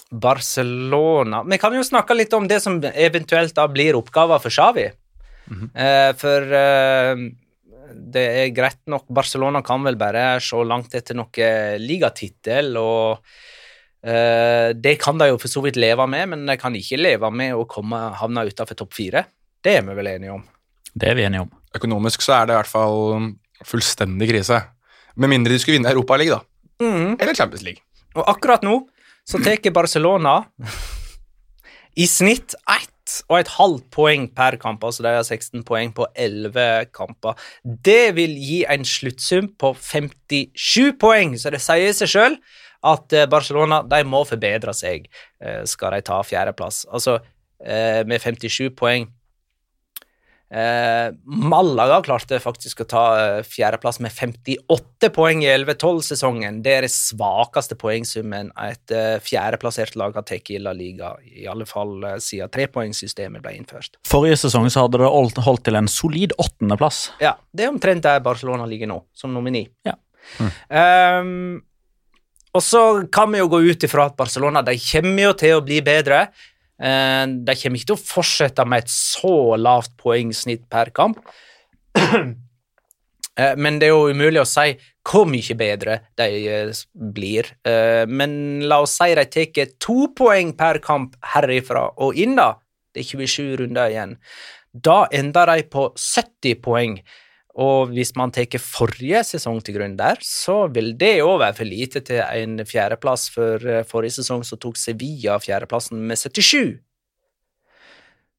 Barcelona 0.09 1.43
Vi 1.45 1.59
kan 1.61 1.75
jo 1.77 1.83
snakke 1.85 2.17
litt 2.17 2.33
om 2.35 2.47
det 2.49 2.59
som 2.65 2.79
eventuelt 2.91 3.55
da 3.55 3.69
blir 3.71 3.99
oppgaver 3.99 4.43
for 4.43 4.51
Xavi. 4.51 4.89
Eh, 5.53 6.11
for 6.19 6.55
uh, 6.57 7.23
det 7.93 8.27
er 8.43 8.55
greit 8.57 8.81
nok 8.91 9.07
Barcelona 9.13 9.63
kan 9.63 9.85
vel 9.87 9.99
bare 10.01 10.41
se 10.43 10.59
langt 10.67 10.95
etter 10.99 11.19
noe 11.19 11.55
ligatittel, 11.79 12.75
og 12.81 13.23
det 14.03 14.97
kan 14.99 15.19
de 15.21 15.29
jo 15.31 15.37
for 15.38 15.47
så 15.47 15.61
vidt 15.62 15.77
leve 15.79 16.07
med, 16.11 16.33
men 16.33 16.41
de 16.49 16.57
kan 16.59 16.75
ikke 16.75 16.99
leve 16.99 17.29
med 17.31 17.55
å 17.55 17.62
komme, 17.71 18.01
havne 18.19 18.43
utenfor 18.49 18.79
topp 18.81 18.97
fire. 18.99 19.25
Det 19.62 19.77
er 19.79 19.85
vi 19.87 19.95
vel 19.95 20.11
enige 20.11 20.35
om. 20.35 20.43
Det 20.93 21.12
er 21.12 21.15
vi 21.15 21.27
enige 21.29 21.45
om. 21.45 21.53
Økonomisk 21.79 22.25
så 22.25 22.41
er 22.41 22.49
det 22.49 22.57
i 22.57 22.59
hvert 22.59 22.73
fall 22.73 23.29
fullstendig 23.67 24.29
krise. 24.33 24.59
Med 25.15 25.31
mindre 25.31 25.55
de 25.55 25.61
skulle 25.62 25.79
vinne 25.79 25.93
Europaligaen, 25.93 26.43
da. 26.43 26.83
Mm. 26.83 27.15
Eller 27.21 27.38
Champions 27.38 27.62
League. 27.62 27.85
Og 28.17 28.27
akkurat 28.29 28.65
nå 28.67 28.81
så 29.29 29.38
tar 29.38 29.71
Barcelona 29.71 30.41
i 31.95 32.09
snitt 32.11 32.57
ett 32.67 32.91
og 33.29 33.37
et 33.41 33.51
halvt 33.57 33.88
poeng 33.93 34.29
per 34.35 34.57
kamp, 34.62 34.85
altså 34.87 35.05
de 35.05 35.11
har 35.12 35.25
16 35.27 35.65
poeng 35.67 35.91
på 35.95 36.07
11 36.17 36.88
kamper. 36.95 37.38
Det 37.62 38.15
vil 38.17 38.35
gi 38.38 38.62
en 38.71 38.87
sluttsum 38.87 39.51
på 39.59 39.75
57 39.75 40.95
poeng, 41.03 41.35
så 41.37 41.53
det 41.53 41.61
sier 41.62 41.93
seg 41.97 42.12
sjøl 42.12 42.38
at 42.83 43.16
eh, 43.16 43.29
Barcelona 43.31 43.83
de 43.87 44.03
må 44.09 44.25
forbedre 44.29 44.75
seg, 44.77 45.09
eh, 45.42 45.62
skal 45.68 45.97
de 45.97 46.05
ta 46.07 46.21
fjerdeplass. 46.27 46.85
Altså, 46.92 47.18
eh, 47.62 48.03
med 48.09 48.23
57 48.23 48.71
poeng 48.79 49.11
Malaga 50.53 52.03
klarte 52.05 52.37
faktisk 52.45 52.83
å 52.83 52.85
ta 52.85 53.05
fjerdeplass 53.40 54.03
med 54.05 54.12
58 54.12 55.09
poeng 55.16 55.40
i 55.40 55.49
11-12-sesongen. 55.49 56.59
Det 56.61 56.75
er 56.77 56.85
det 56.85 56.90
svakeste 56.92 57.79
poengsummen 57.81 58.51
et 58.61 58.92
fjerdeplassert 59.25 59.97
lag 59.97 60.12
har 60.12 60.27
tatt 60.29 60.53
i 60.53 60.61
La 60.61 60.75
Liga, 60.77 61.14
i 61.25 61.47
alle 61.49 61.64
fall 61.64 62.05
siden 62.21 62.53
trepoengssystemet 62.53 63.40
ble 63.40 63.55
innført. 63.62 63.97
Forrige 64.05 64.42
sesong 64.42 64.68
så 64.68 64.85
hadde 64.85 65.01
det 65.01 65.09
holdt, 65.09 65.64
til 65.64 65.81
en 65.81 65.88
solid 65.88 66.37
åttendeplass. 66.37 67.01
Ja, 67.25 67.38
Det 67.49 67.64
er 67.64 67.73
omtrent 67.73 68.05
der 68.05 68.21
Barcelona 68.21 68.68
ligger 68.68 68.92
nå, 68.92 69.01
som 69.16 69.33
nomini. 69.33 69.71
Ja. 69.88 69.97
Ehm, 70.68 71.62
og 72.53 72.62
så 72.65 72.83
kan 73.12 73.33
vi 73.33 73.41
jo 73.41 73.49
gå 73.53 73.62
ut 73.71 73.85
ifra 73.87 74.11
at 74.11 74.17
Barcelona 74.19 74.62
de 74.67 74.77
kommer 74.77 75.31
jo 75.31 75.33
til 75.41 75.57
å 75.57 75.65
bli 75.65 75.81
bedre. 75.85 76.27
Eh, 76.83 77.25
de 77.47 77.57
kommer 77.57 77.81
ikke 77.81 77.93
til 77.93 77.97
å 77.99 78.05
fortsette 78.05 78.67
med 78.69 78.85
et 78.85 78.93
så 78.93 79.57
lavt 79.57 79.95
poengsnitt 80.01 80.69
per 80.73 80.95
kamp. 80.95 81.23
Eh, 83.33 83.55
Men 83.57 83.79
det 83.81 83.87
er 83.87 83.95
jo 83.95 84.11
umulig 84.12 84.43
å 84.43 84.45
si 84.45 84.75
hvor 85.09 85.23
mye 85.25 85.55
bedre 85.57 85.95
de 86.21 86.27
eh, 86.53 86.81
blir. 87.17 87.47
Men 88.12 88.35
la 88.69 88.83
oss 88.85 88.99
si 88.99 89.15
de 89.17 89.25
tar 89.25 89.71
to 89.81 90.11
poeng 90.12 90.51
per 90.53 90.83
kamp 90.85 91.17
herifra 91.33 91.87
og 91.97 92.21
inn, 92.21 92.37
da. 92.37 92.51
Det 92.93 93.01
er 93.01 93.09
27 93.25 93.57
runder 93.62 93.88
igjen. 93.88 94.12
Da 94.77 95.07
ender 95.17 95.49
de 95.49 95.65
på 95.73 95.87
70 95.97 96.61
poeng. 96.61 96.99
Og 97.61 97.91
hvis 97.93 98.15
man 98.17 98.33
tar 98.33 98.49
forrige 98.65 99.21
sesong 99.29 99.59
til 99.61 99.77
grunn 99.77 99.97
der, 99.99 100.17
så 100.25 100.71
vil 100.73 100.95
det 100.97 101.21
òg 101.21 101.37
være 101.43 101.57
for 101.59 101.69
lite 101.69 102.01
til 102.01 102.23
en 102.25 102.62
fjerdeplass. 102.65 103.29
For 103.35 103.67
eh, 103.69 103.85
forrige 103.88 104.23
sesong 104.23 104.45
så 104.49 104.57
tok 104.57 104.81
Sevilla 104.81 105.37
fjerdeplassen 105.43 106.01
med 106.01 106.17
77. 106.17 106.79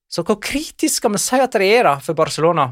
Så 0.09 0.23
hvor 0.25 0.39
kritisk 0.41 0.97
skal 0.97 1.13
vi 1.13 1.21
si 1.21 1.41
at 1.41 1.53
det 1.57 1.69
er 1.75 1.85
da 1.89 1.97
for 2.01 2.17
Barcelona? 2.17 2.71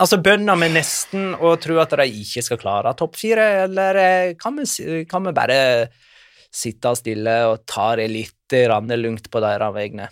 Altså 0.00 0.16
bønder 0.24 0.56
vi 0.56 0.70
nesten 0.72 1.34
og 1.34 1.58
tror 1.60 1.82
at 1.82 1.92
de 2.00 2.06
ikke 2.22 2.40
skal 2.44 2.60
klare 2.60 2.94
topp 2.96 3.18
fire, 3.20 3.66
eller 3.66 4.00
eh, 4.00 4.36
kan 4.40 4.56
vi, 4.56 5.04
kan 5.04 5.28
vi 5.28 5.36
bare 5.36 5.60
sitte 6.50 6.94
stille 6.96 7.36
og 7.50 7.66
ta 7.68 7.92
det 8.00 8.08
litt 8.08 8.56
grann 8.56 8.88
lugnt 8.96 9.28
på 9.30 9.44
deres 9.44 9.76
vegne? 9.76 10.08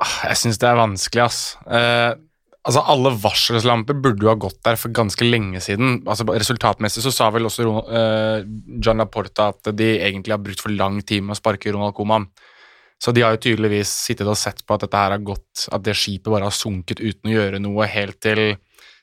Ah, 0.00 0.16
Jeg 0.30 0.40
syns 0.40 0.58
det 0.60 0.68
er 0.68 0.78
vanskelig, 0.80 1.24
ass. 1.26 1.40
Eh, 1.68 2.12
altså, 2.64 2.82
alle 2.92 3.12
varselslamper 3.20 3.98
burde 4.00 4.24
jo 4.24 4.30
ha 4.32 4.38
gått 4.40 4.60
der 4.64 4.78
for 4.80 4.94
ganske 4.96 5.26
lenge 5.26 5.60
siden. 5.64 6.00
Altså, 6.08 6.24
resultatmessig 6.28 7.04
så 7.04 7.12
sa 7.14 7.28
vel 7.34 7.48
også 7.48 7.66
eh, 7.84 8.46
John 8.80 9.02
Laporta 9.02 9.50
at 9.52 9.72
de 9.76 9.90
egentlig 9.98 10.36
har 10.36 10.42
brukt 10.44 10.64
for 10.64 10.72
lang 10.72 11.02
tid 11.04 11.26
med 11.26 11.36
å 11.36 11.40
sparke 11.40 11.72
Ronald 11.74 11.96
Koeman. 11.98 12.30
Så 13.00 13.14
de 13.16 13.22
har 13.24 13.32
jo 13.36 13.44
tydeligvis 13.46 13.92
sittet 14.08 14.28
og 14.28 14.36
sett 14.36 14.60
på 14.68 14.76
at 14.76 14.82
dette 14.84 14.98
her 15.00 15.14
har 15.14 15.22
gått, 15.24 15.68
at 15.72 15.84
det 15.84 15.96
skipet 15.96 16.28
bare 16.32 16.48
har 16.48 16.56
sunket 16.56 17.00
uten 17.00 17.30
å 17.30 17.36
gjøre 17.36 17.60
noe, 17.64 17.88
helt 17.88 18.18
til 18.20 18.42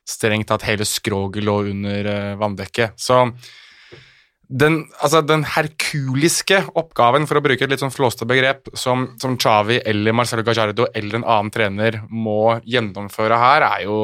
strengt 0.07 0.47
tatt 0.51 0.65
hele 0.67 0.85
skroget 0.87 1.43
lå 1.45 1.59
under 1.73 2.09
eh, 2.11 2.35
vanndekket. 2.39 2.97
Så 3.01 3.23
den, 4.47 4.79
altså 5.03 5.21
den 5.27 5.43
herkuliske 5.43 6.61
oppgaven, 6.79 7.27
for 7.27 7.39
å 7.39 7.43
bruke 7.43 7.65
et 7.65 7.71
litt 7.73 7.83
sånn 7.83 7.93
flåste 7.93 8.27
begrep, 8.29 8.71
som, 8.79 9.09
som 9.19 9.35
Xavi 9.39 9.81
eller 9.83 10.15
Marcelo 10.15 10.45
Gajardo 10.47 10.87
eller 10.95 11.19
en 11.19 11.27
annen 11.27 11.51
trener 11.53 11.99
må 12.07 12.57
gjennomføre 12.63 13.39
her, 13.41 13.67
er 13.67 13.85
jo 13.87 13.99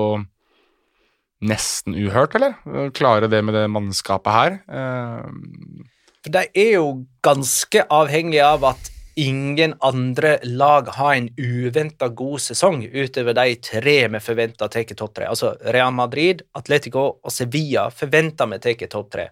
nesten 1.43 1.95
uhørt, 1.99 2.35
eller? 2.39 2.55
Klare 2.95 3.27
det 3.31 3.41
med 3.43 3.55
det 3.57 3.65
mannskapet 3.71 4.35
her. 4.35 4.57
Eh, 4.67 5.85
For 6.23 6.35
de 6.35 6.45
er 6.55 6.73
jo 6.77 6.87
ganske 7.25 7.83
avhengige 7.91 8.47
av 8.47 8.67
at 8.71 8.92
ingen 9.15 9.73
andre 9.79 10.37
lag 10.43 10.87
har 10.95 11.13
en 11.15 11.29
uventa 11.37 12.07
god 12.07 12.41
sesong 12.41 12.83
utover 12.85 13.35
de 13.37 13.55
tre 13.61 13.95
vi 14.07 14.21
forventer 14.23 14.71
tar 14.71 14.95
topp 14.95 15.13
tre. 15.15 15.27
Altså 15.29 15.53
Real 15.73 15.93
Madrid, 15.93 16.41
Atletico 16.57 17.05
og 17.21 17.31
Sevilla 17.33 17.89
forventer 17.93 18.49
vi 18.49 18.59
tar 18.59 18.87
topp 18.89 19.11
tre. 19.11 19.27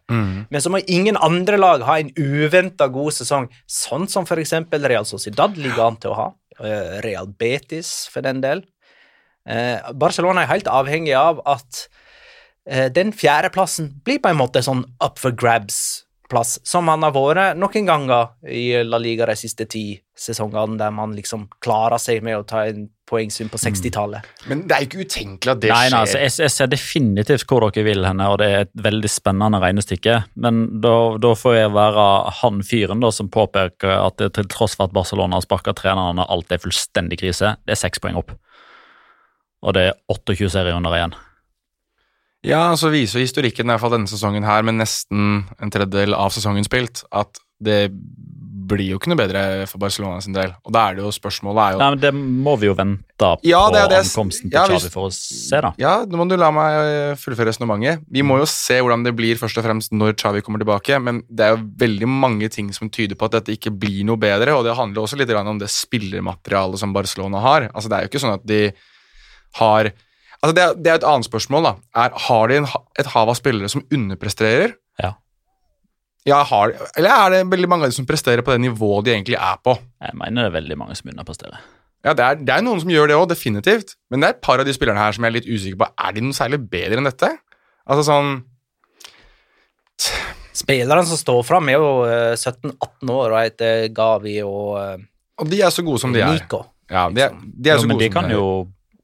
Men 0.50 0.62
så 0.62 0.70
må 0.70 0.82
ingen 0.88 1.18
andre 1.18 1.58
lag 1.58 1.86
ha 1.88 1.98
en 2.00 2.12
uventa 2.18 2.88
god 2.88 3.14
sesong, 3.14 3.50
sånn 3.66 4.08
som 4.08 4.26
eksempel 4.26 4.86
Real 4.86 5.06
Sociedad 5.06 5.58
ligger 5.58 5.88
an 5.88 5.98
til 6.02 6.14
å 6.14 6.20
ha. 6.20 6.30
eh, 6.60 7.02
Real 7.02 7.28
Betis, 7.28 8.08
for 8.12 8.22
den 8.22 8.42
del. 8.42 8.64
Eh, 9.50 9.80
Barcelona 9.94 10.44
er 10.44 10.54
helt 10.54 10.68
avhengig 10.70 11.16
av 11.18 11.42
at 11.46 11.88
eh, 12.66 12.90
den 12.94 13.12
fjerdeplassen 13.12 13.90
blir 14.06 14.22
på 14.22 14.30
en 14.30 14.38
måte 14.38 14.62
sånn 14.62 14.86
up 15.02 15.18
for 15.18 15.34
grabs-plass, 16.32 16.60
som 16.64 16.88
han 16.88 17.04
har 17.04 17.14
vært 17.14 17.58
noen 17.60 17.86
ganger 17.88 18.32
i 18.48 18.84
La 18.84 18.98
Liga 18.98 19.26
de 19.26 19.36
siste 19.36 19.66
ti 19.70 20.00
sesongene, 20.16 20.78
der 20.78 20.92
man 20.92 21.14
liksom 21.16 21.48
klarer 21.64 22.00
seg 22.00 22.24
med 22.24 22.38
å 22.38 22.44
ta 22.48 22.66
en 22.68 22.90
poengsum 23.10 23.50
på 23.52 23.58
60-tallet. 23.60 24.22
men 24.48 24.68
det 24.68 24.76
er 24.76 24.86
ikke 24.86 25.02
utenkelig 25.04 25.52
at 25.52 25.62
det 25.62 25.70
Nei, 25.72 25.80
skjer. 25.88 25.92
nei, 25.92 26.02
altså, 26.02 26.20
jeg, 26.22 26.34
jeg 26.46 26.54
ser 26.54 26.70
definitivt 26.72 27.48
hvor 27.50 27.66
dere 27.68 27.84
vil 27.84 28.06
henne, 28.08 28.28
og 28.32 28.38
det 28.40 28.48
er 28.48 28.62
et 28.66 28.72
veldig 28.86 29.12
spennende 29.12 29.60
regnestykke. 29.60 30.20
Men 30.36 30.62
da, 30.84 30.94
da 31.20 31.34
får 31.36 31.58
jeg 31.58 31.74
være 31.76 32.06
han 32.42 32.62
fyren 32.64 33.04
da, 33.04 33.12
som 33.12 33.32
påpeker 33.32 33.92
at 33.98 34.22
det, 34.22 34.32
til 34.38 34.48
tross 34.52 34.78
for 34.78 34.88
at 34.88 34.96
Barcelona 34.96 35.40
har 35.40 35.48
sparka 35.48 35.76
trenerne, 35.76 36.24
alt 36.24 36.56
er 36.56 36.64
fullstendig 36.64 37.20
krise. 37.20 37.58
Det 37.66 37.76
er 37.76 37.84
seks 37.84 38.00
poeng 38.00 38.22
opp. 38.22 38.32
Og 39.62 39.76
det 39.78 39.90
er 39.92 40.00
28 40.10 40.54
serierunder 40.56 40.96
igjen. 40.98 41.20
Ja, 42.44 42.64
så 42.80 42.90
viser 42.90 43.22
historikken 43.22 43.68
i 43.70 43.74
hvert 43.74 43.84
fall 43.84 43.94
denne 43.94 44.10
sesongen 44.10 44.46
her, 44.48 44.64
med 44.66 44.80
nesten 44.82 45.44
en 45.62 45.74
tredjedel 45.74 46.16
av 46.18 46.34
sesongen 46.34 46.66
spilt, 46.66 47.04
at 47.14 47.38
det 47.62 47.92
blir 48.72 48.94
jo 48.94 48.98
ikke 49.00 49.10
noe 49.12 49.20
bedre 49.20 49.42
for 49.68 49.82
Barcelona 49.84 50.22
sin 50.24 50.34
del. 50.34 50.54
Og 50.66 50.72
da 50.74 50.86
er 50.90 50.96
det 50.98 51.04
jo 51.04 51.12
spørsmålet 51.14 51.62
er 51.62 51.74
jo 51.76 51.80
Nei, 51.82 51.90
men 51.92 52.00
Det 52.00 52.12
må 52.16 52.54
vi 52.58 52.70
jo 52.70 52.76
vente 52.78 53.04
på 53.20 53.32
det 53.76 53.84
det. 53.92 54.00
ankomsten 54.06 54.50
til 54.50 54.56
Ja, 54.56 54.64
Xavi 54.66 54.78
hvis- 54.80 54.94
for 54.94 55.10
å 55.10 55.12
se, 55.14 55.62
da. 55.62 55.74
Ja, 55.78 56.06
nå 56.06 56.18
må 56.18 56.28
du 56.30 56.38
la 56.38 56.50
meg 56.52 56.72
eh, 56.80 57.16
fullføre 57.16 57.48
resonnementet. 57.52 58.06
Vi 58.10 58.22
må 58.24 58.40
jo 58.40 58.46
se 58.46 58.80
hvordan 58.80 59.04
det 59.04 59.16
blir 59.16 59.36
først 59.36 59.58
og 59.58 59.66
fremst 59.66 59.92
når 59.92 60.14
Xavi 60.16 60.42
kommer 60.42 60.60
tilbake, 60.64 61.02
men 61.04 61.22
det 61.30 61.42
er 61.46 61.58
jo 61.58 61.64
veldig 61.78 62.08
mange 62.08 62.50
ting 62.50 62.72
som 62.72 62.90
tyder 62.90 63.16
på 63.16 63.26
at 63.26 63.32
dette 63.44 63.58
ikke 63.58 63.78
blir 63.78 64.06
noe 64.06 64.18
bedre, 64.18 64.56
og 64.56 64.64
det 64.64 64.76
handler 64.78 65.04
også 65.04 65.18
litt 65.18 65.30
om 65.30 65.60
det 65.60 65.68
spillermaterialet 65.70 66.80
som 66.80 66.94
Barcelona 66.94 67.42
har. 67.42 67.70
Altså, 67.76 67.90
det 67.90 67.98
er 68.00 68.08
jo 68.08 68.10
ikke 68.10 68.24
sånn 68.26 68.34
at 68.36 68.46
de 68.46 68.72
har 69.56 69.92
Altså, 70.42 70.56
det 70.58 70.64
er, 70.64 70.78
det 70.78 70.92
er 70.92 71.00
et 71.00 71.08
annet 71.08 71.28
spørsmål, 71.28 71.68
da. 71.68 71.74
Er, 72.02 72.16
har 72.28 72.48
de 72.50 72.62
en, 72.62 72.70
et 73.00 73.10
hav 73.14 73.30
av 73.30 73.38
spillere 73.38 73.70
som 73.70 73.84
underpresterer? 73.94 74.74
Ja. 75.02 75.14
Ja, 76.26 76.42
har, 76.46 76.74
eller 76.98 77.14
er 77.14 77.34
det 77.34 77.46
veldig 77.50 77.70
mange 77.70 77.86
av 77.86 77.94
de 77.94 77.98
som 77.98 78.08
presterer 78.10 78.44
på 78.46 78.54
det 78.54 78.62
nivået 78.62 79.06
de 79.08 79.14
egentlig 79.14 79.38
er 79.38 79.62
på? 79.66 79.76
Jeg 80.02 80.18
mener 80.18 80.46
det 80.46 80.52
er 80.52 80.58
veldig 80.60 80.78
mange 80.82 80.98
som 80.98 81.10
underpresterer. 81.14 81.62
Ja, 82.02 82.16
det 82.18 82.26
er, 82.26 82.40
det 82.42 82.54
er 82.56 82.66
noen 82.66 82.82
som 82.82 82.90
gjør 82.90 83.10
det 83.10 83.18
òg, 83.18 83.28
definitivt. 83.30 83.96
Men 84.10 84.22
det 84.22 84.30
er 84.30 84.36
et 84.36 84.44
par 84.46 84.62
av 84.62 84.66
de 84.66 84.74
spillerne 84.74 85.02
her 85.02 85.14
som 85.14 85.26
jeg 85.26 85.34
er 85.34 85.38
litt 85.38 85.50
usikker 85.50 85.78
på. 85.82 85.90
Er 86.02 86.16
de 86.16 86.24
noe 86.26 86.38
særlig 86.38 86.62
bedre 86.72 86.98
enn 86.98 87.10
dette? 87.10 87.30
Altså 87.90 88.06
sånn 88.10 88.40
Spillerne 90.58 91.06
som 91.08 91.18
står 91.20 91.44
fram, 91.46 91.70
er 91.70 91.78
jo 91.78 91.90
eh, 92.10 92.34
17-18 92.34 93.12
år 93.14 93.34
og 93.34 93.38
heter 93.38 93.86
Gavi 93.96 94.40
og 94.44 94.74
eh, 94.82 95.04
Og 95.42 95.50
de 95.50 95.62
er 95.62 95.74
så 95.74 95.86
gode 95.86 96.02
som 96.02 96.14
de 96.14 96.24
er. 96.26 96.34
Nico. 96.34 96.64
Ja, 96.92 97.06
de 97.14 97.24
er, 97.24 97.38
de 97.38 97.72
er 97.72 97.78
Jo, 97.78 97.86
så 97.86 97.90
men 97.90 98.02
de 98.02 98.10
kan 98.12 98.28
de 98.28 98.36
jo 98.36 98.48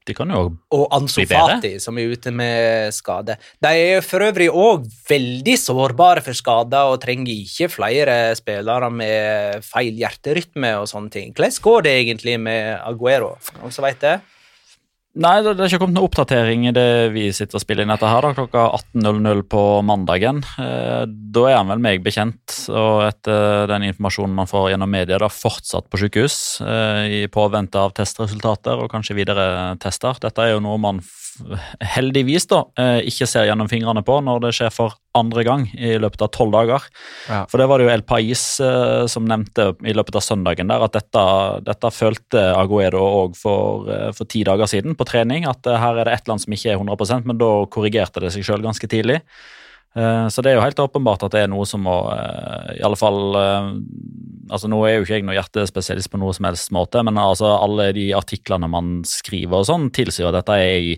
De 0.08 0.16
kan 0.16 0.30
jo 0.32 0.42
Og 0.74 0.86
Ansu. 0.96 1.20
Fati, 1.28 1.74
som 1.82 1.98
er 2.00 2.14
ute 2.14 2.32
med 2.32 2.94
skade. 2.96 3.36
De 3.60 3.72
er 3.76 4.04
for 4.04 4.24
øvrig 4.24 4.48
òg 4.48 4.86
veldig 5.08 5.56
sårbare 5.60 6.24
for 6.24 6.36
skader 6.36 6.94
og 6.94 7.00
trenger 7.02 7.34
ikke 7.34 7.68
flere 7.72 8.16
spillere 8.38 8.88
med 8.92 9.66
feil 9.66 9.98
hjerterytme 10.00 10.72
og 10.80 10.88
sånne 10.90 11.12
ting. 11.12 11.36
Hvordan 11.36 11.62
går 11.68 11.86
det 11.86 11.94
egentlig 12.02 12.38
med 12.40 12.74
Aguero? 12.80 13.34
Noen 13.60 13.74
som 13.74 13.86
vet 13.86 14.00
det? 14.04 14.16
Nei, 15.18 15.40
det 15.42 15.56
det 15.58 15.64
er 15.64 15.72
ikke 15.72 15.80
kommet 15.82 15.96
noen 15.96 16.06
oppdatering 16.06 16.66
i 16.68 16.72
det 16.74 17.10
vi 17.10 17.24
sitter 17.34 17.58
og 17.58 17.62
spiller 17.64 17.82
inn 17.82 17.90
dette 17.90 18.06
her 18.06 18.22
da, 18.22 18.30
klokka 18.36 18.68
18.00 18.94 19.40
på 19.50 19.62
mandagen. 19.82 20.44
Eh, 20.62 21.06
Da 21.08 21.42
er 21.50 21.56
han 21.58 21.68
vel 21.72 21.82
meg 21.82 22.04
bekjent, 22.04 22.54
og 22.70 23.02
etter 23.08 23.66
den 23.70 23.88
informasjonen 23.90 24.36
man 24.36 24.46
får 24.50 24.70
gjennom 24.72 24.90
media, 24.94 25.18
da 25.18 25.28
fortsatt 25.32 25.90
på 25.90 25.98
sykehus 26.04 26.36
eh, 26.62 27.02
i 27.18 27.20
påvente 27.34 27.82
av 27.82 27.96
testresultater 27.98 28.78
og 28.78 28.92
kanskje 28.94 29.18
videre 29.18 29.48
tester. 29.82 30.16
Dette 30.22 30.44
er 30.44 30.54
jo 30.54 30.62
noe 30.62 30.78
man 30.78 31.02
heldigvis 31.94 32.46
da 32.50 32.62
eh, 32.78 33.00
ikke 33.08 33.26
ser 33.28 33.46
gjennom 33.48 33.68
fingrene 33.70 34.02
på 34.06 34.18
når 34.24 34.42
det 34.44 34.52
skjer 34.56 34.72
for 34.74 34.96
andre 35.18 35.44
gang 35.46 35.66
i 35.74 35.96
løpet 36.00 36.22
av 36.24 36.30
tolv 36.34 36.54
dager. 36.54 36.86
Ja. 37.28 37.42
For 37.50 37.60
det 37.60 37.68
var 37.70 37.80
det 37.80 37.88
jo 37.88 37.92
El 37.92 38.04
Pais 38.08 38.44
eh, 38.64 39.04
som 39.10 39.28
nevnte 39.28 39.70
i 39.86 39.94
løpet 39.96 40.18
av 40.18 40.24
søndagen 40.24 40.70
der, 40.70 40.84
at 40.86 40.96
dette, 40.96 41.24
dette 41.68 41.92
følte 41.94 42.44
Aguedo 42.54 43.02
òg 43.02 43.38
for, 43.38 43.88
eh, 43.92 44.10
for 44.16 44.30
ti 44.30 44.44
dager 44.46 44.70
siden 44.70 44.98
på 44.98 45.08
trening, 45.08 45.48
at 45.48 45.66
her 45.68 46.00
er 46.00 46.08
det 46.08 46.18
et 46.18 46.28
annet 46.32 46.46
som 46.46 46.58
ikke 46.58 46.74
er 46.74 46.82
100% 46.82 47.28
men 47.28 47.40
da 47.40 47.52
korrigerte 47.72 48.24
det 48.24 48.34
seg 48.34 48.46
sjøl 48.46 48.64
ganske 48.64 48.90
tidlig. 48.90 49.22
Så 49.98 50.42
det 50.44 50.50
er 50.52 50.58
jo 50.58 50.62
helt 50.62 50.78
åpenbart 50.78 51.24
at 51.26 51.32
det 51.32 51.40
er 51.42 51.48
noe 51.50 51.64
som 51.66 51.80
må 51.82 51.94
I 52.76 52.82
alle 52.86 52.98
fall 53.00 53.38
altså 54.52 54.68
Nå 54.70 54.80
er 54.86 54.96
jo 54.96 55.04
ikke 55.04 55.18
jeg 55.18 55.26
noen 55.26 55.38
hjertespesialist 55.38 56.10
på 56.12 56.20
noe 56.20 56.34
som 56.36 56.48
helst 56.48 56.72
måte, 56.74 57.02
men 57.06 57.18
altså 57.20 57.50
alle 57.58 57.90
de 57.96 58.08
artiklene 58.16 58.68
man 58.70 59.00
skriver 59.08 59.60
og 59.60 59.68
sånn, 59.68 59.88
tilsier 59.94 60.30
at 60.30 60.40
dette 60.40 60.58
er 60.58 60.90
i, 60.92 60.94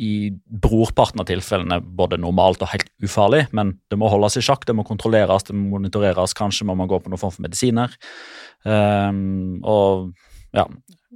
i 0.00 0.32
brorparten 0.32 1.20
av 1.20 1.28
tilfellene 1.28 1.80
både 1.82 2.18
normalt 2.20 2.62
og 2.64 2.72
helt 2.72 2.88
ufarlig, 3.04 3.44
men 3.56 3.74
det 3.92 3.98
må 4.00 4.08
holdes 4.12 4.38
i 4.40 4.44
sjakk, 4.44 4.64
det 4.68 4.76
må 4.76 4.86
kontrolleres, 4.88 5.44
det 5.48 5.56
må 5.56 5.76
monitoreres, 5.76 6.36
kanskje 6.38 6.66
må 6.68 6.76
man 6.78 6.88
gå 6.90 7.00
på 7.02 7.12
noen 7.12 7.20
form 7.20 7.34
for 7.34 7.44
medisiner. 7.44 7.92
Um, 8.64 9.60
og 9.68 10.12
ja 10.56 10.66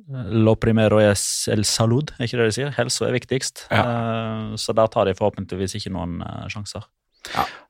Lo 0.07 0.55
primero 0.61 1.01
es 1.03 1.49
el 1.51 1.65
salud, 1.67 2.13
er 2.15 2.29
ikke 2.29 2.39
det 2.39 2.45
de 2.51 2.55
sier? 2.55 2.69
Helse 2.77 3.09
er 3.09 3.15
viktigst. 3.17 3.65
Eh, 3.75 4.53
så 4.61 4.75
der 4.77 4.91
tar 4.93 5.09
de 5.09 5.17
forhåpentligvis 5.19 5.75
ikke 5.81 5.91
noen 5.97 6.21
uh, 6.23 6.45
sjanser. 6.53 6.85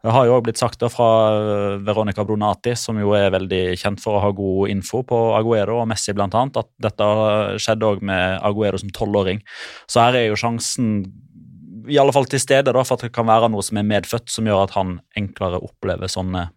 Det 0.06 0.12
har 0.14 0.26
jo 0.28 0.36
også 0.36 0.46
blitt 0.46 0.60
sagt 0.60 0.82
da 0.82 0.90
fra 0.92 1.08
eh, 1.34 1.76
Veronica 1.86 2.22
Brunati, 2.26 2.76
som 2.78 2.98
jo 3.00 3.14
er 3.18 3.32
veldig 3.34 3.62
kjent 3.80 4.02
for 4.02 4.18
å 4.18 4.22
ha 4.22 4.30
god 4.36 4.70
info 4.70 5.02
på 5.06 5.18
Aguero 5.34 5.80
og 5.82 5.88
Messi 5.90 6.14
annet, 6.14 6.60
at 6.60 6.70
dette 6.82 7.08
skjedde 7.62 7.88
òg 7.88 8.04
med 8.06 8.38
Aguero 8.46 8.78
som 8.78 8.92
tolvåring. 8.94 9.42
Så 9.90 10.04
her 10.04 10.20
er 10.20 10.28
jo 10.28 10.38
sjansen 10.38 11.00
i 11.86 11.98
alle 12.02 12.14
fall 12.14 12.26
til 12.30 12.42
stede 12.42 12.72
da, 12.74 12.84
for 12.86 12.98
at 12.98 13.06
det 13.06 13.14
kan 13.14 13.26
være 13.28 13.50
noe 13.52 13.64
som 13.66 13.78
er 13.80 13.86
medfødt, 13.86 14.30
som 14.30 14.46
gjør 14.46 14.64
at 14.66 14.76
han 14.76 14.96
enklere 15.18 15.62
opplever 15.62 16.10
sånne 16.10 16.48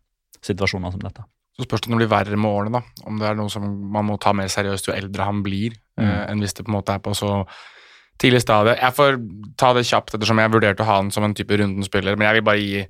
situasjoner 0.45 0.93
som 0.93 1.03
dette. 1.03 1.25
Så 1.57 1.65
spørs 1.67 1.83
det 1.83 1.89
om 1.89 1.97
det 1.97 2.05
blir 2.05 2.13
verre 2.13 2.37
med 2.39 2.49
årene, 2.49 2.79
da. 2.79 3.05
Om 3.09 3.17
det 3.19 3.27
er 3.27 3.35
noe 3.37 3.51
som 3.51 3.65
man 3.93 4.07
må 4.07 4.15
ta 4.21 4.31
mer 4.37 4.49
seriøst 4.51 4.87
jo 4.89 4.95
eldre 4.95 5.27
han 5.27 5.41
blir, 5.45 5.75
eh, 5.99 6.21
enn 6.29 6.39
hvis 6.39 6.55
det 6.55 6.65
på 6.65 6.71
en 6.71 6.77
måte 6.79 6.95
er 6.95 7.03
på 7.03 7.17
så 7.17 7.43
tidlig 8.19 8.43
stadie. 8.43 8.77
Jeg 8.79 8.95
får 8.97 9.17
ta 9.59 9.73
det 9.77 9.87
kjapt, 9.87 10.15
ettersom 10.15 10.39
jeg 10.41 10.53
vurderte 10.53 10.85
å 10.85 10.89
ha 10.89 10.99
han 10.99 11.11
som 11.13 11.25
en 11.27 11.35
type 11.37 11.57
runden-spiller, 11.59 12.17
men 12.19 12.27
jeg 12.29 12.39
vil 12.39 12.47
bare 12.49 12.63
gi 12.63 12.85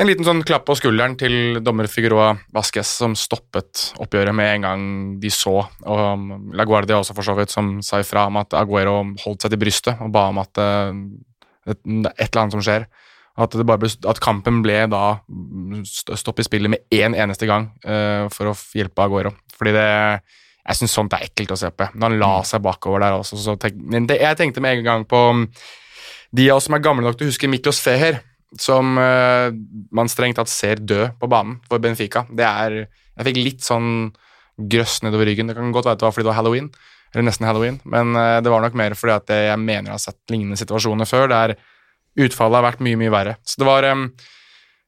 en 0.00 0.08
liten 0.08 0.24
sånn 0.24 0.44
klapp 0.46 0.62
på 0.68 0.76
skulderen 0.78 1.16
til 1.18 1.58
dommer 1.66 1.88
Figueroa 1.90 2.30
Vasques, 2.54 2.88
som 3.02 3.12
stoppet 3.18 3.90
oppgjøret 4.00 4.32
med 4.34 4.54
en 4.54 4.64
gang 4.64 4.84
de 5.20 5.32
så, 5.34 5.58
og 5.82 6.00
um, 6.14 6.30
La 6.56 6.64
Guardia 6.64 7.00
også 7.00 7.16
for 7.16 7.26
så 7.26 7.34
vidt, 7.36 7.52
som 7.52 7.80
sa 7.84 8.00
ifra 8.00 8.28
om 8.30 8.38
at 8.40 8.54
Aguero 8.56 9.02
holdt 9.24 9.44
seg 9.44 9.52
til 9.52 9.60
brystet 9.60 10.00
og 10.00 10.12
ba 10.14 10.28
om 10.30 10.40
at 10.40 10.54
det 10.56 10.68
et, 11.68 11.80
et 11.84 12.28
eller 12.30 12.40
annet 12.40 12.56
som 12.56 12.64
skjer. 12.64 12.86
At, 13.40 13.54
ble, 13.54 13.90
at 14.10 14.20
kampen 14.20 14.62
ble 14.64 14.78
da 14.90 15.02
st- 15.86 16.16
stopp 16.18 16.40
i 16.40 16.46
spillet 16.46 16.72
med 16.72 16.96
én 16.96 17.14
eneste 17.14 17.46
gang 17.50 17.68
uh, 17.84 18.26
for 18.32 18.50
å 18.50 18.56
hjelpe 18.76 19.04
Aguero. 19.04 19.34
Fordi 19.58 19.74
det 19.76 19.86
Jeg 20.60 20.78
syns 20.78 20.94
sånt 20.94 21.14
er 21.16 21.24
ekkelt 21.26 21.54
å 21.54 21.58
se 21.58 21.70
på. 21.72 21.88
Når 21.94 22.12
han 22.12 22.20
la 22.20 22.32
seg 22.46 22.62
bakover 22.64 23.02
der 23.02 23.16
også, 23.16 23.38
så 23.40 23.56
tenk, 23.60 23.78
men 23.80 24.08
det, 24.10 24.20
Jeg 24.20 24.38
tenkte 24.38 24.62
med 24.62 24.78
en 24.78 24.86
gang 24.86 25.06
på 25.08 25.20
um, 25.32 25.46
de 26.36 26.50
av 26.50 26.60
oss 26.60 26.68
som 26.68 26.76
er 26.76 26.84
gamle 26.84 27.06
nok 27.06 27.18
til 27.18 27.28
å 27.28 27.32
huske 27.32 27.50
Miklos 27.50 27.80
Feher, 27.82 28.20
som 28.60 28.98
uh, 28.98 29.48
man 29.94 30.10
strengt 30.10 30.38
tatt 30.40 30.50
ser 30.52 30.82
dø 30.82 31.08
på 31.18 31.30
banen 31.30 31.58
for 31.70 31.82
Benfica. 31.82 32.26
Det 32.28 32.46
er 32.46 32.82
Jeg 32.84 33.26
fikk 33.30 33.40
litt 33.40 33.66
sånn 33.66 34.12
grøss 34.60 35.00
nedover 35.02 35.28
ryggen. 35.28 35.48
Det 35.48 35.56
kan 35.56 35.72
godt 35.72 35.88
være 35.88 35.98
at 35.98 36.02
det 36.02 36.08
var 36.08 36.14
fordi 36.14 36.26
det 36.26 36.32
var 36.32 36.40
halloween, 36.42 36.70
eller 37.10 37.26
nesten 37.26 37.48
halloween, 37.48 37.80
men 37.84 38.14
uh, 38.14 38.38
det 38.44 38.52
var 38.52 38.62
nok 38.62 38.76
mer 38.78 38.94
fordi 38.98 39.16
at 39.16 39.34
jeg 39.50 39.58
mener 39.58 39.90
jeg 39.90 39.96
har 39.96 40.04
sett 40.04 40.34
lignende 40.34 40.60
situasjoner 40.60 41.08
før, 41.08 41.30
der 41.32 41.56
utfallet 42.20 42.58
har 42.58 42.68
vært 42.68 42.84
mye, 42.84 42.98
mye 43.00 43.12
verre. 43.12 43.38
Så 43.46 43.62
det 43.62 43.68
var 43.68 43.86
em, 43.86 44.10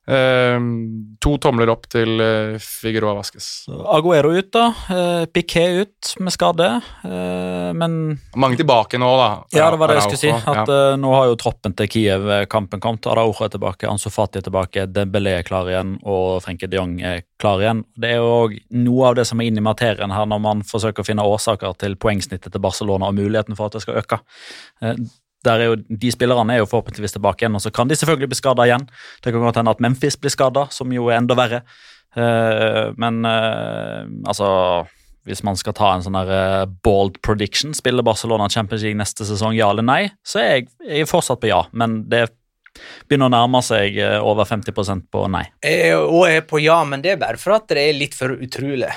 to 0.03 1.37
tomler 1.39 1.71
opp 1.71 1.85
til 1.93 2.19
uh, 2.19 2.57
Figueroa 2.59 3.15
Vasques. 3.15 3.47
Aguero 3.69 4.33
ut, 4.35 4.49
da. 4.53 4.65
Eh, 4.91 5.25
Piquet 5.27 5.83
ut 5.83 6.15
med 6.19 6.33
skade. 6.33 6.81
Eh, 7.05 7.73
men 7.79 8.19
Mange 8.37 8.57
tilbake 8.57 8.99
nå, 8.99 9.11
da. 9.19 9.29
Ja, 9.55 9.71
det 9.71 9.79
var 9.81 9.93
det 9.93 10.01
jeg 10.01 10.07
skulle 10.09 10.23
si. 10.23 10.33
At 10.33 10.63
ja. 10.69 10.79
eh, 10.93 10.97
Nå 11.01 11.13
har 11.15 11.29
jo 11.31 11.39
troppen 11.41 11.77
til 11.79 11.91
Kiev-kampen 11.93 12.83
kommet. 12.83 13.07
Araujo 13.11 13.47
er 13.47 13.53
tilbake, 13.55 13.89
Ansu 13.91 14.11
Fati 14.11 14.41
er 14.41 14.47
tilbake, 14.49 14.87
Dembélé 14.91 15.37
er 15.39 15.47
klar 15.47 15.71
igjen, 15.71 15.97
og 16.03 16.43
Frenke 16.45 16.71
de 16.71 16.81
Jong 16.81 16.99
er 17.07 17.23
klar 17.43 17.63
igjen. 17.63 17.85
Det 17.95 18.15
er 18.17 18.23
jo 18.23 18.51
noe 18.83 19.11
av 19.11 19.19
det 19.19 19.27
som 19.29 19.41
er 19.41 19.51
inne 19.51 19.63
i 19.63 19.67
materien 19.67 20.15
her, 20.15 20.29
når 20.29 20.43
man 20.43 20.67
forsøker 20.67 21.05
å 21.05 21.09
finne 21.09 21.27
årsaker 21.27 21.79
til 21.83 21.97
poengsnittet 22.01 22.53
til 22.53 22.65
Barcelona 22.65 23.11
og 23.11 23.19
muligheten 23.19 23.59
for 23.59 23.71
at 23.71 23.79
det 23.79 23.85
skal 23.87 24.03
øke. 24.03 24.23
Der 25.47 25.61
er 25.61 25.71
jo, 25.73 25.77
De 25.77 26.13
spillerne 26.15 26.55
er 26.55 26.63
jo 26.63 26.69
forhåpentligvis 26.71 27.17
tilbake 27.17 27.45
igjen, 27.45 27.59
og 27.59 27.65
så 27.65 27.73
kan 27.75 27.91
de 27.91 27.99
selvfølgelig 27.99 28.33
bli 28.33 28.39
skada 28.39 28.67
igjen. 28.69 28.87
Det 29.25 29.33
kan 29.33 29.43
godt 29.43 29.59
hende 29.61 29.75
at 29.75 29.83
Memphis 29.83 30.19
blir 30.21 30.33
skada, 30.35 30.69
som 30.71 30.93
jo 30.95 31.09
er 31.11 31.21
enda 31.21 31.39
verre. 31.39 31.63
Uh, 32.13 32.93
men 33.01 33.25
uh, 33.25 34.05
altså 34.29 34.51
hvis 35.25 35.45
man 35.47 35.55
skal 35.55 35.75
ta 35.79 35.93
en 35.95 36.03
sånn 36.03 36.17
eh, 36.19 36.65
bold 36.83 37.21
prediction, 37.23 37.71
spiller 37.79 38.03
Barcelona 38.03 38.49
Champions 38.51 38.83
League 38.83 38.99
neste 38.99 39.23
sesong, 39.23 39.55
ja 39.55 39.69
eller 39.71 39.87
nei, 39.87 40.01
så 40.27 40.41
er 40.41 40.49
jeg, 40.49 40.65
jeg 40.83 41.05
er 41.05 41.07
fortsatt 41.07 41.39
på 41.39 41.47
ja, 41.47 41.61
men 41.79 42.01
det 42.11 42.25
begynner 43.07 43.31
å 43.31 43.35
nærme 43.37 43.61
seg 43.63 44.01
over 44.19 44.49
50% 44.51 45.07
på 45.15 45.23
nei. 45.31 45.45
Jeg 45.63 45.95
og 45.95 46.27
jeg 46.27 46.41
er 46.41 46.49
på 46.51 46.59
ja, 46.65 46.81
men 46.83 47.07
det 47.07 47.15
er 47.15 47.23
bare 47.23 47.39
for 47.39 47.55
at 47.55 47.71
det 47.71 47.87
er 47.87 47.95
litt 48.01 48.19
for 48.19 48.35
utrolig. 48.35 48.91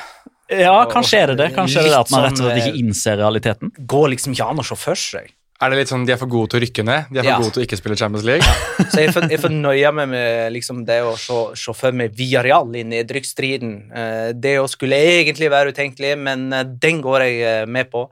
Ja, 0.49 0.75
kanskje 0.89 1.21
er 1.21 1.33
det 1.33 1.39
det. 1.41 1.49
Kanskje 1.55 1.81
er 1.81 1.87
det 1.87 1.93
det 1.95 2.01
at 2.03 2.13
man 2.13 2.25
rett 2.25 2.37
og 2.37 2.45
slett 2.45 2.61
ikke 2.61 2.81
innser 2.81 3.17
realiteten. 3.21 3.71
Går 3.93 4.11
liksom 4.13 4.35
ikke 4.35 4.49
an 4.53 4.61
å 4.61 4.65
se 4.65 4.77
for 4.77 4.99
seg. 4.99 5.31
Er 5.63 5.71
det 5.71 5.77
litt 5.79 5.87
sånn 5.91 6.03
de 6.03 6.11
er 6.11 6.19
for 6.19 6.27
gode 6.27 6.51
til 6.51 6.59
å 6.59 6.63
rykke 6.65 6.83
ned? 6.83 7.05
De 7.13 7.19
er 7.21 7.23
for 7.23 7.29
Ja. 7.31 7.37
gode 7.39 7.53
til 7.55 7.61
å 7.61 7.65
ikke 7.65 7.77
spille 7.79 7.95
Champions 7.95 8.25
League? 8.27 8.43
Så 8.91 8.99
jeg 9.05 9.13
for, 9.15 9.23
jeg 9.31 9.39
fornøyer 9.39 9.93
meg 9.95 10.09
med 10.11 10.51
liksom 10.51 10.83
det 10.85 10.99
å 11.07 11.13
se, 11.15 11.37
se 11.55 11.73
for 11.77 11.95
meg 11.95 12.11
Villarreal 12.17 12.75
i 12.75 12.83
nedrykksstriden. 12.83 13.71
Eh, 13.95 14.33
Det 14.35 14.57
å 14.59 14.67
skulle 14.67 14.99
egentlig 14.99 15.49
være 15.49 15.71
utenkelig, 15.71 16.17
men 16.19 16.51
eh, 16.51 16.63
den 16.67 16.99
går 17.01 17.23
jeg 17.23 17.41
eh, 17.41 17.65
med 17.65 17.89
på. 17.91 18.09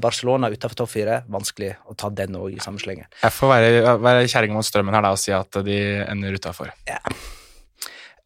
Barcelona 0.00 0.48
utenfor 0.48 0.72
topp 0.72 0.88
fire, 0.88 1.18
vanskelig 1.28 1.74
å 1.84 1.92
ta 2.00 2.08
den 2.08 2.32
òg 2.32 2.54
i 2.56 2.62
samme 2.64 2.80
slenge. 2.80 3.10
Jeg 3.20 3.34
får 3.36 3.50
være, 3.50 3.98
være 4.00 4.22
kjerringa 4.24 4.56
mot 4.56 4.64
strømmen 4.64 4.96
her 4.96 5.04
da 5.04 5.10
og 5.12 5.20
si 5.20 5.34
at 5.36 5.58
de 5.66 5.76
ender 6.08 6.32
utafor. 6.32 6.70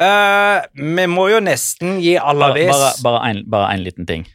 Eh, 0.01 0.61
vi 0.73 1.07
må 1.11 1.27
jo 1.29 1.41
nesten 1.43 1.99
gi 2.01 2.15
Alaves 2.17 3.03
bare, 3.03 3.35
én 3.75 3.83
liten 3.83 4.07
ting. 4.07 4.29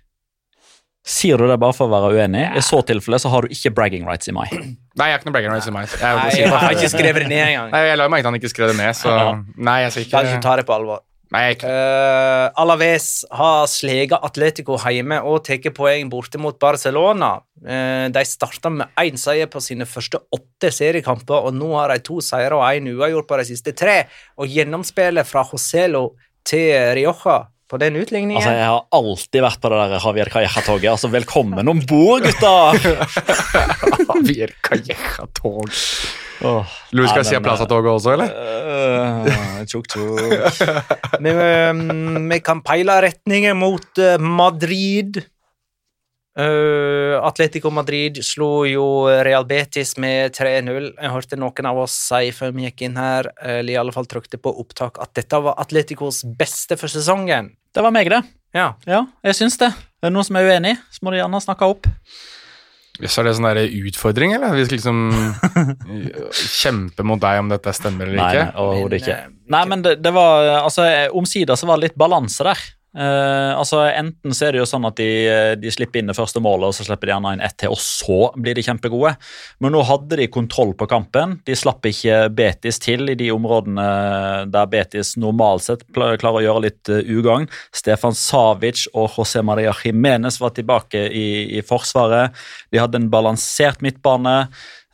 Sier 1.05 1.37
du 1.37 1.45
det 1.45 1.59
bare 1.61 1.75
for 1.77 1.85
å 1.85 1.93
være 1.93 2.15
uenig? 2.17 2.43
I 2.57 2.61
så 2.65 2.79
tilfelle 2.85 3.19
så 3.21 3.29
har 3.29 3.45
du 3.45 3.53
ikke 3.53 3.71
bragging 3.77 4.07
rights 4.09 4.29
i 4.31 4.33
mai. 4.33 4.47
Nei, 4.97 5.11
jeg 5.11 5.13
har 5.13 5.19
ikke 5.19 5.29
noe 5.29 5.35
bragging 5.35 5.53
rights 5.53 5.69
i 5.69 5.73
meg. 5.75 5.91
Jeg, 5.91 6.01
Nei, 6.17 6.29
jeg 6.33 6.53
har 6.53 6.77
ikke 6.77 6.93
skrevet 6.95 7.25
det 7.25 7.29
ned 7.29 7.43
engang. 7.43 7.73
Nei, 7.75 7.81
jeg 7.91 7.99
la 7.99 8.07
jo 8.07 8.13
merke 8.13 8.25
til 8.25 8.31
han 8.31 8.39
ikke 8.39 8.53
skrev 8.55 8.71
det 8.71 8.77
ned, 8.79 8.95
så 8.97 9.17
Nei, 9.53 9.81
jeg 9.85 9.93
skal 9.93 10.07
Kan 10.09 10.25
ikke 10.25 10.39
ikke 10.39 10.47
ta 10.47 10.55
det 10.57 10.65
på 10.65 10.77
alvor. 10.79 11.03
Nei, 11.35 11.43
ikke. 11.55 11.69
Uh, 11.69 12.61
Alaves 12.61 13.07
har 13.33 13.65
sleget 13.69 14.25
Atletico 14.25 14.77
hjemme 14.81 15.17
og 15.25 15.41
tatt 15.45 15.65
poeng 15.77 16.09
borte 16.09 16.41
mot 16.41 16.57
Barcelona. 16.61 17.35
Uh, 17.61 18.09
de 18.13 18.25
starta 18.25 18.71
med 18.73 19.01
én 19.01 19.17
seier 19.19 19.49
på 19.51 19.61
sine 19.61 19.85
første 19.89 20.21
åtte 20.33 20.73
seriekamper, 20.73 21.49
og 21.49 21.57
nå 21.57 21.69
har 21.75 21.93
de 21.93 22.01
to 22.05 22.17
seire 22.23 22.57
og 22.57 22.65
én 22.65 22.89
uavgjort 22.93 23.29
på 23.29 23.41
de 23.41 23.49
siste 23.51 23.77
tre. 23.77 24.03
Og 24.41 24.49
gjennomspillet 24.49 25.27
fra 25.29 25.45
Joselo 25.51 26.07
til 26.45 26.73
Rioja 26.97 27.43
på 27.75 27.81
den 27.83 27.99
utligningen 27.99 28.39
Altså, 28.39 28.53
Jeg 28.55 28.69
har 28.71 28.85
alltid 28.95 29.43
vært 29.43 29.61
på 29.61 29.71
det 29.73 29.81
der 29.81 29.97
Javier 29.99 30.31
Calleja-toget. 30.31 30.89
Altså, 30.93 31.11
velkommen 31.11 31.71
om 31.71 31.81
bord, 31.89 32.23
gutta! 32.23 32.53
Javier 34.09 34.55
Calleja-tog. 34.63 35.67
Oh, 36.45 36.67
Louis 36.91 37.09
ja, 37.09 37.15
Garcia 37.15 37.39
den, 37.39 37.45
Plaza-toget 37.45 37.91
også, 37.91 38.15
eller? 38.15 38.31
Uh, 38.31 39.61
tjok, 39.67 39.87
tjukk. 39.91 40.59
vi, 41.23 41.35
um, 41.71 42.27
vi 42.31 42.39
kan 42.43 42.63
peile 42.65 42.97
retningen 43.07 43.59
mot 43.59 44.03
uh, 44.03 44.15
Madrid. 44.19 45.23
Uh, 46.35 47.15
Atletico 47.23 47.69
Madrid 47.71 48.17
slo 48.27 48.65
jo 48.67 48.85
Real 49.23 49.45
Betis 49.47 49.93
med 50.01 50.33
3-0. 50.35 50.89
Jeg 50.99 51.13
hørte 51.13 51.39
noen 51.39 51.69
av 51.69 51.79
oss 51.85 51.95
si 52.09 52.31
før 52.35 52.51
vi 52.57 52.65
gikk 52.67 52.83
inn 52.89 52.99
her, 52.99 53.29
eller 53.39 53.71
i 53.71 53.77
alle 53.79 53.95
fall 53.95 54.07
trykte 54.11 54.39
på 54.41 54.51
opptak, 54.51 54.99
at 55.03 55.13
dette 55.15 55.39
var 55.45 55.55
Atleticos 55.63 56.23
beste 56.37 56.75
for 56.79 56.91
sesongen. 56.91 57.53
Det 57.75 57.83
var 57.83 57.95
meg, 57.95 58.11
det. 58.11 58.21
Ja. 58.55 58.73
Ja, 58.87 59.05
jeg 59.23 59.35
syns 59.39 59.55
det. 59.61 59.71
Er 60.03 60.09
det 60.09 60.15
noen 60.15 60.27
som 60.27 60.39
er 60.39 60.49
uenig, 60.51 60.75
så 60.91 61.03
må 61.07 61.15
de 61.15 61.21
gjerne 61.23 61.43
snakke 61.43 61.71
opp. 61.71 61.87
Så 63.03 63.19
er 63.19 63.27
det 63.27 63.33
sånn 63.35 63.47
utfordring, 63.89 64.35
eller? 64.37 64.53
Vi 64.55 64.67
skal 64.67 64.77
liksom 64.77 64.99
kjempe 66.61 67.03
mot 67.03 67.19
deg 67.19 67.41
om 67.41 67.49
dette 67.51 67.73
stemmer 67.75 68.07
eller 68.07 68.21
Nei, 68.21 68.29
ikke? 68.31 68.45
nei 68.45 68.63
overhodet 68.63 69.01
ikke. 69.01 69.17
Eh, 69.17 69.33
Nei, 69.55 69.63
men 69.69 69.83
det, 69.85 69.97
det 70.01 70.09
var 70.15 70.47
Altså, 70.63 70.85
omsider 71.13 71.59
så 71.59 71.67
var 71.69 71.77
det 71.77 71.89
litt 71.89 71.99
balanse 71.99 72.45
der. 72.47 72.61
Eh, 72.95 73.51
altså, 73.59 73.81
Enten 73.91 74.35
så 74.35 74.47
er 74.47 74.55
det 74.55 74.61
jo 74.61 74.67
sånn 74.69 74.87
at 74.87 74.95
de, 74.99 75.09
de 75.59 75.71
slipper 75.73 75.99
inn 75.99 76.11
det 76.11 76.15
første 76.17 76.41
målet, 76.43 76.69
og 76.69 76.77
så 76.77 76.85
slipper 76.87 77.09
de 77.09 77.13
gjerne 77.15 77.33
inn 77.35 77.43
ett 77.43 77.57
til, 77.59 77.73
og 77.75 77.81
så 77.81 78.31
blir 78.39 78.55
de 78.55 78.63
kjempegode. 78.65 79.15
Men 79.63 79.75
nå 79.75 79.83
hadde 79.87 80.19
de 80.21 80.29
kontroll 80.31 80.73
på 80.77 80.87
kampen. 80.91 81.39
De 81.47 81.57
slapp 81.57 81.85
ikke 81.89 82.25
Betis 82.35 82.79
til 82.83 83.11
i 83.11 83.17
de 83.19 83.31
områdene 83.35 83.87
der 84.51 84.71
Betis 84.71 85.15
normalt 85.19 85.65
sett 85.65 85.83
klarer 85.95 86.39
å 86.39 86.45
gjøre 86.45 86.65
litt 86.67 86.91
eh, 86.93 87.03
ugagn. 87.15 87.49
Stefan 87.75 88.15
Savic 88.17 88.85
og 88.93 89.11
José 89.17 89.43
Maria 89.45 89.75
Jiménez 89.75 90.39
var 90.41 90.55
tilbake 90.55 91.05
i, 91.09 91.27
i 91.59 91.65
forsvaret. 91.65 92.35
De 92.71 92.81
hadde 92.81 93.01
en 93.01 93.11
balansert 93.11 93.83
midtbane. 93.85 94.45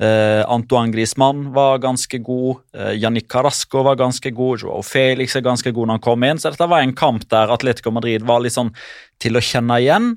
Eh, 0.01 0.43
Antoine 0.49 0.89
Griezmann 0.91 1.51
var 1.53 1.77
ganske 1.77 2.17
god. 2.25 2.63
Uh, 2.73 2.93
Yannick 2.97 3.27
Carrasco 3.29 3.83
var 3.85 3.99
ganske 3.99 4.31
god. 4.33 4.63
Joao 4.63 4.81
Felix 4.81 5.35
er 5.37 5.45
ganske 5.45 5.69
god 5.69 5.87
når 5.89 5.99
han 5.99 6.05
kom 6.07 6.25
inn. 6.25 6.41
Så 6.41 6.49
dette 6.49 6.69
var 6.69 6.81
en 6.81 6.95
kamp 6.97 7.27
der 7.29 7.53
Atletico 7.53 7.93
Madrid 7.93 8.25
var 8.25 8.41
litt 8.41 8.55
sånn 8.55 8.73
til 9.21 9.37
å 9.37 9.43
kjenne 9.45 9.77
igjen. 9.83 10.15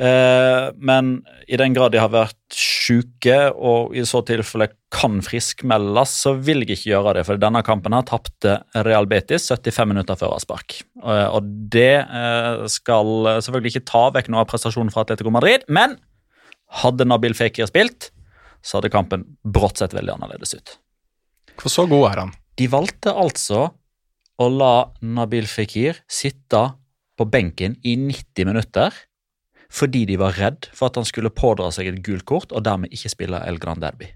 Uh, 0.00 0.72
men 0.80 1.18
i 1.48 1.60
den 1.60 1.76
grad 1.76 1.92
de 1.92 2.00
har 2.00 2.12
vært 2.12 2.36
syke 2.52 3.36
og 3.52 3.94
i 3.96 4.04
så 4.08 4.20
tilfelle 4.28 4.70
kan 4.92 5.20
friskmeldes, 5.24 6.16
så 6.24 6.32
vil 6.40 6.64
jeg 6.64 6.78
ikke 6.78 6.90
gjøre 6.94 7.16
det. 7.18 7.28
For 7.28 7.40
denne 7.40 7.64
kampen 7.64 7.96
her 7.96 8.08
tapte 8.08 8.58
Real 8.88 9.08
Betis 9.10 9.50
75 9.52 9.92
minutter 9.92 10.16
før 10.16 10.38
avspark. 10.38 10.80
Uh, 11.04 11.28
og 11.28 11.54
det 11.76 11.92
skal 12.72 13.34
selvfølgelig 13.36 13.76
ikke 13.76 13.88
ta 13.92 14.06
vekk 14.16 14.32
noe 14.32 14.46
av 14.46 14.52
prestasjonen 14.52 14.92
fra 14.94 15.04
Atletico 15.04 15.32
Madrid, 15.34 15.68
men 15.68 16.00
hadde 16.80 17.04
Nabil 17.04 17.36
Fekir 17.36 17.68
spilt, 17.68 18.10
så 18.66 18.78
hadde 18.80 18.90
kampen 18.90 19.24
brått 19.46 19.78
sett 19.78 19.94
veldig 19.94 20.16
annerledes 20.16 20.56
ut. 20.58 20.76
Hvor 21.56 21.72
så 21.72 21.86
god 21.88 22.08
er 22.10 22.22
han. 22.24 22.32
De 22.58 22.66
valgte 22.72 23.12
altså 23.14 23.68
å 24.36 24.46
la 24.52 24.90
Nabil 25.00 25.46
Fekir 25.48 26.02
sitte 26.10 26.62
på 27.16 27.26
benken 27.32 27.78
i 27.86 27.94
90 28.00 28.48
minutter 28.48 28.96
fordi 29.72 30.04
de 30.06 30.18
var 30.20 30.36
redd 30.38 30.68
for 30.76 30.90
at 30.90 30.98
han 31.00 31.06
skulle 31.08 31.32
pådra 31.34 31.72
seg 31.74 31.88
et 31.90 32.02
gult 32.06 32.26
kort 32.28 32.52
og 32.54 32.64
dermed 32.66 32.92
ikke 32.94 33.10
spille 33.12 33.40
El 33.48 33.58
Grand 33.62 33.82
Derby. 33.82 34.08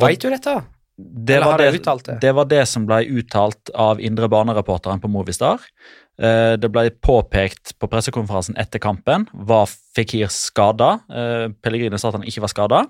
Veit 0.00 0.22
du 0.22 0.30
dette? 0.32 0.56
Det 1.00 1.38
var 1.40 1.56
det, 1.60 1.70
det? 1.78 2.16
det 2.20 2.32
var 2.36 2.48
det 2.50 2.64
som 2.68 2.84
ble 2.88 3.04
uttalt 3.20 3.70
av 3.72 4.02
indre 4.04 4.28
banereporteren 4.28 5.00
på 5.00 5.08
Movistar. 5.08 5.62
Eh, 6.20 6.56
Det 6.60 6.68
ble 6.68 6.90
påpekt 7.00 7.72
på 7.80 7.88
pressekonferansen 7.88 8.58
etter 8.60 8.82
kampen. 8.82 9.24
Var 9.32 9.70
Fikir 9.96 10.28
skada? 10.28 10.98
Pellegrine 11.62 11.98
sa 11.98 12.10
at 12.10 12.18
han 12.18 12.26
ikke 12.28 12.44
var 12.44 12.52
skada. 12.52 12.82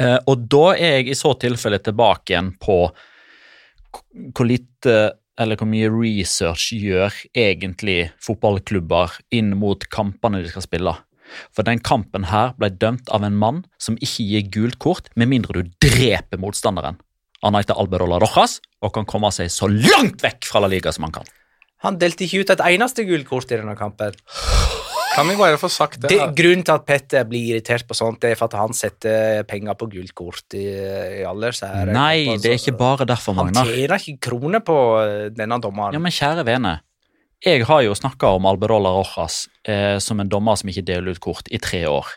Eh, 0.00 0.18
Og 0.26 0.48
da 0.48 0.66
er 0.76 1.00
jeg 1.00 1.10
i 1.12 1.18
så 1.18 1.34
tilfelle 1.40 1.80
tilbake 1.84 2.32
igjen 2.34 2.54
på 2.60 2.82
hvor 4.34 4.46
lite 4.46 4.96
eller 5.40 5.56
hvor 5.56 5.68
mye 5.70 5.88
research 5.90 6.70
gjør 6.76 7.14
egentlig 7.34 8.10
fotballklubber 8.22 9.16
inn 9.34 9.54
mot 9.58 9.86
kampene 9.90 10.42
de 10.44 10.50
skal 10.52 10.64
spille. 10.66 10.92
For 11.54 11.66
den 11.66 11.80
kampen 11.80 12.26
her 12.28 12.52
ble 12.58 12.68
dømt 12.74 13.08
av 13.14 13.24
en 13.24 13.38
mann 13.38 13.62
som 13.80 13.96
ikke 14.02 14.26
gir 14.26 14.48
gult 14.52 14.78
kort, 14.82 15.08
med 15.16 15.30
mindre 15.30 15.62
du 15.62 15.70
dreper 15.82 16.40
motstanderen. 16.42 16.98
Han 17.40 17.56
heter 17.56 17.78
Alberola 17.80 18.18
Rojas 18.20 18.58
og 18.84 18.92
kan 18.96 19.08
komme 19.08 19.30
seg 19.32 19.48
så 19.52 19.70
langt 19.70 20.20
vekk 20.24 20.44
fra 20.50 20.60
La 20.60 20.68
Liga 20.68 20.92
som 20.92 21.06
han 21.08 21.14
kan. 21.20 21.28
Han 21.86 21.96
delte 21.96 22.26
ikke 22.26 22.42
ut 22.44 22.50
et 22.52 22.64
eneste 22.74 23.06
gult 23.08 23.28
kort 23.30 23.48
i 23.48 23.56
denne 23.56 23.76
kampen. 23.78 24.12
Kan 25.10 25.26
vi 25.26 25.34
bare 25.38 25.58
få 25.58 25.68
sagt 25.72 25.98
det? 26.04 26.10
Det, 26.12 26.26
grunnen 26.38 26.62
til 26.66 26.76
at 26.76 26.84
Petter 26.86 27.24
blir 27.28 27.54
irritert 27.54 27.86
på 27.88 27.96
sånt, 27.98 28.20
det 28.22 28.32
er 28.32 28.38
for 28.38 28.50
at 28.50 28.58
han 28.60 28.76
setter 28.76 29.42
penger 29.48 29.74
på 29.78 29.88
gult 29.90 30.14
kort 30.16 30.54
i, 30.54 30.66
i 31.20 31.24
alder. 31.26 31.56
Nei, 31.90 32.28
altså, 32.28 32.44
det 32.44 32.52
er 32.52 32.60
ikke 32.60 32.76
bare 32.78 33.08
derfor, 33.10 33.34
Magnar. 33.38 33.66
Han 33.66 33.74
tjener 33.74 33.96
ikke 33.98 34.30
kroner 34.30 34.62
på 34.62 34.76
eh, 35.02 35.26
denne 35.34 35.58
dommeren. 35.62 35.98
Ja, 35.98 36.02
men 36.02 36.14
kjære 36.14 36.46
vene. 36.46 36.76
Jeg 37.40 37.64
har 37.66 37.82
jo 37.86 37.96
snakka 37.96 38.34
om 38.36 38.46
Alberola 38.46 38.92
Rojas 38.92 39.46
eh, 39.64 39.96
som 40.04 40.20
en 40.20 40.30
dommer 40.30 40.58
som 40.60 40.70
ikke 40.70 40.84
deler 40.86 41.16
ut 41.16 41.22
kort 41.24 41.48
i 41.50 41.58
tre 41.62 41.86
år. 41.88 42.14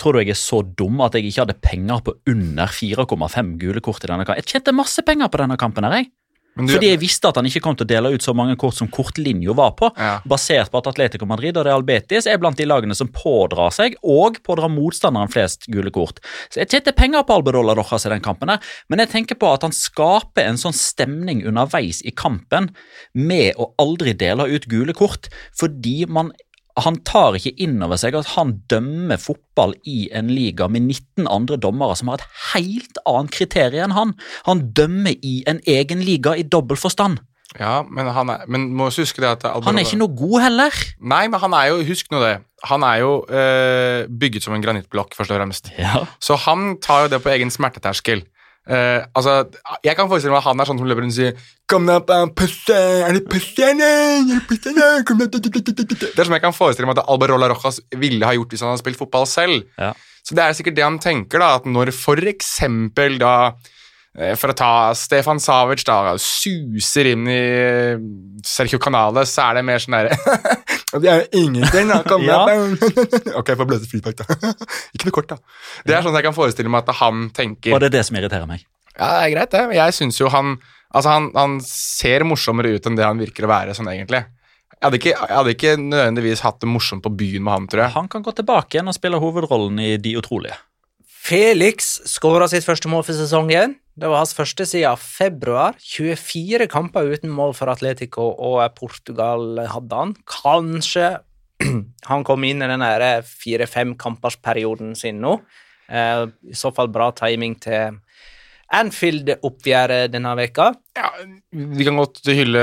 Tror 0.00 0.16
du 0.16 0.22
jeg 0.22 0.32
er 0.32 0.40
så 0.40 0.62
dum 0.64 1.02
at 1.04 1.14
jeg 1.14 1.28
ikke 1.28 1.44
hadde 1.44 1.60
penger 1.62 2.00
på 2.02 2.16
under 2.32 2.72
4,5 2.72 3.52
gule 3.60 3.82
kort 3.84 4.02
i 4.02 4.10
denne 4.10 4.24
kampen? 4.24 4.40
Jeg 4.40 4.50
tjente 4.50 4.74
masse 4.74 5.04
penger 5.06 5.30
på 5.30 5.42
denne 5.44 5.58
kampen 5.60 5.86
her, 5.86 6.00
jeg. 6.00 6.10
Du- 6.54 6.68
Fordi 6.68 6.90
jeg 6.90 7.00
visste 7.00 7.28
at 7.30 7.36
han 7.36 7.46
ikke 7.48 7.62
kom 7.64 7.76
til 7.76 7.86
å 7.86 7.88
dele 7.88 8.10
ut 8.12 8.20
så 8.20 8.34
mange 8.36 8.58
kort 8.60 8.74
som 8.76 8.88
kortlinja 8.92 9.54
var 9.56 9.70
på. 9.72 9.88
Ja. 9.96 10.20
Basert 10.28 10.68
på 10.70 10.78
at 10.82 10.86
Atletico 10.90 11.24
Madrid 11.24 11.56
og 11.56 11.64
Real 11.64 11.82
Betis 11.82 12.26
er 12.28 12.36
blant 12.36 12.58
de 12.60 12.66
lagene 12.68 12.94
som 12.94 13.08
pådrar 13.08 13.72
seg 13.72 13.96
og 14.04 14.36
pådrar 14.44 14.68
motstanderen 14.68 15.32
flest 15.32 15.64
gule 15.72 15.90
kort. 15.90 16.20
Så 16.52 16.60
Jeg 16.60 16.68
tjente 16.68 16.92
penger 16.94 17.24
på 17.24 17.38
Albedola 17.38 17.74
Rojas 17.74 18.04
i 18.04 18.10
den 18.12 18.20
kampen, 18.20 18.50
her, 18.52 18.60
men 18.90 18.98
jeg 18.98 19.08
tenker 19.08 19.34
på 19.40 19.48
at 19.54 19.62
han 19.62 19.72
skaper 19.72 20.44
en 20.44 20.60
sånn 20.60 20.76
stemning 20.76 21.40
underveis 21.48 22.02
i 22.04 22.10
kampen 22.10 22.74
med 23.14 23.54
å 23.56 23.72
aldri 23.80 24.12
dele 24.12 24.44
ut 24.52 24.68
gule 24.68 24.92
kort, 24.92 25.28
fordi 25.56 26.06
man 26.06 26.32
han 26.80 26.96
tar 27.04 27.36
ikke 27.36 27.52
inn 27.60 27.82
over 27.84 27.98
seg 28.00 28.14
at 28.16 28.30
han 28.36 28.54
dømmer 28.70 29.20
fotball 29.20 29.74
i 29.88 30.06
en 30.14 30.30
liga 30.32 30.68
med 30.72 30.86
19 30.88 31.28
andre 31.28 31.58
dommere 31.60 31.96
som 31.98 32.08
har 32.08 32.22
et 32.22 32.38
helt 32.54 33.00
annet 33.08 33.34
kriterium 33.34 33.90
enn 33.90 33.96
han. 33.96 34.14
Han 34.48 34.64
dømmer 34.72 35.18
i 35.20 35.42
en 35.50 35.60
egen 35.68 36.00
liga 36.06 36.32
i 36.38 36.46
dobbel 36.48 36.80
forstand. 36.80 37.20
Ja, 37.60 37.82
men 37.84 38.08
han 38.08 38.30
er 38.32 38.46
Men 38.48 38.70
må 38.72 38.86
også 38.88 39.02
huske 39.04 39.20
det 39.20 39.28
at 39.28 39.42
Alberola- 39.44 39.66
Han 39.66 39.78
er 39.78 39.84
ikke 39.84 40.00
noe 40.00 40.16
god 40.16 40.40
heller. 40.40 40.78
Nei, 41.00 41.26
men 41.28 41.40
han 41.40 41.52
er 41.52 41.66
jo 41.68 41.82
Husk 41.84 42.08
nå 42.10 42.22
det. 42.22 42.38
Han 42.64 42.82
er 42.86 42.96
jo 43.02 43.10
øh, 43.28 44.06
bygget 44.08 44.44
som 44.46 44.54
en 44.54 44.62
granittblokk, 44.62 45.12
først 45.18 45.34
og 45.34 45.36
fremst. 45.36 45.72
Ja. 45.78 46.06
Så 46.22 46.38
han 46.46 46.78
tar 46.80 47.02
jo 47.04 47.08
det 47.12 47.22
på 47.22 47.28
egen 47.34 47.50
smerteterskel. 47.50 48.22
Eh, 48.62 49.02
altså, 49.18 49.48
Jeg 49.82 49.96
kan 49.98 50.06
forestille 50.06 50.30
meg 50.30 50.38
at 50.38 50.46
han 50.46 50.60
er 50.62 50.68
sånn 50.68 50.78
som 50.78 50.86
løper 50.86 51.02
rundt 51.02 51.10
og 51.10 51.18
sier 51.18 51.32
Kom 51.66 51.88
deg 51.88 51.96
opp, 51.98 52.10
er 52.14 52.26
det 52.28 52.34
pusse. 52.38 52.76
Er 53.08 53.16
det 53.16 53.24
pusse, 53.26 53.64
Er 53.72 55.02
Kom 55.08 55.18
deg- 55.18 55.32
Det 55.34 56.18
er 56.18 56.24
som 56.28 56.36
jeg 56.36 56.44
kan 56.44 56.54
forestille 56.54 56.86
meg 56.86 56.98
at 57.00 57.08
Alberola 57.10 57.48
Rojas 57.50 57.80
ville 57.98 58.22
ha 58.28 58.32
gjort 58.36 58.54
hvis 58.54 58.62
han 58.62 58.70
hadde 58.70 58.84
spilt 58.84 59.00
fotball 59.00 59.26
selv. 59.26 59.64
Ja. 59.80 59.92
Så 60.22 60.36
det 60.38 60.44
er 60.44 60.54
sikkert 60.54 60.76
det 60.78 60.84
han 60.86 61.00
tenker, 61.02 61.40
da, 61.42 61.56
at 61.58 61.64
når 61.66 61.90
for 61.96 62.14
eksempel 62.30 63.18
da 63.18 63.32
eh, 64.14 64.36
for 64.38 64.52
å 64.52 64.54
ta 64.54 64.70
Stefan 64.94 65.40
Savic, 65.42 65.82
da, 65.88 66.14
suser 66.22 67.10
inn 67.16 67.26
i 67.26 67.40
eh, 67.40 67.98
Sergio 68.46 68.78
Canales, 68.78 69.32
så 69.34 69.48
er 69.50 69.58
det 69.58 69.64
mer 69.66 69.82
sånn 69.82 69.96
derre 69.98 70.14
Det 70.92 71.08
er 71.08 71.22
jo 71.22 71.40
ingenting, 71.44 71.88
da. 71.88 72.02
Kom 72.04 72.24
Ja. 72.26 72.42
ok, 73.38 73.48
jeg 73.54 73.58
får 73.60 73.68
bløse 73.70 73.88
frispark, 73.88 74.20
da. 74.20 74.52
Ikke 74.94 75.08
noe 75.08 75.16
kort, 75.16 75.32
da. 75.32 75.38
Det 75.88 75.96
er 75.96 76.04
sånn 76.04 76.18
jeg 76.18 76.26
kan 76.26 76.36
forestille 76.36 76.72
meg 76.72 76.84
at 76.84 77.00
han 77.00 77.26
tenker 77.36 77.72
Og 77.72 77.80
det 77.80 77.88
er 77.92 77.96
det 77.96 78.04
som 78.08 78.18
irriterer 78.20 78.48
meg. 78.50 78.66
Ja, 78.92 79.08
det 79.16 79.22
er 79.24 79.32
greit, 79.36 79.54
det. 79.54 79.64
Jeg 79.78 79.96
syns 79.96 80.20
jo 80.20 80.30
han 80.32 80.56
Altså, 80.92 81.08
han, 81.08 81.30
han 81.32 81.54
ser 81.64 82.20
morsommere 82.28 82.74
ut 82.76 82.84
enn 82.84 82.98
det 82.98 83.06
han 83.06 83.16
virker 83.16 83.46
å 83.46 83.48
være 83.48 83.72
sånn, 83.72 83.88
egentlig. 83.94 84.26
Jeg 84.76 84.84
hadde, 84.84 84.98
ikke, 84.98 85.12
jeg 85.14 85.36
hadde 85.38 85.54
ikke 85.54 85.70
nødvendigvis 85.80 86.42
hatt 86.44 86.58
det 86.60 86.68
morsomt 86.68 87.04
på 87.06 87.12
byen 87.16 87.44
med 87.46 87.54
han, 87.54 87.68
tror 87.70 87.84
jeg. 87.86 87.94
Han 87.94 88.10
kan 88.12 88.24
gå 88.26 88.34
tilbake 88.36 88.76
igjen 88.76 88.90
og 88.92 88.96
spille 88.98 89.20
hovedrollen 89.22 89.78
i 89.80 89.94
De 90.02 90.12
utrolige. 90.20 90.58
Felix 91.22 92.00
skåra 92.10 92.48
sitt 92.50 92.66
første 92.66 92.90
mål 92.90 93.04
for 93.06 93.14
sesongen. 93.14 93.76
Det 93.94 94.08
var 94.08 94.24
hans 94.24 94.32
første 94.34 94.64
siden 94.66 94.98
februar. 94.98 95.76
24 95.78 96.66
kamper 96.72 97.12
uten 97.12 97.30
mål 97.30 97.54
for 97.54 97.70
Atletico 97.70 98.32
og 98.32 98.62
Portugal 98.74 99.60
hadde 99.70 100.00
han. 100.00 100.16
Kanskje 100.26 101.12
han 102.10 102.26
kom 102.26 102.46
inn 102.48 102.64
i 102.64 102.70
den 102.70 102.86
fire-fem 103.28 103.94
kampersperioden 104.00 104.96
sin 104.98 105.22
nå. 105.22 105.36
Eh, 105.92 106.26
I 106.26 106.58
så 106.58 106.72
fall 106.74 106.90
bra 106.90 107.12
timing 107.14 107.54
til 107.62 108.00
Anfield-oppgjøret 108.72 110.10
denne 110.10 110.32
veka. 110.38 110.72
Ja, 110.96 111.10
vi 111.52 111.86
kan 111.86 112.00
godt 112.00 112.22
hylle 112.26 112.62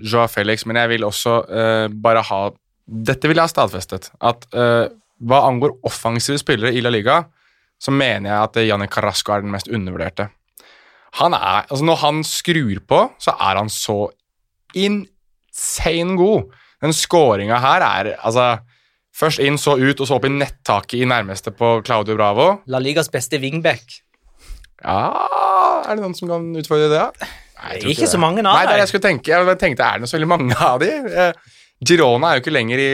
Joa 0.00 0.26
Felix, 0.32 0.64
men 0.66 0.80
jeg 0.80 0.96
vil 0.96 1.06
også 1.06 1.42
eh, 1.46 1.86
bare 1.92 2.24
ha 2.26 2.46
Dette 2.90 3.28
vil 3.30 3.38
jeg 3.38 3.46
ha 3.46 3.52
stadfestet. 3.52 4.08
At 4.18 4.48
eh, 4.50 4.88
hva 5.20 5.44
angår 5.46 5.76
offensive 5.86 6.40
spillere 6.40 6.72
i 6.74 6.80
La 6.82 6.90
Liga, 6.90 7.20
så 7.80 7.92
mener 7.94 8.28
jeg 8.30 8.42
at 8.44 8.58
Janne 8.68 8.86
Carrasco 8.92 9.32
er 9.32 9.44
den 9.44 9.52
mest 9.54 9.70
undervurderte. 9.72 10.28
Han 11.18 11.34
er, 11.34 11.64
altså 11.66 11.84
Når 11.88 11.96
han 12.04 12.20
skrur 12.28 12.80
på, 12.86 12.98
så 13.18 13.32
er 13.34 13.56
han 13.58 13.70
så 13.72 13.96
insane 14.78 16.16
god. 16.16 16.52
Den 16.80 16.92
scoringa 16.96 17.58
her 17.60 17.84
er 17.86 18.12
altså 18.20 18.50
Først 19.20 19.40
inn, 19.42 19.56
så 19.58 19.74
ut, 19.76 19.98
og 20.00 20.06
så 20.06 20.16
opp 20.16 20.24
i 20.24 20.30
nettaket 20.32 21.00
i 21.02 21.06
nærmeste 21.10 21.50
på 21.52 21.80
Claudio 21.84 22.14
Bravo. 22.16 22.44
La 22.70 22.78
Ligas 22.80 23.10
beste 23.12 23.40
wingback. 23.42 23.96
Ja 24.80 25.00
Er 25.82 25.96
det 25.98 26.04
noen 26.04 26.14
som 26.16 26.30
kan 26.30 26.46
utfordre 26.56 26.86
det? 26.92 27.28
Nei, 27.60 27.74
Ikke 27.90 28.06
så 28.06 28.14
det. 28.16 28.20
mange 28.22 28.44
av 28.46 28.62
dem. 28.70 28.78
jeg 28.78 28.88
skulle 28.88 29.04
tenke. 29.04 29.34
Jeg 29.34 29.58
tenkte, 29.60 29.84
er 29.84 29.98
det 30.00 30.08
så 30.08 30.16
veldig 30.16 30.30
mange 30.30 30.56
av 30.56 30.78
de? 30.80 30.88
Eh, 30.94 31.32
Girona 31.80 32.30
er 32.30 32.38
jo 32.38 32.42
ikke 32.42 32.52
lenger 32.52 32.80
i 32.82 32.88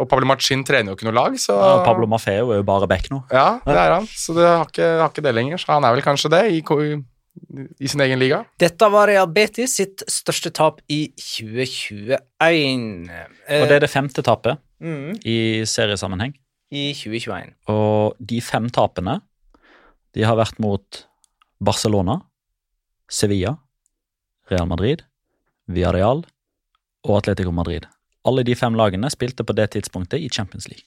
Og 0.00 0.04
Pablo 0.10 0.28
Machin 0.28 0.60
trener 0.66 0.92
jo 0.92 0.96
ikke 0.98 1.06
noe 1.08 1.16
lag, 1.16 1.36
så 1.40 1.54
Ja, 1.56 1.70
Pablo 1.86 2.08
Maffeo 2.10 2.50
er 2.52 2.60
jo 2.60 2.66
bare 2.68 2.88
back 2.90 3.08
nå. 3.12 3.22
Ja, 3.32 3.60
det 3.64 3.76
er 3.80 3.94
han. 3.96 4.08
Så 4.12 4.34
det 4.36 4.44
har 4.44 4.66
ikke, 4.68 4.88
har 5.00 5.08
ikke 5.08 5.24
det 5.24 5.32
lenger. 5.36 5.62
Så 5.62 5.72
han 5.72 5.86
er 5.88 5.94
vel 5.96 6.04
kanskje 6.04 6.30
det 6.34 6.42
i, 6.52 6.60
i 7.80 7.88
sin 7.88 8.02
egen 8.04 8.20
liga. 8.20 8.42
Dette 8.60 8.90
var 8.92 9.08
Real 9.08 9.28
Betis 9.32 9.78
sitt 9.80 10.04
største 10.10 10.52
tap 10.52 10.82
i 10.92 11.06
2021. 11.16 12.18
Og 13.08 13.66
det 13.70 13.78
er 13.78 13.84
det 13.86 13.92
femte 13.92 14.24
tapet 14.26 14.60
mm, 14.84 15.22
i 15.24 15.38
seriesammenheng. 15.68 16.34
I 16.70 16.90
2021. 16.94 17.54
Og 17.72 18.18
de 18.20 18.40
fem 18.44 18.68
tapene, 18.70 19.16
de 20.14 20.26
har 20.26 20.36
vært 20.38 20.60
mot 20.62 21.00
Barcelona, 21.60 22.20
Sevilla, 23.10 23.56
Real 24.50 24.68
Madrid, 24.70 25.02
Villarreal 25.70 26.22
og 27.06 27.16
Atletico 27.16 27.52
Madrid. 27.54 27.88
Alle 28.28 28.44
de 28.44 28.56
fem 28.58 28.76
lagene 28.76 29.10
spilte 29.12 29.46
på 29.46 29.56
det 29.56 29.70
tidspunktet 29.76 30.20
i 30.20 30.28
Champions 30.32 30.68
League. 30.68 30.84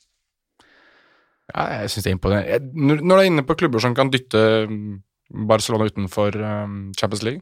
Ja, 1.53 1.81
jeg 1.81 1.89
synes 1.91 2.05
det 2.05 2.11
er 2.11 2.17
imponerende. 2.17 2.59
Når 3.01 3.01
du 3.03 3.21
er 3.21 3.29
inne 3.29 3.45
på 3.45 3.57
klubber 3.59 3.81
som 3.83 3.95
kan 3.97 4.11
dytte 4.13 4.43
mm, 4.69 5.01
Barcelona 5.49 5.89
utenfor 5.89 6.37
um, 6.37 6.77
Champions 6.97 7.23
League, 7.25 7.41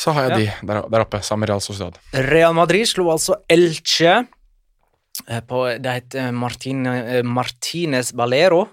så 0.00 0.14
har 0.16 0.28
jeg 0.28 0.36
de 0.38 0.66
der, 0.68 0.82
der 0.88 1.04
oppe, 1.04 1.20
sammen 1.22 1.44
med 1.44 1.52
Real 1.52 1.62
Sociedad. 1.64 1.98
Real 2.14 2.54
Madrid 2.56 2.88
slo 2.88 3.10
altså 3.12 3.36
Elche 3.50 4.12
eh, 5.26 5.42
på 5.46 5.64
Det 5.82 5.96
heter 5.96 6.30
Martin, 6.32 6.86
eh, 6.86 7.24
Martinez 7.24 8.14
Valero 8.16 8.66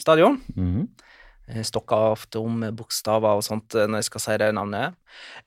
stadion. 0.00 0.40
Mm 0.56 0.86
Jeg 0.86 1.05
stokker 1.46 2.12
ofte 2.16 2.40
om 2.42 2.64
bokstaver 2.74 3.38
og 3.38 3.44
sånt 3.46 3.76
eh, 3.78 3.86
når 3.86 4.02
jeg 4.02 4.08
skal 4.08 4.24
si 4.24 4.38
det 4.42 4.48
navnet. 4.56 4.96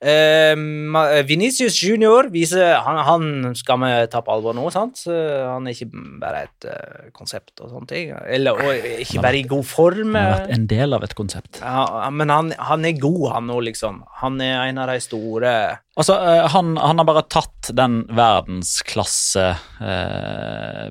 Eh, 0.00 0.56
eh, 0.56 1.20
Vinicius 1.28 1.76
Junior 1.84 2.30
viser 2.32 2.78
han, 2.80 3.00
han 3.04 3.54
skal 3.58 3.82
vi 3.82 3.90
ta 4.10 4.22
på 4.24 4.32
alvor 4.32 4.56
nå, 4.56 4.64
sant? 4.72 5.04
Eh, 5.06 5.44
Han 5.44 5.68
er 5.68 5.76
ikke 5.76 5.90
bare 6.22 6.46
et 6.46 6.66
uh, 6.70 7.10
konsept 7.16 7.60
og 7.60 7.68
sånne 7.72 7.90
ting. 7.90 8.14
Eller 8.24 8.56
og 8.56 8.88
ikke 9.04 9.22
bare 9.22 9.42
i 9.42 9.46
god 9.50 9.66
form. 9.68 10.16
Han 10.16 10.18
har 10.18 10.30
eh. 10.30 10.38
vært 10.38 10.56
en 10.56 10.66
del 10.72 10.96
av 10.96 11.04
et 11.06 11.16
konsept. 11.18 11.60
Ja, 11.60 12.08
men 12.14 12.32
han, 12.32 12.52
han 12.56 12.88
er 12.88 12.96
god, 13.00 13.26
han 13.36 13.48
nå, 13.50 13.60
liksom. 13.68 14.02
Han 14.22 14.40
er 14.44 14.64
en 14.70 14.80
av 14.80 14.92
de 14.92 14.98
store 15.04 15.54
Altså, 16.00 16.14
eh, 16.16 16.46
han, 16.54 16.76
han 16.80 17.02
har 17.02 17.06
bare 17.08 17.26
tatt 17.28 17.72
den 17.76 18.00
verdensklasse 18.16 19.50
eh, 19.84 20.86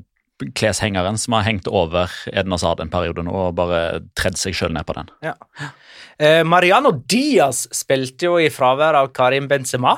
kleshengeren 0.55 1.17
som 1.19 1.33
har 1.37 1.43
hengt 1.47 1.67
over 1.67 2.11
Eden 2.31 2.53
Hazard 2.55 2.79
en 2.83 2.91
periode 2.91 3.23
nå, 3.27 3.33
og 3.33 3.55
bare 3.57 4.01
tredd 4.15 4.37
seg 4.39 4.55
sjøl 4.55 4.71
ned 4.75 4.85
på 4.87 4.95
den. 4.97 5.09
Ja. 5.25 5.33
Eh, 6.19 6.43
Mariano 6.47 6.91
Diaz 6.91 7.65
spilte 7.75 8.29
jo 8.29 8.37
i 8.39 8.49
fravær 8.51 8.97
av 8.99 9.11
Karim 9.15 9.47
Benzema. 9.51 9.97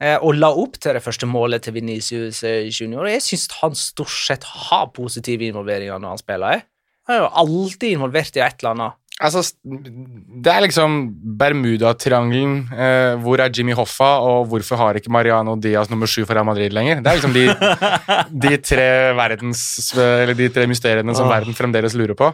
eh, 0.00 0.16
Og 0.22 0.34
la 0.34 0.50
opp 0.50 0.78
til 0.78 0.94
det 0.94 1.02
første 1.02 1.26
målet 1.26 1.62
til 1.62 1.74
Venicius 1.74 2.42
eh, 2.44 2.68
Junior. 2.70 3.06
Jeg 3.10 3.22
syns 3.22 3.48
han 3.62 3.74
stort 3.74 4.10
sett 4.10 4.44
har 4.44 4.88
positive 4.94 5.46
involveringer 5.46 5.98
når 5.98 6.08
han 6.08 6.18
spiller. 6.18 6.50
Jeg. 6.56 6.66
Han 7.06 7.16
er 7.16 7.20
jo 7.22 7.32
alltid 7.42 7.92
involvert 7.94 8.36
i 8.36 8.42
et 8.42 8.62
eller 8.62 8.74
annet. 8.74 8.92
Altså, 9.16 9.40
det 9.64 10.50
er 10.52 10.60
liksom 10.66 10.96
Bermuda-triangelen. 11.40 12.56
Eh, 12.68 13.14
hvor 13.24 13.40
er 13.40 13.52
Jimmy 13.54 13.72
Hoffa, 13.72 14.10
og 14.20 14.50
hvorfor 14.50 14.76
har 14.76 14.98
ikke 14.98 15.12
Mariano 15.12 15.54
Diaz 15.56 15.88
nummer 15.88 16.10
sju 16.10 16.26
for 16.26 16.36
Real 16.36 16.44
Madrid 16.44 16.74
lenger? 16.76 17.00
Det 17.00 17.08
er 17.08 17.20
liksom 17.20 17.32
de, 17.32 17.46
de 18.44 18.58
tre 18.60 18.88
verdens 19.16 19.62
Eller 19.96 20.36
de 20.36 20.50
tre 20.52 20.66
mysteriene 20.68 21.16
som 21.16 21.30
oh. 21.30 21.32
verden 21.32 21.56
fremdeles 21.56 21.96
lurer 21.96 22.18
på. 22.18 22.28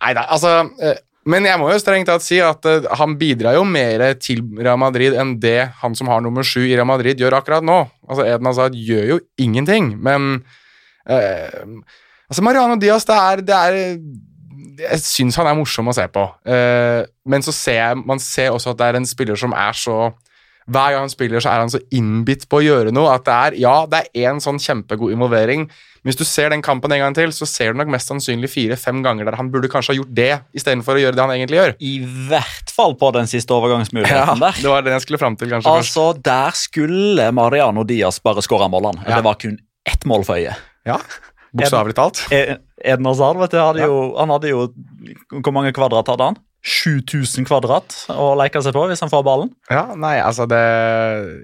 Nei, 0.00 0.16
da, 0.18 0.26
altså 0.34 0.66
eh, 0.82 0.98
Men 1.30 1.46
jeg 1.46 1.60
må 1.62 1.70
jo 1.70 1.78
strengt 1.78 2.10
tatt 2.10 2.26
si 2.26 2.40
at 2.42 2.66
eh, 2.66 2.88
han 2.98 3.14
bidrar 3.20 3.54
jo 3.60 3.62
mer 3.62 4.08
til 4.18 4.42
Real 4.58 4.82
Madrid 4.82 5.14
enn 5.14 5.36
det 5.38 5.60
han 5.78 5.94
som 5.94 6.10
har 6.10 6.26
nummer 6.26 6.42
sju 6.42 6.64
i 6.64 6.74
Real 6.74 6.90
Madrid, 6.90 7.22
gjør 7.22 7.38
akkurat 7.38 7.62
nå. 7.62 7.84
Altså, 8.08 8.26
Eden 8.26 8.50
Hazard 8.50 8.74
gjør 8.74 9.12
jo 9.14 9.20
ingenting, 9.46 9.94
men 10.02 10.40
eh, 11.06 11.62
Altså, 12.26 12.42
Mariano 12.42 12.74
Diaz, 12.82 13.04
det 13.06 13.14
er, 13.14 13.42
det 13.46 13.54
er 13.54 13.76
Jeg 14.78 15.00
syns 15.04 15.36
han 15.40 15.46
er 15.50 15.56
morsom 15.58 15.88
å 15.88 15.94
se 15.96 16.04
på. 16.12 16.26
Eh, 16.46 17.02
men 17.26 17.42
så 17.46 17.52
ser 17.54 17.78
jeg, 17.80 17.96
man 18.06 18.18
ser 18.22 18.50
også 18.54 18.72
at 18.74 18.78
det 18.82 18.86
er 18.92 18.98
en 19.00 19.06
spiller 19.08 19.36
som 19.40 19.52
er 19.56 19.72
så 19.76 20.12
Hver 20.66 20.90
gang 20.96 21.04
han 21.04 21.10
spiller, 21.12 21.38
så 21.38 21.52
er 21.52 21.60
han 21.62 21.70
så 21.70 21.78
innbitt 21.94 22.48
på 22.50 22.58
å 22.58 22.64
gjøre 22.64 22.90
noe 22.90 23.12
at 23.14 23.22
det 23.28 23.34
er 23.34 23.54
Ja, 23.62 23.74
det 23.86 24.00
er 24.00 24.26
én 24.32 24.40
sånn 24.42 24.58
kjempegod 24.58 25.12
involvering. 25.14 25.68
Men 25.70 26.10
hvis 26.10 26.18
du 26.18 26.24
ser 26.26 26.50
den 26.50 26.62
kampen 26.62 26.90
en 26.90 27.04
gang 27.04 27.14
til, 27.14 27.30
så 27.34 27.46
ser 27.46 27.70
du 27.70 27.78
nok 27.78 27.92
mest 27.94 28.10
sannsynlig 28.10 28.50
fire-fem 28.50 28.98
ganger 29.02 29.26
der 29.30 29.36
han 29.38 29.52
burde 29.54 29.70
kanskje 29.70 29.92
ha 29.94 29.96
gjort 30.00 30.10
det 30.18 30.32
istedenfor 30.58 30.98
å 30.98 31.04
gjøre 31.04 31.14
det 31.14 31.22
han 31.22 31.34
egentlig 31.36 31.60
gjør. 31.60 31.72
I 31.86 31.92
hvert 32.32 32.74
fall 32.74 32.96
på 32.98 33.12
den 33.14 33.30
siste 33.30 33.54
overgangsmuligheten 33.54 34.42
der. 34.48 34.58
det 34.58 34.72
var 34.74 34.82
det 34.86 34.96
jeg 34.96 35.06
skulle 35.06 35.22
fram 35.22 35.38
til, 35.38 35.50
kanskje. 35.54 35.70
først. 35.70 35.96
Altså, 36.02 36.22
Der 36.32 36.58
skulle 36.58 37.30
Mariano 37.38 37.86
Diaz 37.86 38.18
bare 38.26 38.42
skåra 38.42 38.66
målene. 38.70 39.06
Ja. 39.06 39.20
Det 39.20 39.24
var 39.30 39.38
kun 39.46 39.56
ett 39.86 40.02
mål 40.10 40.26
for 40.26 40.34
øyet. 40.42 40.58
Ja, 40.86 40.98
Bokstavelig 41.56 41.94
talt. 41.96 42.24
E- 42.34 42.58
Eden 42.86 43.08
Hazard 43.08 43.40
vet 43.42 43.54
du, 43.54 43.58
hadde 43.60 43.86
jo, 43.86 43.96
han 44.16 44.30
hadde 44.30 44.52
jo 44.52 44.66
Hvor 45.40 45.54
mange 45.54 45.74
kvadrat 45.76 46.08
hadde 46.12 46.30
han? 46.30 46.38
7000 46.66 47.46
kvadrat 47.46 47.94
å 48.10 48.32
leke 48.40 48.58
seg 48.64 48.74
på 48.74 48.86
hvis 48.90 49.02
han 49.04 49.10
får 49.12 49.22
ballen. 49.26 49.52
Ja, 49.70 49.84
nei, 49.94 50.16
altså 50.18 50.48
det 50.50 50.62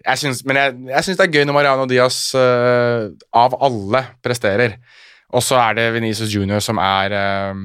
jeg 0.01 0.19
synes, 0.19 0.41
Men 0.49 0.59
jeg, 0.59 0.75
jeg 0.89 1.07
syns 1.07 1.21
det 1.21 1.29
er 1.29 1.37
gøy 1.37 1.47
når 1.47 1.55
Mariano 1.55 1.87
Diaz 1.87 2.19
uh, 2.35 3.07
av 3.31 3.55
alle 3.63 4.03
presterer. 4.25 4.81
Og 5.33 5.45
så 5.47 5.61
er 5.63 5.79
det 5.79 5.93
Venezia 5.95 6.27
Junior 6.29 6.61
som 6.61 6.81
er 6.83 7.15
eh, 7.17 7.61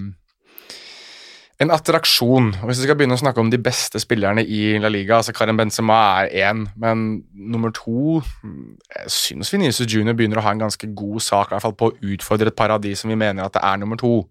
en 1.63 1.73
attraksjon. 1.73 2.51
Og 2.61 2.69
Hvis 2.69 2.81
vi 2.81 2.85
skal 2.85 2.97
begynne 2.99 3.17
å 3.17 3.21
snakke 3.21 3.41
om 3.41 3.49
de 3.49 3.59
beste 3.61 3.99
spillerne 4.01 4.43
i 4.45 4.77
La 4.81 4.91
Liga 4.93 5.17
altså 5.17 5.33
Karim 5.35 5.57
Benzema 5.57 5.97
er 6.21 6.33
én, 6.47 6.67
men 6.77 7.23
nummer 7.33 7.73
to 7.73 8.21
Jeg 8.21 9.13
syns 9.13 9.53
Venezia 9.53 9.87
Junior 9.89 10.17
begynner 10.17 10.41
å 10.41 10.45
ha 10.45 10.53
en 10.53 10.65
ganske 10.67 10.91
god 10.93 11.23
sak 11.25 11.49
i 11.49 11.55
hvert 11.55 11.65
fall 11.65 11.77
på 11.77 11.89
å 11.89 11.97
utfordre 12.13 12.53
et 12.53 12.57
par 12.57 12.73
av 12.75 12.83
de 12.83 12.93
som 12.95 13.09
vi 13.09 13.17
mener 13.17 13.45
at 13.45 13.57
det 13.57 13.63
er 13.65 13.81
nummer 13.81 13.99
to. 13.99 14.27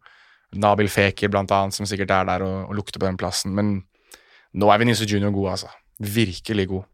Nabil 0.57 0.89
Fekir, 0.89 1.29
blant 1.29 1.51
annet, 1.53 1.75
som 1.75 1.89
sikkert 1.89 2.13
er 2.15 2.29
der 2.29 2.45
og, 2.47 2.71
og 2.71 2.77
lukter 2.79 3.03
på 3.03 3.09
den 3.09 3.19
plassen. 3.19 3.53
Men 3.53 3.81
nå 4.55 4.71
er 4.71 4.79
Venezia 4.81 5.09
Junior 5.11 5.35
god, 5.35 5.57
altså. 5.57 5.73
Virkelig 5.99 6.69
god. 6.71 6.87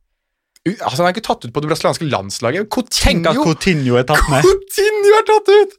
Altså, 0.62 1.00
Han 1.02 1.08
er 1.08 1.14
ikke 1.16 1.24
tatt 1.26 1.44
ut 1.44 1.52
på 1.54 1.60
det 1.64 1.68
brasilianske 1.72 2.06
landslaget. 2.06 2.68
Tenk 2.94 3.26
at 3.26 3.34
Coutinho, 3.34 3.42
Coutinho 3.48 3.96
er 3.98 4.04
tatt 4.06 4.28
med! 4.30 4.46
Coutinho 4.46 5.14
er 5.18 5.24
tatt 5.26 5.48
ut! 5.50 5.72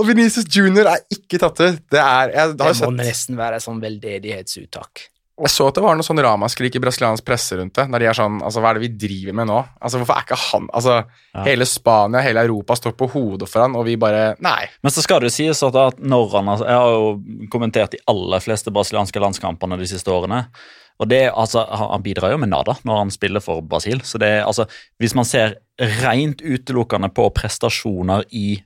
Og 0.00 0.06
Venezia 0.08 0.44
Junior 0.48 0.88
er 0.94 1.02
ikke 1.12 1.40
tatt 1.42 1.60
ut. 1.60 1.80
Det 1.92 2.00
er 2.00 2.32
Jeg, 2.32 2.54
Det 2.56 2.64
har 2.64 2.72
må 2.72 2.78
sett, 2.80 3.00
nesten 3.02 3.36
være 3.36 3.58
et 3.60 3.66
sånn 3.66 3.82
veldedighetsuttak. 3.84 5.08
jeg 5.40 5.48
så 5.52 5.68
at 5.68 5.76
det 5.76 5.82
var 5.84 5.94
noe 5.96 6.04
sånn 6.04 6.20
ramaskrik 6.20 6.74
i 6.76 6.80
brasiliansk 6.80 7.24
presse 7.24 7.56
rundt 7.60 7.74
det. 7.76 7.86
Når 7.92 7.98
de 8.00 8.08
er 8.10 8.16
sånn 8.16 8.40
Altså, 8.44 8.60
hva 8.64 8.70
er 8.72 8.80
det 8.80 8.84
vi 8.88 8.92
driver 9.08 9.36
med 9.36 9.46
nå? 9.52 9.60
Altså, 9.80 10.00
Hvorfor 10.00 10.16
er 10.16 10.24
ikke 10.24 10.40
han 10.50 10.68
Altså, 10.72 10.96
Ja. 11.34 11.44
hele 11.44 11.64
Spania, 11.68 12.20
hele 12.24 12.40
Europa 12.48 12.76
står 12.80 12.96
på 12.96 13.10
hodet 13.12 13.48
for 13.48 13.60
han, 13.62 13.76
og 13.76 13.84
vi 13.84 13.96
bare 13.96 14.36
Nei. 14.40 14.68
Men 14.82 14.90
så 14.92 15.02
skal 15.04 15.20
det 15.20 15.30
jo 15.30 15.36
sies 15.36 15.62
at 15.62 16.00
når 16.00 16.30
han 16.32 16.46
Jeg 16.64 16.80
har 16.80 16.90
jo 16.96 17.20
kommentert 17.52 17.90
de 17.92 17.98
aller 18.08 18.40
fleste 18.40 18.72
brasilianske 18.72 19.20
landskampene 19.20 19.76
de 19.78 19.86
siste 19.86 20.08
årene. 20.08 20.46
Og 21.00 21.08
det, 21.08 21.30
altså, 21.32 21.64
Han 21.64 22.02
bidrar 22.04 22.34
jo 22.34 22.40
med 22.40 22.52
nada 22.52 22.76
når 22.84 22.98
han 22.98 23.12
spiller 23.12 23.40
for 23.40 23.62
Brasil. 23.64 24.02
Så 24.04 24.18
det 24.20 24.42
altså, 24.44 24.66
Hvis 25.00 25.14
man 25.16 25.24
ser 25.24 25.56
rent 26.02 26.42
utelukkende 26.42 27.08
på 27.08 27.30
prestasjoner 27.32 28.26
i 28.30 28.60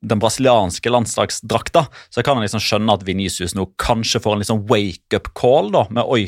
den 0.00 0.20
brasilianske 0.22 0.88
landslagsdrakta, 0.88 1.82
så 2.08 2.22
kan 2.22 2.38
man 2.38 2.46
liksom 2.46 2.62
skjønne 2.62 2.94
at 2.94 3.02
Vinicius 3.04 3.52
nå 3.52 3.66
kanskje 3.76 4.22
får 4.22 4.36
en 4.36 4.40
liksom 4.40 4.62
wake-up 4.70 5.28
call 5.36 5.68
da, 5.74 5.82
med 5.92 6.08
oi, 6.08 6.22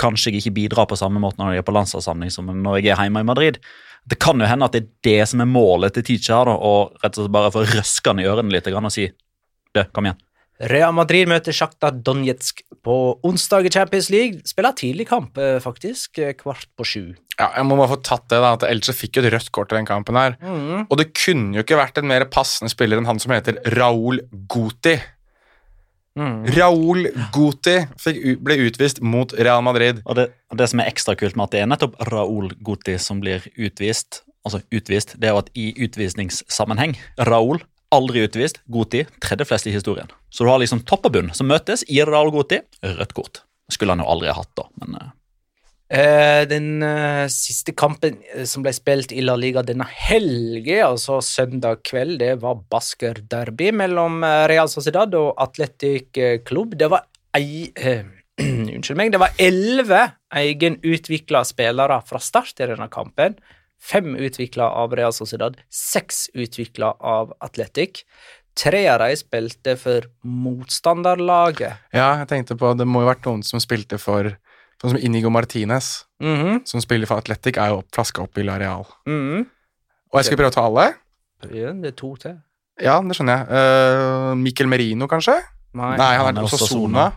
kanskje 0.00 0.32
jeg 0.32 0.40
ikke 0.40 0.56
bidrar 0.56 0.88
på 0.90 0.98
samme 0.98 1.22
måte 1.22 1.38
når 1.38 1.54
jeg 1.54 1.62
er 1.62 1.68
på 1.68 1.76
landslagssamling 1.76 2.32
som 2.34 2.50
når 2.50 2.80
jeg 2.80 2.90
er 2.96 3.04
hjemme 3.04 3.22
i 3.22 3.28
Madrid. 3.28 3.60
Det 4.10 4.18
kan 4.18 4.40
jo 4.40 4.48
hende 4.48 4.66
at 4.66 4.74
det 4.74 4.82
er 4.82 4.90
det 5.06 5.28
som 5.30 5.44
er 5.44 5.52
målet 5.52 5.94
til 5.94 6.08
teacher 6.08 6.40
her, 6.40 6.50
da, 6.50 6.56
og 6.56 7.04
rett 7.04 7.14
og 7.14 7.28
slett 7.28 7.36
bare 7.36 7.54
få 7.54 7.66
røskene 7.76 8.24
i 8.24 8.30
ørene 8.32 8.56
litt 8.56 8.72
og 8.72 8.90
si 8.90 9.06
du, 9.70 9.84
kom 9.94 10.08
igjen. 10.08 10.18
Real 10.68 10.92
Madrid 10.92 11.28
møter 11.30 11.54
Sjakta 11.56 11.88
Donetsk 11.88 12.60
på 12.84 12.94
onsdag 13.24 13.64
i 13.64 13.72
Champions 13.72 14.10
League. 14.12 14.42
Spiller 14.48 14.74
tidlig 14.76 15.06
kamp, 15.08 15.38
eh, 15.38 15.58
faktisk. 15.60 16.18
eh, 16.18 16.34
Kvart 16.36 16.66
på 16.76 16.84
sju. 16.84 17.14
Ja, 17.38 17.48
jeg 17.56 17.64
må 17.64 17.76
bare 17.76 17.96
få 17.96 18.02
tatt 18.02 18.28
det, 18.28 18.40
da, 18.40 18.52
at 18.52 18.66
Elche 18.68 18.92
fikk 18.92 19.16
jo 19.16 19.22
et 19.24 19.32
rødt 19.32 19.50
kort 19.52 19.72
i 19.72 19.76
den 19.76 19.86
kampen 19.86 20.16
her. 20.16 20.36
Mm. 20.42 20.86
Og 20.90 20.98
det 20.98 21.14
kunne 21.14 21.56
jo 21.56 21.64
ikke 21.64 21.80
vært 21.80 21.96
en 21.98 22.08
mer 22.08 22.26
passende 22.26 22.68
spiller 22.68 22.98
enn 23.00 23.08
han 23.08 23.18
som 23.18 23.32
heter 23.32 23.56
Raúl 23.78 24.20
Guti. 24.52 24.98
Mm. 26.18 26.44
Raúl 26.52 27.08
Guti 27.32 27.78
fikk, 27.96 28.42
ble 28.44 28.58
utvist 28.68 29.00
mot 29.00 29.32
Real 29.32 29.62
Madrid. 29.62 30.02
Og 30.04 30.16
det, 30.16 30.28
og 30.50 30.58
det 30.60 30.68
som 30.68 30.80
er 30.80 30.90
ekstra 30.92 31.16
kult 31.16 31.36
med 31.36 31.48
at 31.48 31.56
det 31.56 31.62
er 31.62 31.70
nettopp 31.72 31.96
Raúl 32.10 32.52
Guti 32.60 32.98
som 32.98 33.20
blir 33.20 33.46
utvist, 33.56 34.24
altså 34.44 34.60
utvist, 34.72 35.16
det 35.16 35.30
er 35.30 35.36
jo 35.36 35.40
at 35.40 35.52
i 35.56 35.72
utvisningssammenheng 35.86 36.98
Raúl 37.28 37.62
aldri 37.94 38.24
utvist, 38.26 38.60
Goti, 38.70 39.04
tredje 39.22 39.46
flest 39.48 39.66
i 39.66 39.74
historien. 39.74 40.10
Så 40.30 40.44
du 40.44 40.50
har 40.50 40.60
liksom 40.62 40.84
topp 40.88 41.08
og 41.08 41.16
bunn 41.16 41.32
som 41.36 41.50
møtes 41.50 41.82
i 41.90 42.00
Raúl 42.06 42.32
Guti, 42.34 42.60
rødt 42.84 43.16
kort. 43.16 43.42
Skulle 43.70 43.94
han 43.96 44.04
jo 44.04 44.10
aldri 44.10 44.30
ha 44.30 44.36
hatt, 44.38 44.52
da, 44.58 44.68
men 44.82 45.00
uh... 45.00 45.08
Den 45.90 46.84
uh, 46.86 47.26
siste 47.34 47.72
kampen 47.74 48.20
som 48.46 48.62
ble 48.62 48.70
spilt 48.70 49.10
i 49.10 49.24
La 49.24 49.34
Liga 49.34 49.64
denne 49.66 49.88
helgen, 49.90 50.84
altså 50.86 51.18
søndag 51.18 51.80
kveld, 51.88 52.20
det 52.22 52.36
var 52.44 52.60
Basker 52.70 53.18
Derby 53.26 53.72
mellom 53.74 54.22
Real 54.22 54.70
Sociedad 54.70 55.16
og 55.18 55.32
Atletic 55.42 56.14
Klubb. 56.46 56.78
Det 56.78 56.92
var 56.94 57.08
ei 57.34 57.66
Unnskyld 58.40 58.96
meg. 58.96 59.10
Det 59.12 59.20
var 59.20 59.34
elleve 59.42 60.04
egenutvikla 60.40 61.42
spillere 61.48 61.98
fra 62.06 62.20
start 62.22 62.62
i 62.62 62.68
denne 62.70 62.86
kampen. 62.92 63.36
Fem 63.80 64.12
utvikla 64.16 64.68
av 64.76 64.92
Real 64.96 65.12
Sociedad, 65.16 65.56
seks 65.72 66.28
utvikla 66.36 66.92
av 67.00 67.32
Atletic. 67.40 68.04
Tre 68.60 68.82
av 68.92 69.00
de 69.00 69.16
spilte 69.16 69.76
for 69.80 70.04
motstanderlaget. 70.26 71.78
Ja, 71.94 72.10
jeg 72.20 72.28
tenkte 72.28 72.56
på 72.58 72.74
Det 72.76 72.84
må 72.88 73.04
jo 73.04 73.08
vært 73.08 73.24
noen 73.28 73.44
som 73.46 73.62
spilte 73.62 73.98
for 74.00 74.34
Sånn 74.80 74.94
som 74.94 75.02
Inigo 75.04 75.28
Martinez, 75.28 76.06
Mhm, 76.22 76.62
som 76.64 76.80
spiller 76.80 77.06
for 77.06 77.20
Atletic, 77.20 77.58
er 77.58 77.68
jo 77.68 77.82
flaska 77.92 78.22
opp 78.22 78.38
i 78.38 78.42
Lareal. 78.42 78.86
Mm 79.06 79.20
-hmm. 79.20 79.46
Og 80.10 80.18
jeg 80.18 80.24
skal 80.24 80.36
prøve 80.38 80.50
å 80.50 80.54
ta 80.54 80.62
alle. 80.64 80.94
Ja, 81.52 81.72
det 81.72 81.86
er 81.86 81.96
to 81.96 82.16
til. 82.16 82.40
Ja, 82.80 83.00
det 83.02 83.16
skjønner 83.16 83.36
jeg. 83.36 83.46
Uh, 83.50 84.34
Mikkel 84.34 84.68
Merino, 84.68 85.06
kanskje? 85.06 85.36
Nei. 85.74 85.96
Nei, 85.96 86.16
han 86.16 86.26
han 86.26 86.38
er 86.38 86.42
også 86.42 86.56
også 86.56 86.68
Sona. 86.74 87.12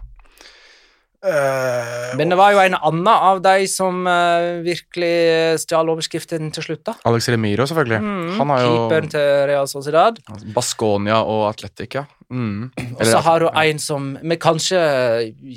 Eh, 1.23 2.15
Men 2.19 2.33
det 2.33 2.35
var 2.35 2.51
jo 2.51 2.59
en 2.59 2.75
annen 2.75 3.07
av 3.07 3.39
de 3.45 3.67
som 3.71 4.01
uh, 4.03 4.59
virkelig 4.65 5.61
stjal 5.63 5.91
overskriften 5.93 6.49
til 6.51 6.65
slutt, 6.65 6.81
da. 6.89 6.95
Alex 7.07 7.29
Remiro, 7.31 7.63
selvfølgelig. 7.69 7.99
Mm, 8.03 8.33
Han 8.41 8.51
har 8.51 8.65
jo 8.65 8.73
Keeperen 8.73 9.13
til 9.13 9.29
Real 9.47 9.69
Sociedad. 9.71 10.19
Baskonia 10.55 11.21
og 11.23 11.45
Atletic, 11.53 11.95
ja. 11.95 12.03
Mm. 12.27 12.73
Og 12.97 13.05
så 13.07 13.23
har 13.23 13.47
hun 13.47 13.63
en 13.63 13.79
som 13.79 14.11
vi 14.19 14.39
kanskje 14.41 14.83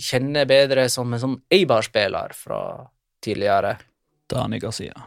kjenner 0.07 0.47
bedre 0.47 0.87
som 0.93 1.11
en 1.11 1.23
sånn 1.23 1.37
Eibar-spiller 1.51 2.37
fra 2.37 2.61
tidligere. 3.25 3.77
Dani 4.31 4.61
Garcia. 4.63 5.07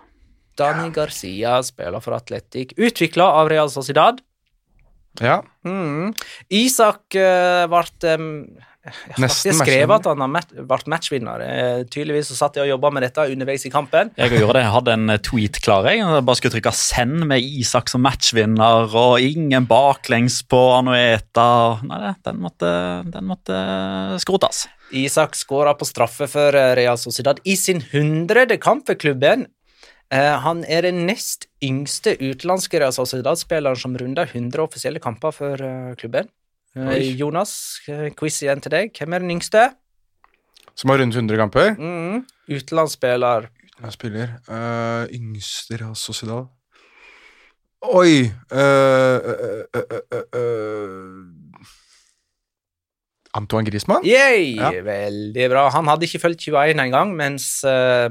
Dani 0.59 0.89
Garcia 0.91 1.61
spiller 1.63 2.03
for 2.03 2.17
Atletic, 2.17 2.75
utvikla 2.75 3.31
av 3.39 3.51
Real 3.51 3.71
Sociedad. 3.71 4.19
Ja. 5.23 5.39
Mm. 5.63 6.11
Isak 6.51 7.15
uh, 7.15 7.63
ble 7.71 8.15
um, 8.19 8.27
jeg 8.79 9.27
har 9.27 9.57
skrev 9.59 9.91
at 9.91 10.05
han 10.07 10.21
har 10.23 10.45
vært 10.69 10.87
matchvinner. 10.87 11.41
Eh, 11.43 11.81
tydeligvis 11.91 12.29
så 12.31 12.37
satt 12.37 12.55
jeg 12.55 12.63
og 12.63 12.71
jobba 12.71 12.91
med 12.95 13.03
dette 13.03 13.25
underveis 13.33 13.65
i 13.67 13.71
kampen. 13.73 14.13
Jeg 14.15 14.31
gjorde 14.37 14.55
det, 14.55 14.63
jeg 14.63 14.73
hadde 14.75 14.95
en 14.95 15.13
eh, 15.13 15.21
tweet 15.27 15.59
klar. 15.65 15.89
Jeg 15.89 15.99
Jeg 15.99 16.25
bare 16.29 16.39
skulle 16.39 16.55
trykke 16.55 16.71
'send' 16.71 17.27
med 17.27 17.43
Isak 17.43 17.91
som 17.91 18.01
matchvinner, 18.01 18.95
og 18.95 19.19
ingen 19.19 19.67
baklengs 19.67 20.41
på 20.47 20.61
Anueta. 20.77 21.79
Nei, 21.83 22.13
den 22.23 22.39
måtte, 22.39 22.71
den 23.11 23.27
måtte 23.27 23.59
skrotes. 24.23 24.67
Isak 24.95 25.35
skåra 25.35 25.75
på 25.75 25.85
straffe 25.85 26.27
for 26.31 26.55
eh, 26.55 26.75
Real 26.79 26.97
Sociedad 26.97 27.39
i 27.43 27.55
sin 27.55 27.83
hundrede 27.91 28.57
kamp 28.57 28.87
for 28.87 28.95
klubben. 28.95 29.47
Han 30.09 30.63
er 30.65 30.81
den 30.81 31.05
nest 31.05 31.45
yngste 31.61 32.15
utenlandske 32.17 32.79
Real 32.79 32.95
Sociedad-spilleren 32.95 33.77
som 33.77 33.93
runder 33.93 34.25
100 34.25 34.63
offisielle 34.63 34.97
kamper 34.97 35.29
for 35.29 35.61
klubben. 36.01 36.25
Eh, 36.77 36.89
Oi. 36.93 37.15
Jonas, 37.17 37.53
eh, 37.87 38.09
quiz 38.17 38.41
igjen 38.43 38.61
til 38.61 38.73
deg. 38.75 38.91
Hvem 38.93 39.13
er 39.13 39.25
den 39.25 39.33
yngste? 39.37 39.69
Som 40.75 40.91
har 40.93 41.01
rundt 41.01 41.15
100 41.15 41.37
kamper. 41.37 41.73
Mm. 41.75 42.25
Utenlandsspiller. 42.49 43.49
Utenlandsspiller 43.79 43.91
spiller 43.91 44.29
uh, 44.51 45.07
Yngste 45.15 45.77
Real 45.79 45.95
Sociedad. 45.95 46.49
Oi 47.79 48.27
uh, 48.51 49.17
uh. 50.35 51.39
Antoine 53.37 53.69
Griezmann? 53.69 54.03
Yay! 54.03 54.57
Ja. 54.57 54.71
Veldig 54.83 55.49
bra. 55.51 55.69
Han 55.75 55.87
hadde 55.87 56.07
ikke 56.09 56.21
fulgt 56.25 56.43
21 56.49 56.81
engang, 56.81 57.13
mens 57.15 57.63
eh, 57.63 58.09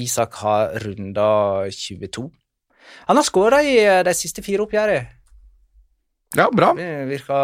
Isak 0.00 0.40
har 0.40 0.74
runda 0.82 1.68
22. 1.70 2.30
Han 3.10 3.20
har 3.20 3.26
skåra 3.26 3.60
i 3.62 3.76
eh, 3.84 4.02
de 4.06 4.14
siste 4.16 4.42
fire 4.42 4.64
oppgjørene. 4.64 5.19
Ja, 6.38 6.46
bra. 6.54 6.72
Virka, 7.08 7.38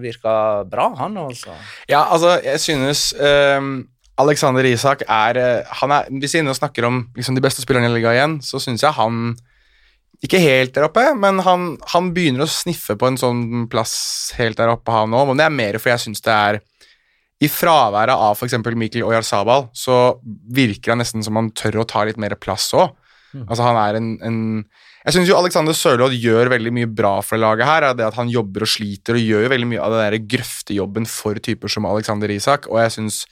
virker 0.00 0.68
bra, 0.70 0.86
han 0.96 1.18
altså. 1.20 1.52
Ja, 1.90 2.06
altså, 2.08 2.38
jeg 2.44 2.60
synes 2.60 3.10
um 3.20 3.74
Alexander 4.20 4.66
Isak 4.68 5.04
er, 5.08 5.38
eh, 5.40 5.70
han 5.80 5.90
er 5.94 6.08
Hvis 6.10 6.34
vi 6.34 6.38
er 6.38 6.44
inne 6.44 6.52
og 6.52 6.58
snakker 6.58 6.84
om 6.84 7.06
liksom, 7.16 7.34
de 7.34 7.44
beste 7.44 7.64
spillerne 7.64 7.88
i 7.88 7.94
ligaen 7.94 8.16
igjen, 8.16 8.34
så 8.44 8.60
syns 8.60 8.84
jeg 8.84 8.92
han 8.98 9.34
ikke 10.22 10.38
helt 10.38 10.74
der 10.76 10.86
oppe, 10.86 11.02
men 11.18 11.40
han, 11.42 11.72
han 11.90 12.12
begynner 12.14 12.44
å 12.44 12.50
sniffe 12.50 12.94
på 12.94 13.08
en 13.08 13.16
sånn 13.18 13.64
plass 13.72 13.94
helt 14.38 14.60
der 14.60 14.70
oppe, 14.70 14.92
han 14.94 15.14
òg. 15.18 15.32
Men 15.32 15.40
det 15.40 15.46
er 15.48 15.56
mer 15.56 15.78
fordi 15.80 15.96
jeg 15.96 16.04
syns 16.04 16.22
det 16.22 16.34
er 16.36 16.60
I 17.42 17.48
fraværet 17.50 18.14
av 18.14 18.36
f.eks. 18.36 18.54
Mikkel 18.78 19.02
Oyarzabal, 19.02 19.66
så 19.74 20.20
virker 20.22 20.94
han 20.94 21.02
nesten 21.02 21.26
som 21.26 21.40
han 21.40 21.50
tør 21.58 21.80
å 21.82 21.88
ta 21.90 22.04
litt 22.06 22.20
mer 22.22 22.36
plass 22.38 22.68
òg. 22.78 22.92
Altså, 23.48 23.64
han 23.64 23.80
er 23.80 23.98
en, 23.98 24.12
en 24.22 24.38
Jeg 25.02 25.16
syns 25.16 25.30
jo 25.30 25.34
Alexander 25.34 25.74
Sørloth 25.74 26.14
gjør 26.14 26.52
veldig 26.52 26.72
mye 26.76 26.88
bra 26.90 27.16
for 27.26 27.40
laget 27.40 27.66
her. 27.66 27.88
er 27.88 27.96
Det 27.98 28.04
at 28.06 28.18
han 28.20 28.30
jobber 28.30 28.62
og 28.62 28.70
sliter 28.70 29.18
og 29.18 29.24
gjør 29.24 29.48
veldig 29.50 29.70
mye 29.72 29.82
av 29.82 29.94
det 29.94 30.02
der 30.04 30.28
grøftejobben 30.36 31.08
for 31.10 31.40
typer 31.42 31.72
som 31.72 31.88
Alexander 31.90 32.30
Isak, 32.30 32.68
og 32.70 32.78
jeg 32.84 32.94
syns 32.98 33.24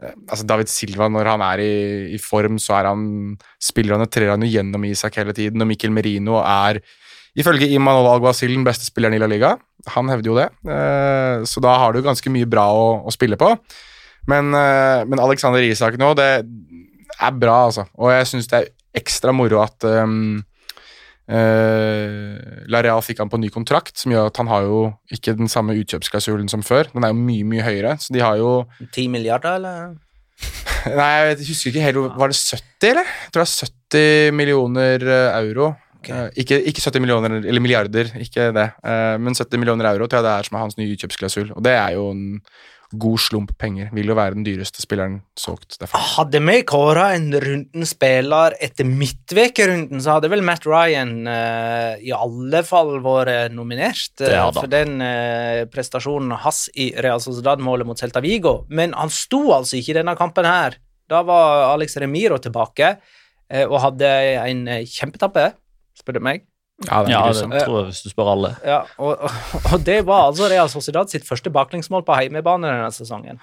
eh, 0.00 0.14
Altså 0.30 0.46
David 0.48 0.72
Silva, 0.72 1.10
når 1.12 1.28
han 1.28 1.44
er 1.44 1.60
i, 1.60 1.74
i 2.16 2.18
form, 2.18 2.56
så 2.56 2.78
er 2.78 2.88
han 2.88 3.36
spiller 3.60 3.98
han 3.98 4.06
og 4.06 4.12
trer 4.12 4.32
han 4.32 4.46
jo 4.46 4.48
gjennom 4.48 4.88
Isak 4.88 5.20
hele 5.20 5.36
tiden, 5.36 5.60
og 5.60 5.68
Mikkel 5.68 5.92
Merino 5.92 6.40
er 6.40 6.80
ifølge 7.36 7.68
Imanol 7.68 8.08
Alguacil 8.14 8.56
den 8.56 8.64
beste 8.66 8.88
spilleren 8.88 9.14
i 9.14 9.20
La 9.20 9.28
Liga. 9.30 9.52
Han 9.92 10.08
hevder 10.10 10.32
jo 10.32 10.40
det, 10.40 10.48
eh, 10.72 11.44
så 11.44 11.60
da 11.60 11.76
har 11.84 11.92
du 11.92 12.00
ganske 12.06 12.32
mye 12.32 12.48
bra 12.48 12.64
å, 12.72 12.86
å 13.04 13.12
spille 13.12 13.36
på. 13.36 13.52
Men, 14.28 14.54
eh, 14.56 15.04
men 15.04 15.20
Alexander 15.20 15.62
Isak 15.68 16.00
nå, 16.00 16.14
det 16.16 16.30
er 16.40 17.36
bra, 17.36 17.66
altså. 17.68 17.84
Og 18.00 18.08
jeg 18.14 18.32
syns 18.32 18.48
det 18.48 18.62
er 18.62 18.72
ekstra 18.96 19.36
moro 19.36 19.60
at 19.62 19.84
um, 19.84 20.40
eh, 21.30 22.66
Lareal 22.70 23.02
fikk 23.06 23.22
han 23.22 23.30
på 23.32 23.40
ny 23.40 23.50
kontrakt, 23.54 23.96
som 23.98 24.12
gjør 24.14 24.30
at 24.30 24.40
han 24.42 24.50
har 24.50 24.66
jo 24.66 24.80
ikke 25.14 25.36
den 25.38 25.50
samme 25.50 25.76
utkjøpsklausulen 25.80 26.50
som 26.52 26.64
før. 26.66 26.90
Den 26.94 27.06
er 27.06 27.14
jo 27.14 27.20
mye, 27.20 27.46
mye 27.48 27.66
høyere, 27.66 27.96
så 28.02 28.14
de 28.14 28.24
har 28.24 28.40
jo 28.40 28.64
10 28.90 29.08
milliarder, 29.12 29.60
eller? 29.60 29.92
Nei, 31.00 31.10
jeg 31.28 31.44
husker 31.50 31.68
ikke 31.68 31.84
helt 31.84 31.98
Var 32.16 32.32
det 32.32 32.36
70, 32.40 32.90
eller? 32.90 33.08
Jeg 33.26 33.32
tror 33.34 33.44
det 33.44 33.50
er 33.50 33.72
70 34.30 34.36
millioner 34.40 35.06
euro. 35.10 35.30
euro. 35.44 35.70
Uh, 36.08 36.30
Ikke, 36.40 36.56
ikke 36.64 36.80
70 36.80 37.02
millioner, 37.04 37.34
eller 37.44 37.60
milliarder, 37.60 38.08
ikke 38.16 38.46
det. 38.56 38.70
uh, 38.86 39.20
Men 39.20 39.36
70 39.36 39.60
millioner 39.60 39.90
euro 39.90 40.06
tror 40.08 40.22
jeg 40.22 40.24
det 40.24 40.32
er 40.32 40.48
som 40.48 40.56
er 40.56 40.64
hans 40.64 40.78
nye 40.78 40.94
utkjøpsklausul. 40.94 41.50
Og 41.52 41.64
det 41.64 41.74
er 41.76 41.98
jo 41.98 42.06
en 42.14 42.22
god 42.92 43.20
slump 43.22 43.52
penger. 43.60 43.90
Vil 43.94 44.10
jo 44.10 44.16
være 44.18 44.34
den 44.34 44.44
dyreste 44.46 44.82
spilleren 44.82 45.20
solgt 45.38 45.76
derfra. 45.80 46.00
Hadde 46.16 46.40
vi 46.42 46.56
kåra 46.66 47.10
en 47.14 47.28
runden 47.42 47.86
spiller 47.88 48.56
etter 48.62 48.88
midtvekerunden, 48.88 50.02
så 50.02 50.16
hadde 50.16 50.30
vel 50.32 50.42
Matt 50.46 50.66
Ryan 50.68 51.14
uh, 51.28 51.94
i 52.02 52.12
alle 52.16 52.64
fall 52.66 52.96
vært 53.04 53.54
nominert 53.54 54.24
han. 54.24 54.52
for 54.56 54.70
den 54.72 54.98
uh, 55.04 55.64
prestasjonen 55.70 56.34
hans 56.44 56.66
i 56.74 56.90
Real 56.98 57.22
Sociedad-målet 57.22 57.88
mot 57.88 58.00
Celta 58.00 58.22
Vigo. 58.24 58.64
Men 58.68 58.96
han 58.98 59.12
sto 59.14 59.46
altså 59.56 59.78
ikke 59.78 59.94
i 59.94 59.98
denne 60.02 60.16
kampen 60.18 60.48
her. 60.48 60.78
Da 61.10 61.22
var 61.26 61.70
Alex 61.72 61.96
Remiro 61.98 62.38
tilbake 62.42 62.94
og 63.66 63.80
hadde 63.82 64.06
en 64.46 64.60
kjempetappe, 64.86 65.48
spør 65.98 66.20
du 66.20 66.22
meg. 66.22 66.44
Ja, 66.86 67.02
det 67.04 67.12
er 67.12 67.16
Ja, 67.16 67.24
det 67.32 67.64
tror 67.66 67.80
jeg 67.80 67.90
hvis 67.90 68.04
du 68.04 68.12
spør 68.12 68.30
alle. 68.34 68.52
Ja, 68.64 68.84
og, 68.98 69.18
og, 69.20 69.64
og 69.72 69.82
det 69.84 69.98
var 70.08 70.30
altså 70.30 70.48
Real 70.48 70.70
Sociedad 70.72 71.12
sitt 71.12 71.26
første 71.28 71.52
baklengsmål 71.52 72.06
på 72.06 72.16
heimebane 72.16 72.70
denne 72.70 72.92
sesongen. 72.94 73.40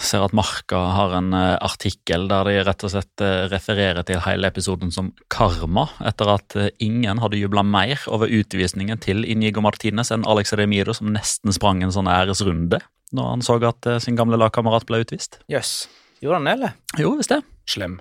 ser 0.00 0.24
at 0.24 0.32
Marka 0.36 0.78
har 0.96 1.14
en 1.18 1.32
eh, 1.36 1.56
artikkel 1.60 2.26
der 2.28 2.48
de 2.48 2.54
rett 2.64 2.84
og 2.84 2.92
slett 2.92 3.24
eh, 3.24 3.46
refererer 3.52 4.04
til 4.08 4.22
hele 4.24 4.48
episoden 4.48 4.92
som 4.92 5.10
karma, 5.32 5.86
etter 6.08 6.32
at 6.34 6.56
eh, 6.56 6.70
ingen 6.80 7.20
hadde 7.20 7.40
jubla 7.40 7.64
mer 7.64 8.00
over 8.08 8.28
utvisningen 8.28 9.00
til 9.00 9.24
Inigo 9.28 9.60
Martinez 9.64 10.12
enn 10.12 10.24
Alex 10.28 10.54
Remiro, 10.56 10.96
som 10.96 11.12
nesten 11.12 11.52
sprang 11.52 11.84
en 11.84 11.92
sånn 11.92 12.08
æresrunde 12.08 12.80
når 13.12 13.26
han 13.26 13.40
så 13.42 13.56
at 13.66 13.88
sin 14.04 14.14
gamle 14.14 14.38
lagkamerat 14.38 14.84
ble 14.86 15.00
utvist. 15.02 15.40
Jøss. 15.50 15.88
Gjorde 16.22 16.38
han 16.38 16.46
det, 16.46 16.52
eller? 16.60 16.76
Jo, 17.00 17.16
visst 17.18 17.32
det. 17.32 17.40
Slem. 17.66 17.96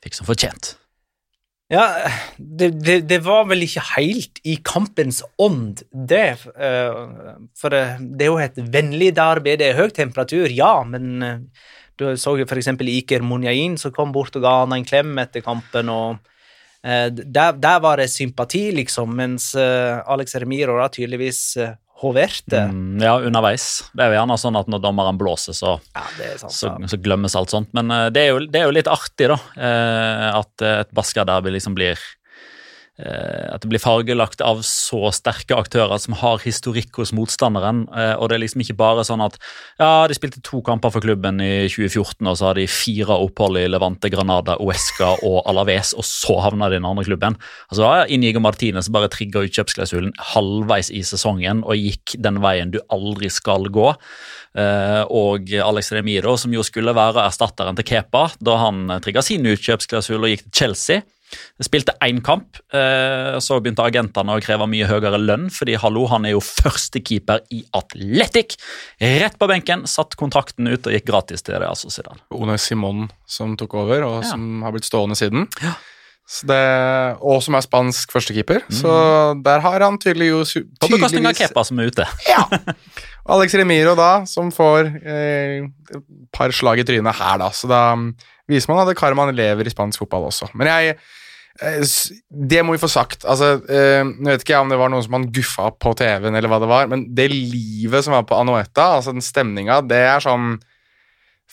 Fikk 0.00 0.16
som 0.16 0.24
fortjent. 0.24 0.70
Ja, 1.72 1.84
det, 2.36 2.68
det, 2.84 2.98
det 3.08 3.18
var 3.24 3.46
vel 3.48 3.64
ikke 3.64 3.82
helt 3.94 4.40
i 4.44 4.58
kampens 4.60 5.22
ånd, 5.40 5.80
det. 5.90 6.36
eh, 6.60 6.98
For 7.56 7.72
det, 7.72 7.84
det 8.18 8.26
er 8.26 8.30
jo 8.30 8.42
et 8.42 8.60
vennlig 8.74 9.14
derby, 9.16 9.54
det 9.60 9.70
er 9.70 9.78
høy 9.78 9.88
temperatur, 9.96 10.52
ja, 10.52 10.74
men 10.84 11.24
eh, 11.24 11.40
du 11.96 12.10
så 12.20 12.34
jo 12.36 12.44
eksempel 12.44 12.90
Iker 12.92 13.24
Munyain 13.24 13.78
som 13.80 13.94
kom 13.96 14.12
bort 14.12 14.36
og 14.36 14.44
ga 14.44 14.58
han 14.60 14.76
en 14.76 14.84
klem 14.84 15.16
etter 15.22 15.44
kampen, 15.46 15.88
og 15.88 16.18
eh, 16.84 17.08
der, 17.16 17.56
der 17.56 17.80
var 17.80 17.96
det 18.02 18.10
sympati, 18.12 18.66
liksom, 18.76 19.16
mens 19.16 19.54
eh, 19.56 20.02
Alex 20.04 20.36
Remiro 20.36 20.76
da 20.82 20.90
tydeligvis 20.92 21.42
eh, 21.64 21.72
hoverte. 22.02 22.64
Mm, 22.72 22.98
ja, 23.02 23.14
underveis. 23.22 23.84
Det 23.94 24.02
er 24.04 24.12
jo 24.12 24.18
gjerne 24.18 24.36
sånn 24.40 24.58
at 24.58 24.68
når 24.72 24.82
dommeren 24.82 25.18
blåser, 25.20 25.54
så, 25.56 25.76
Ja, 25.94 26.04
sant. 26.40 26.52
så, 26.56 26.72
så 26.90 26.98
glemmes 27.00 27.36
alt 27.38 27.54
sånt. 27.54 27.70
Men 27.76 27.92
uh, 27.92 28.08
det 28.12 28.24
er, 28.26 28.32
jo, 28.34 28.42
det 28.50 28.60
er 28.60 28.66
jo 28.68 28.74
litt 28.74 28.90
artig, 28.90 29.30
da. 29.30 29.38
uh, 29.56 30.26
at 30.42 30.66
et 30.68 30.92
Basker-derby 30.96 31.54
liksom 31.54 31.76
blir 31.78 32.00
At 32.94 33.64
det 33.64 33.70
blir 33.72 33.82
fargelagt 33.82 34.42
av 34.44 34.60
så 34.62 35.08
sterke 35.10 35.56
aktører 35.58 35.98
som 35.98 36.14
har 36.20 36.38
historikk 36.44 37.00
hos 37.00 37.10
motstanderen. 37.16 37.88
eh, 37.90 38.14
og 38.14 38.28
det 38.28 38.36
er 38.36 38.44
liksom 38.44 38.62
ikke 38.62 38.76
bare 38.78 39.02
sånn 39.06 39.24
at 39.24 39.34
ja, 39.80 40.06
de 40.06 40.14
spilte 40.14 40.42
to 40.46 40.60
kamper 40.62 40.92
for 40.94 41.02
klubben 41.02 41.40
i 41.42 41.66
2014, 41.66 42.22
og 42.26 42.38
så 42.38 42.50
har 42.50 42.54
de 42.54 42.68
fire 42.70 43.16
opphold 43.18 43.58
i 43.58 43.66
Levante, 43.66 44.10
Granada, 44.12 44.54
Uesca 44.62 45.16
og 45.26 45.42
Alaves, 45.50 45.90
og 45.98 46.06
så 46.06 46.38
havna 46.44 46.68
de 46.70 46.78
i 46.78 46.78
den 46.78 46.86
andre 46.86 47.06
klubben. 47.08 47.38
Altså, 47.70 47.90
Inigo 48.14 48.42
Martinez 48.44 48.90
bare 48.94 49.10
trigga 49.10 49.42
utkjøpsklausulen 49.42 50.14
halvveis 50.34 50.92
i 50.94 51.02
sesongen 51.02 51.64
og 51.64 51.74
gikk 51.74 52.14
den 52.22 52.38
veien 52.44 52.70
du 52.74 52.78
aldri 52.94 53.30
skal 53.32 53.66
gå. 53.74 53.90
Eh, 54.54 55.02
og 55.10 55.50
Alex 55.50 55.90
Remiro, 55.96 56.36
som 56.38 56.54
jo 56.54 56.62
skulle 56.62 56.94
være 56.94 57.26
erstatteren 57.26 57.74
til 57.74 57.88
Kepa 57.90 58.28
da 58.38 58.60
han 58.62 58.86
trigga 59.02 59.24
sin 59.24 59.46
utkjøpsklausul 59.50 60.22
og 60.22 60.30
gikk 60.30 60.46
til 60.46 60.54
Chelsea. 60.62 61.02
Spilte 61.62 61.94
én 62.04 62.20
kamp, 62.24 62.58
eh, 62.72 63.38
så 63.42 63.60
begynte 63.62 63.84
agentene 63.86 64.34
å 64.36 64.42
kreve 64.44 64.66
mye 64.70 64.86
høyere 64.86 65.18
lønn, 65.18 65.48
fordi 65.50 65.76
hallo, 65.80 66.06
han 66.10 66.26
er 66.26 66.34
jo 66.36 66.42
førstekeeper 66.44 67.40
i 67.54 67.62
Atletic. 67.74 68.56
Rett 69.00 69.38
på 69.38 69.48
benken, 69.50 69.86
satt 69.90 70.16
kontrakten 70.20 70.68
ut 70.70 70.86
og 70.86 70.92
gikk 70.94 71.06
gratis 71.10 71.42
til 71.42 71.58
Real 71.58 71.76
Sociedad. 71.78 72.20
One 72.34 72.58
Simon 72.58 73.08
som 73.26 73.56
tok 73.56 73.74
over, 73.74 74.04
og 74.04 74.22
Ja. 74.22 74.30
som 74.30 74.62
har 74.62 74.72
blitt 74.72 74.84
stående 74.84 75.16
siden. 75.16 75.48
Ja. 75.62 75.74
Så 76.24 76.46
det, 76.48 76.56
og 77.20 77.42
som 77.44 77.52
er 77.58 77.64
spansk 77.66 78.12
førstekeeper. 78.14 78.62
Så 78.72 78.90
der 79.44 79.60
har 79.60 79.82
han 79.84 79.98
tydelig 80.00 80.30
jo 80.30 80.38
su- 80.48 80.62
På 80.80 80.88
bekostning 80.88 81.26
av 81.28 81.34
Kepa, 81.36 81.64
som 81.68 81.78
er 81.82 81.90
ute. 81.92 82.06
Og 83.26 83.34
Alex 83.36 83.54
Remiro, 83.60 83.92
da, 83.96 84.24
som 84.28 84.48
får 84.52 84.88
eh, 85.04 85.66
et 85.92 86.06
par 86.32 86.52
slag 86.56 86.80
i 86.80 86.86
trynet 86.88 87.16
her, 87.20 87.36
da. 87.40 87.50
Så 87.52 87.68
da 87.68 87.82
mm, 87.96 88.06
viser 88.48 88.72
man 88.72 88.80
at 88.88 88.96
Carman 88.96 89.34
lever 89.36 89.68
i 89.68 89.72
spansk 89.72 90.00
fotball 90.00 90.26
også. 90.30 90.48
Men 90.56 90.68
jeg 90.72 90.94
eh, 91.60 91.84
Det 92.52 92.62
må 92.64 92.72
vi 92.76 92.80
få 92.82 92.88
sagt. 92.92 93.24
Altså, 93.28 93.58
eh, 93.68 94.00
Nå 94.04 94.32
vet 94.32 94.44
ikke 94.44 94.56
jeg 94.56 94.64
om 94.64 94.72
det 94.72 94.80
var 94.80 94.92
noen 94.92 95.04
som 95.04 95.16
han 95.18 95.28
guffa 95.32 95.70
på 95.76 95.92
TV-en, 96.00 96.34
eller 96.40 96.52
hva 96.52 96.60
det 96.64 96.70
var, 96.72 96.88
men 96.92 97.04
det 97.16 97.28
livet 97.32 98.04
som 98.04 98.16
var 98.16 98.24
på 98.28 98.36
Anoeta, 98.40 98.94
altså 98.98 99.12
den 99.16 99.24
stemninga, 99.24 99.82
det 99.84 100.00
er 100.08 100.24
sånn 100.24 100.56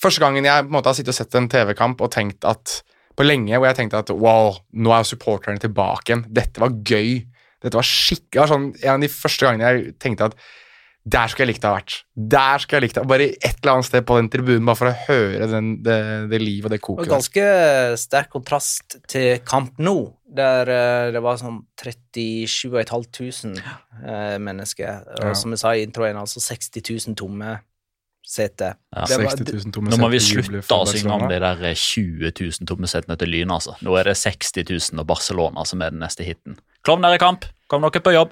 Første 0.01 0.23
gangen 0.23 0.47
jeg 0.47 0.63
på 0.63 0.71
en 0.71 0.73
måte 0.79 0.89
har 0.89 0.95
sittet 0.97 1.11
og 1.13 1.17
sett 1.19 1.35
en 1.37 1.49
TV-kamp 1.51 1.99
og 2.01 2.09
tenkt 2.15 2.47
at 2.47 2.79
på 3.17 3.25
lenge 3.27 3.57
hvor 3.57 3.67
jeg 3.69 3.79
tenkte 3.81 3.99
at 4.01 4.09
wow, 4.15 4.55
nå 4.73 4.93
er 4.95 5.07
supporterne 5.07 5.61
tilbake 5.61 6.09
igjen. 6.11 6.25
Dette 6.31 6.61
var 6.63 6.71
gøy. 6.71 7.21
Dette 7.61 7.77
var 7.77 7.85
skikkelig 7.85 8.31
det 8.33 8.41
var 8.41 8.51
sånn, 8.55 8.71
En 8.81 8.95
av 8.95 9.03
de 9.03 9.11
første 9.13 9.45
gangene 9.45 9.69
jeg 9.69 9.95
tenkte 10.01 10.31
at 10.31 10.37
der 11.01 11.31
skulle 11.31 11.47
jeg 11.47 11.55
likt 11.55 11.63
å 11.65 11.69
ha 11.71 11.77
vært. 11.79 11.93
Der 12.13 12.61
skulle 12.61 12.77
jeg 12.77 12.83
likt 12.85 12.97
å 13.01 13.03
Bare 13.09 13.25
et 13.33 13.55
eller 13.63 13.71
annet 13.73 13.87
sted 13.87 14.03
på 14.05 14.17
den 14.19 14.27
tribunen, 14.29 14.67
bare 14.69 14.77
for 14.77 14.89
å 14.91 14.97
høre 15.07 15.47
den, 15.49 15.71
det, 15.81 15.95
det 16.29 16.39
livet 16.43 16.67
og 16.69 16.75
det 16.75 16.81
koket. 16.85 17.09
ganske 17.09 17.45
sterk 17.97 18.29
kontrast 18.35 18.99
til 19.09 19.39
Kamp 19.49 19.81
nå, 19.81 19.95
der 20.29 20.69
eh, 20.69 21.07
det 21.15 21.23
var 21.25 21.39
sånn 21.41 21.57
37 21.81 22.69
500 22.69 23.57
eh, 24.05 24.37
mennesker. 24.45 25.01
Og 25.17 25.31
Ja. 25.31 25.33
som 25.41 25.51
jeg 25.57 25.63
sa 25.63 25.73
i 25.73 25.81
introen, 25.87 26.21
altså 26.21 26.37
60 26.43 26.85
000 27.09 27.17
tomme 27.17 27.57
seter. 28.27 28.77
Ja. 28.95 29.05
60 29.09 29.47
000 29.47 29.73
tomme 29.75 29.91
Nå 29.91 29.99
må 30.01 30.11
vi 30.13 30.21
slutte 30.23 30.75
å 30.75 30.85
synge 30.89 31.15
om 31.15 31.25
de 31.29 31.39
der 31.41 31.63
20 31.67 32.31
000 32.31 32.69
tomme 32.69 32.89
setene 32.89 33.17
til 33.19 33.33
Lyn. 33.33 33.51
altså. 33.53 33.75
Nå 33.85 33.95
er 33.99 34.11
det 34.11 34.17
60 34.19 34.67
000 34.69 35.01
og 35.01 35.09
Barcelona 35.09 35.65
som 35.67 35.81
er 35.83 35.93
den 35.93 36.03
neste 36.03 36.27
hiten. 36.27 36.59
Klovner 36.85 37.17
i 37.17 37.21
kamp, 37.21 37.45
kom 37.69 37.83
dere 37.85 38.03
på 38.03 38.13
jobb. 38.15 38.31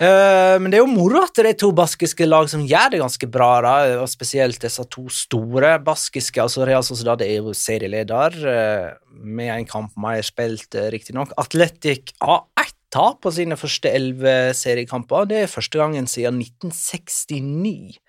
uh, 0.00 0.56
men 0.60 0.68
det 0.72 0.80
er 0.80 0.84
jo 0.84 0.90
moro 0.90 1.22
at 1.22 1.36
det 1.38 1.52
er 1.52 1.60
to 1.60 1.70
baskiske 1.76 2.28
lag 2.28 2.50
som 2.52 2.64
gjør 2.66 2.94
det 2.94 3.02
ganske 3.04 3.30
bra, 3.32 3.50
da, 3.64 3.76
og 4.02 4.10
spesielt 4.12 4.60
disse 4.64 4.84
to 4.92 5.06
store 5.12 5.76
baskiske. 5.84 6.42
altså 6.42 6.66
Real 6.68 6.84
Sociedad 6.86 7.22
er 7.24 7.38
jo 7.38 7.54
serieleder, 7.56 8.40
uh, 8.44 8.88
med 9.16 9.52
en 9.54 9.68
kamp 9.68 9.94
mer 10.00 10.24
spilt, 10.26 10.72
uh, 10.74 10.88
riktignok. 10.92 11.36
Atletic 11.40 12.16
A1 12.20 12.74
tap 12.92 13.20
på 13.24 13.32
sine 13.34 13.56
første 13.58 13.90
elleve 13.92 14.54
seriekamper. 14.56 15.28
Det 15.28 15.42
er 15.42 15.52
første 15.52 15.80
gangen 15.80 16.06
siden 16.10 16.40
1969. 16.40 18.00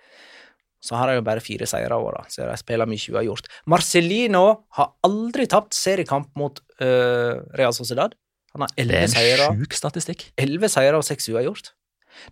Så 0.83 0.95
har 0.97 1.09
de 1.09 1.17
jo 1.17 1.25
bare 1.25 1.41
fire 1.41 1.65
seire 1.69 1.97
i 1.97 2.05
år, 2.09 2.19
så 2.29 2.45
de 2.45 2.57
spiller 2.59 2.89
mye 2.89 3.13
uavgjort. 3.15 3.49
Marcellino 3.65 4.45
har 4.77 4.93
aldri 5.07 5.47
tapt 5.49 5.73
seriekamp 5.73 6.29
mot 6.37 6.61
uh, 6.81 7.41
Real 7.57 7.73
Sociedad. 7.73 8.13
Han 8.53 8.65
har 8.65 8.75
Det 8.75 8.85
elleve 8.85 9.07
er 9.07 9.11
seire. 9.11 9.49
en 9.49 9.65
sjuk 9.65 9.73
statistikk. 9.77 10.29
Elleve 10.37 10.69
seire 10.71 10.99
og 10.99 11.05
seks 11.05 11.29
uavgjort. 11.33 11.73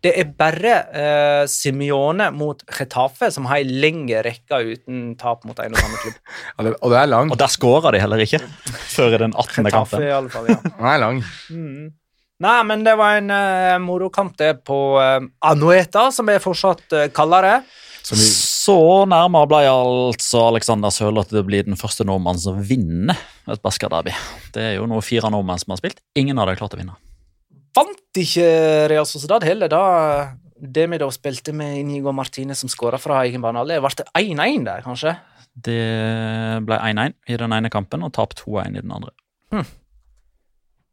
Det 0.02 0.14
er 0.18 0.30
bare 0.38 0.76
uh, 0.90 1.44
Simione 1.50 2.32
mot 2.34 2.62
Getafe 2.70 3.30
som 3.34 3.46
har 3.50 3.62
ei 3.62 3.68
lengre 3.68 4.24
rekke 4.26 4.62
uten 4.72 5.04
tap 5.20 5.46
mot 5.46 5.60
en 5.62 5.76
og 5.76 5.82
samme 5.82 6.00
klubb. 6.02 6.18
og, 6.58 6.66
det, 6.66 6.74
og 6.80 6.94
det 6.94 7.02
er 7.02 7.12
lang. 7.12 7.34
Og 7.34 7.40
der 7.42 7.54
skåra 7.54 7.94
de 7.94 8.02
heller 8.02 8.24
ikke 8.26 8.42
før 8.96 9.18
i 9.18 9.22
den 9.26 9.36
18. 9.36 9.62
Getafe, 9.68 9.76
kampen. 9.78 10.08
i 10.08 10.16
alle 10.16 10.34
fall, 10.34 10.50
ja. 10.50 10.58
Den 10.80 10.90
er 10.94 11.04
lang. 11.06 11.22
Mm. 11.50 11.94
Nei, 12.46 12.58
men 12.68 12.82
det 12.84 12.98
var 13.00 13.16
en 13.16 13.32
uh, 13.32 13.78
morokamp, 13.80 14.34
det, 14.42 14.58
på 14.68 14.80
uh, 15.00 15.24
Anueta, 15.48 16.10
som 16.12 16.28
jeg 16.28 16.44
fortsatt 16.44 16.84
uh, 16.92 17.06
kaller 17.16 17.48
Som 17.54 17.85
vi, 18.14 18.28
Så 18.30 18.78
nærmere 19.10 19.50
ble 19.50 19.64
altså 19.72 20.46
Alexander 20.52 20.94
Sørloth 20.94 21.32
at 21.32 21.36
det 21.40 21.46
blir 21.48 21.66
den 21.66 21.80
første 21.80 22.06
nordmannen 22.06 22.42
som 22.42 22.62
vinner 22.62 23.18
et 23.50 23.62
Basker-derby. 23.66 24.14
Det 24.54 24.62
er 24.62 24.78
jo 24.78 24.86
nå 24.90 25.02
fire 25.06 25.32
nordmenn 25.34 25.62
som 25.62 25.74
har 25.74 25.82
spilt. 25.82 26.04
Ingen 26.18 26.38
av 26.38 26.46
dem 26.46 26.54
har 26.54 26.62
klart 26.62 26.78
å 26.78 26.82
vinne. 26.82 26.98
Vant 27.76 28.20
ikke 28.22 28.46
Real 28.92 29.08
Sociedad 29.10 29.44
heller, 29.44 29.72
da 29.72 29.84
det 30.56 30.86
vi 30.88 31.00
da 31.02 31.08
spilte 31.12 31.54
med 31.56 31.80
Inigo 31.82 32.14
Martinez 32.16 32.62
som 32.64 32.72
skåra 32.72 33.00
fra 33.02 33.24
egen 33.26 33.44
banehalvdel. 33.44 33.82
Ble 33.84 33.98
det 34.00 34.08
1-1 34.22 34.68
der, 34.68 34.86
kanskje? 34.86 35.16
Det 35.66 35.82
ble 36.68 36.78
1-1 36.80 37.18
i 37.32 37.40
den 37.40 37.56
ene 37.58 37.72
kampen 37.72 38.06
og 38.08 38.14
tap 38.16 38.36
2-1 38.40 38.80
i 38.80 38.84
den 38.84 38.94
andre. 38.96 39.12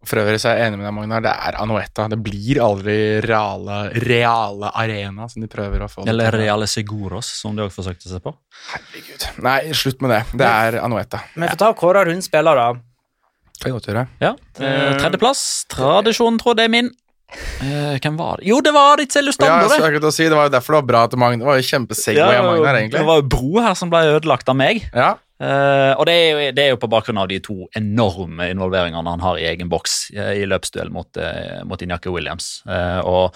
For 0.09 0.19
øvrig 0.23 0.39
så 0.43 0.51
er 0.51 0.59
jeg 0.59 0.71
enig 0.73 0.81
med 0.81 0.87
deg, 0.89 0.95
Magnar. 0.97 1.25
Det 1.25 1.33
er 1.49 1.59
Anueta. 1.63 2.07
Det 2.11 2.19
blir 2.25 2.61
aldri 2.65 2.97
reale, 3.25 3.81
reale 4.03 4.71
arena 4.83 5.29
som 5.31 5.45
de 5.45 5.51
prøver 5.51 5.85
å 5.85 5.91
få 5.91 6.05
det 6.07 6.11
Eller. 6.15 6.35
Reale 6.43 6.67
Seguros, 6.71 7.29
som 7.41 7.55
de 7.57 7.63
også 7.67 7.81
forsøkte 7.83 8.11
seg 8.11 8.25
på. 8.25 8.35
Herregud. 8.73 9.29
Nei, 9.47 9.59
slutt 9.79 10.03
med 10.03 10.15
det. 10.17 10.23
Det 10.43 10.49
er 10.49 10.81
Anueta. 10.83 11.23
Vi 11.37 11.47
får 11.47 11.61
ta 11.61 11.71
og 11.75 11.79
kåre 11.79 12.07
rundt 12.11 12.27
spillere. 12.27 12.67
Kan 13.63 13.71
jeg 13.71 13.77
godt 13.79 13.89
gjøre. 13.93 14.07
Ja, 14.23 14.33
eh, 14.59 14.97
Tredjeplass. 14.99 15.45
Tradisjonen 15.71 16.41
tror 16.43 16.59
det 16.59 16.67
er 16.67 16.75
min. 16.75 16.91
Uh, 17.63 17.95
hvem 17.97 18.17
var 18.19 18.41
det? 18.41 18.49
Jo, 18.51 18.59
det 18.61 18.75
var 18.75 19.01
Ditzel 19.01 19.23
Ja, 19.25 19.31
Lustando, 19.31 19.69
jeg 19.73 20.01
det! 20.03 20.11
si, 20.13 20.27
det 20.29 20.37
var 20.37 20.51
jo 20.51 20.53
derfor 20.53 20.75
det 20.75 20.81
var 20.83 20.89
bra 20.91 21.03
til 21.09 21.21
Magne 21.23 21.41
Det 21.41 21.47
var 21.49 21.57
jo 21.57 21.65
kjempesegway 21.65 22.37
av 22.37 22.45
Magnar, 22.45 22.75
det 22.77 22.83
egentlig. 22.83 23.05
var 23.09 23.21
jo 23.23 23.25
bro 23.33 23.63
her 23.65 23.79
som 23.79 23.93
ble 23.93 24.03
ødelagt 24.19 24.51
av 24.53 24.59
meg. 24.59 24.83
Ja, 24.93 25.15
Eh, 25.43 25.93
og 25.99 26.07
det 26.07 26.15
er, 26.15 26.27
jo, 26.31 26.51
det 26.55 26.63
er 26.63 26.71
jo 26.71 26.79
på 26.79 26.91
bakgrunn 26.93 27.19
av 27.19 27.27
de 27.31 27.41
to 27.43 27.67
enorme 27.79 28.47
involveringene 28.53 29.15
han 29.15 29.25
har 29.25 29.41
i 29.41 29.47
egen 29.51 29.71
boks 29.73 29.97
uh, 30.15 30.31
i 30.39 30.45
løpsduell 30.47 30.93
mot, 30.95 31.09
uh, 31.19 31.63
mot 31.67 31.83
Injaki 31.83 32.13
Williams. 32.13 32.51
Og 33.09 33.35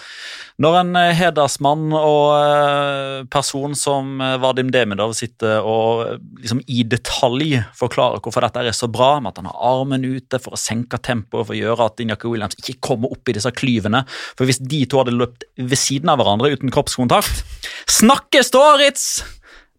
når 0.62 0.78
en 0.80 0.98
hedersmann 1.16 1.90
og 1.96 3.26
person 3.32 3.74
som 3.78 4.20
Vadim 4.42 4.70
Demidov 4.74 5.14
sitter 5.18 5.64
og 5.66 6.20
liksom 6.40 6.62
i 6.70 6.84
detalj 6.86 7.58
forklarer 7.76 8.22
hvorfor 8.22 8.46
dette 8.46 8.64
er 8.70 8.76
så 8.76 8.88
bra, 8.92 9.16
med 9.20 9.32
at 9.32 9.40
han 9.42 9.50
har 9.50 9.64
armen 9.72 10.06
ute 10.06 10.40
for 10.42 10.56
å 10.56 10.60
senke 10.60 11.00
tempoet, 11.02 11.48
for 11.48 11.56
å 11.56 11.58
gjøre 11.58 11.88
at 11.90 12.02
Injaki 12.04 12.30
Williams 12.30 12.58
ikke 12.60 12.78
kommer 12.92 13.12
opp 13.16 13.28
i 13.28 13.36
disse 13.36 13.52
klyvene. 13.56 14.04
For 14.38 14.48
hvis 14.48 14.62
de 14.62 14.84
to 14.86 15.02
hadde 15.02 15.16
løpt 15.16 15.48
ved 15.56 15.80
siden 15.80 16.12
av 16.12 16.20
hverandre 16.20 16.52
uten 16.54 16.72
kroppskontakt 16.74 17.42
Snakke, 17.90 18.42
Storitz! 18.46 19.24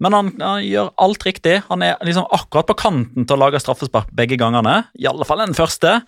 Men 0.04 0.14
han, 0.14 0.32
han 0.41 0.62
gjør 0.66 0.91
alt 1.02 1.26
riktig. 1.26 1.56
Han 1.72 1.84
er 1.86 1.98
liksom 2.06 2.28
akkurat 2.36 2.70
på 2.70 2.78
kanten 2.78 3.26
til 3.26 3.38
å 3.38 3.41
lage 3.41 3.62
straffespark 3.62 4.12
begge 4.18 4.38
gangene. 4.39 4.80
I 5.00 5.08
alle 5.10 5.26
fall 5.28 5.41
den 5.41 5.58
første, 5.58 6.00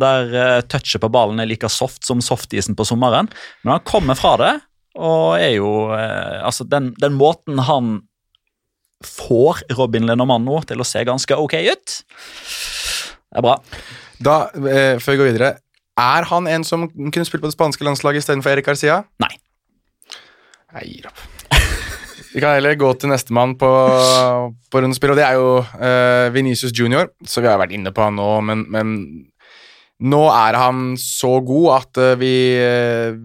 der 0.00 0.34
uh, 0.34 0.60
touchet 0.68 1.02
på 1.04 1.12
ballen 1.12 1.40
er 1.40 1.48
like 1.48 1.70
soft 1.72 2.04
som 2.06 2.22
softisen 2.24 2.76
på 2.78 2.86
sommeren. 2.88 3.30
Men 3.64 3.76
han 3.76 3.86
kommer 3.88 4.18
fra 4.18 4.34
det, 4.40 4.52
og 4.98 5.38
er 5.38 5.54
jo 5.58 5.72
uh, 5.92 6.44
Altså, 6.44 6.66
den, 6.68 6.92
den 7.00 7.16
måten 7.18 7.60
han 7.68 7.98
får 9.04 9.62
Robin 9.78 10.08
Lenormando 10.08 10.58
til 10.66 10.82
å 10.82 10.86
se 10.86 11.04
ganske 11.06 11.36
ok 11.38 11.54
ut, 11.70 11.98
det 13.28 13.38
er 13.38 13.44
bra. 13.44 13.58
Da, 14.18 14.38
uh, 14.50 14.98
før 14.98 15.14
vi 15.14 15.18
går 15.20 15.28
videre 15.28 15.50
Er 16.00 16.26
han 16.26 16.48
en 16.50 16.64
som 16.66 16.88
kunne 16.90 17.26
spilt 17.28 17.44
på 17.44 17.46
det 17.46 17.54
spanske 17.54 17.86
landslaget 17.86 18.24
istedenfor 18.24 18.56
Erik 18.56 18.66
Garcia? 18.66 19.04
Nei. 19.22 19.36
Jeg 20.78 20.90
gir 20.90 21.12
opp. 21.12 21.37
Vi 22.34 22.42
kan 22.42 22.58
heller 22.58 22.76
gå 22.78 22.92
til 23.00 23.12
nestemann 23.12 23.54
på, 23.60 23.70
på 24.68 24.82
rundespill, 24.84 25.14
og 25.14 25.18
det 25.18 25.26
er 25.26 25.38
jo 25.38 25.48
uh, 25.62 26.28
Venicius 26.34 26.74
Junior. 26.76 27.08
Så 27.24 27.40
vi 27.44 27.50
har 27.50 27.60
vært 27.60 27.74
inne 27.76 27.94
på 27.94 28.04
han 28.04 28.18
nå, 28.18 28.30
men, 28.44 28.66
men 28.72 28.94
nå 29.98 30.20
er 30.30 30.54
han 30.54 30.92
så 31.00 31.40
god 31.42 31.64
at 31.74 31.98
eh, 31.98 32.12
vi 32.20 32.34
eh, 32.54 33.16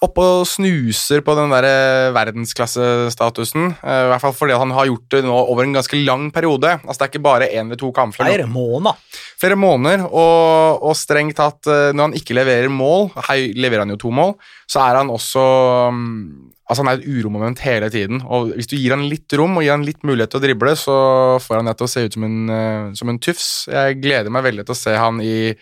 oppe 0.00 0.24
og 0.24 0.46
snuser 0.48 1.20
på 1.24 1.34
den 1.36 1.52
der 1.52 1.66
eh, 1.68 2.12
verdensklassestatusen. 2.16 3.74
Eh, 3.76 4.04
I 4.06 4.08
hvert 4.14 4.24
fall 4.24 4.32
fordi 4.38 4.56
han 4.56 4.72
har 4.72 4.88
gjort 4.88 5.04
det 5.12 5.20
nå 5.26 5.36
over 5.36 5.66
en 5.66 5.76
ganske 5.76 6.00
lang 6.00 6.30
periode. 6.32 6.78
Altså 6.80 7.02
Det 7.02 7.04
er 7.04 7.12
ikke 7.12 7.26
bare 7.28 7.50
én 7.52 7.68
eller 7.68 7.80
to 7.80 7.92
kamper. 7.92 8.24
Flere 8.24 8.48
måneder. 8.48 8.96
Flere 9.38 9.58
måneder, 9.60 10.06
og, 10.08 10.80
og 10.88 10.96
strengt 10.96 11.36
tatt, 11.36 11.60
eh, 11.68 11.90
når 11.92 12.08
han 12.08 12.16
ikke 12.16 12.34
leverer 12.40 12.72
mål 12.72 13.10
Her 13.28 13.44
leverer 13.60 13.84
han 13.84 13.92
jo 13.92 14.00
to 14.00 14.14
mål, 14.14 14.32
så 14.64 14.80
er 14.88 15.02
han 15.02 15.12
også 15.12 15.44
mm, 15.92 16.24
Altså 16.68 16.84
Han 16.84 16.90
er 16.92 17.00
et 17.00 17.08
uromoment 17.08 17.60
hele 17.64 17.88
tiden. 17.90 18.20
og 18.28 18.52
Hvis 18.52 18.68
du 18.68 18.76
gir 18.76 18.92
han 18.92 19.06
litt 19.08 19.32
rom 19.40 19.56
og 19.56 19.64
gir 19.64 19.72
han 19.72 19.86
litt 19.86 20.04
mulighet 20.04 20.34
til 20.34 20.40
å 20.40 20.44
drible, 20.44 20.74
så 20.76 20.96
får 21.40 21.62
han 21.62 21.70
det 21.70 21.76
til 21.78 21.88
å 21.88 21.92
se 21.92 22.04
ut 22.04 22.16
som 22.18 22.24
en, 22.28 22.38
eh, 22.52 22.92
som 22.98 23.08
en 23.08 23.18
tufs. 23.18 23.68
Jeg 23.72 24.00
gleder 24.02 24.30
meg 24.30 24.44
veldig 24.44 24.66
til 24.66 24.76
å 24.76 24.82
se 24.82 24.96
han 24.96 25.20
i 25.24 25.54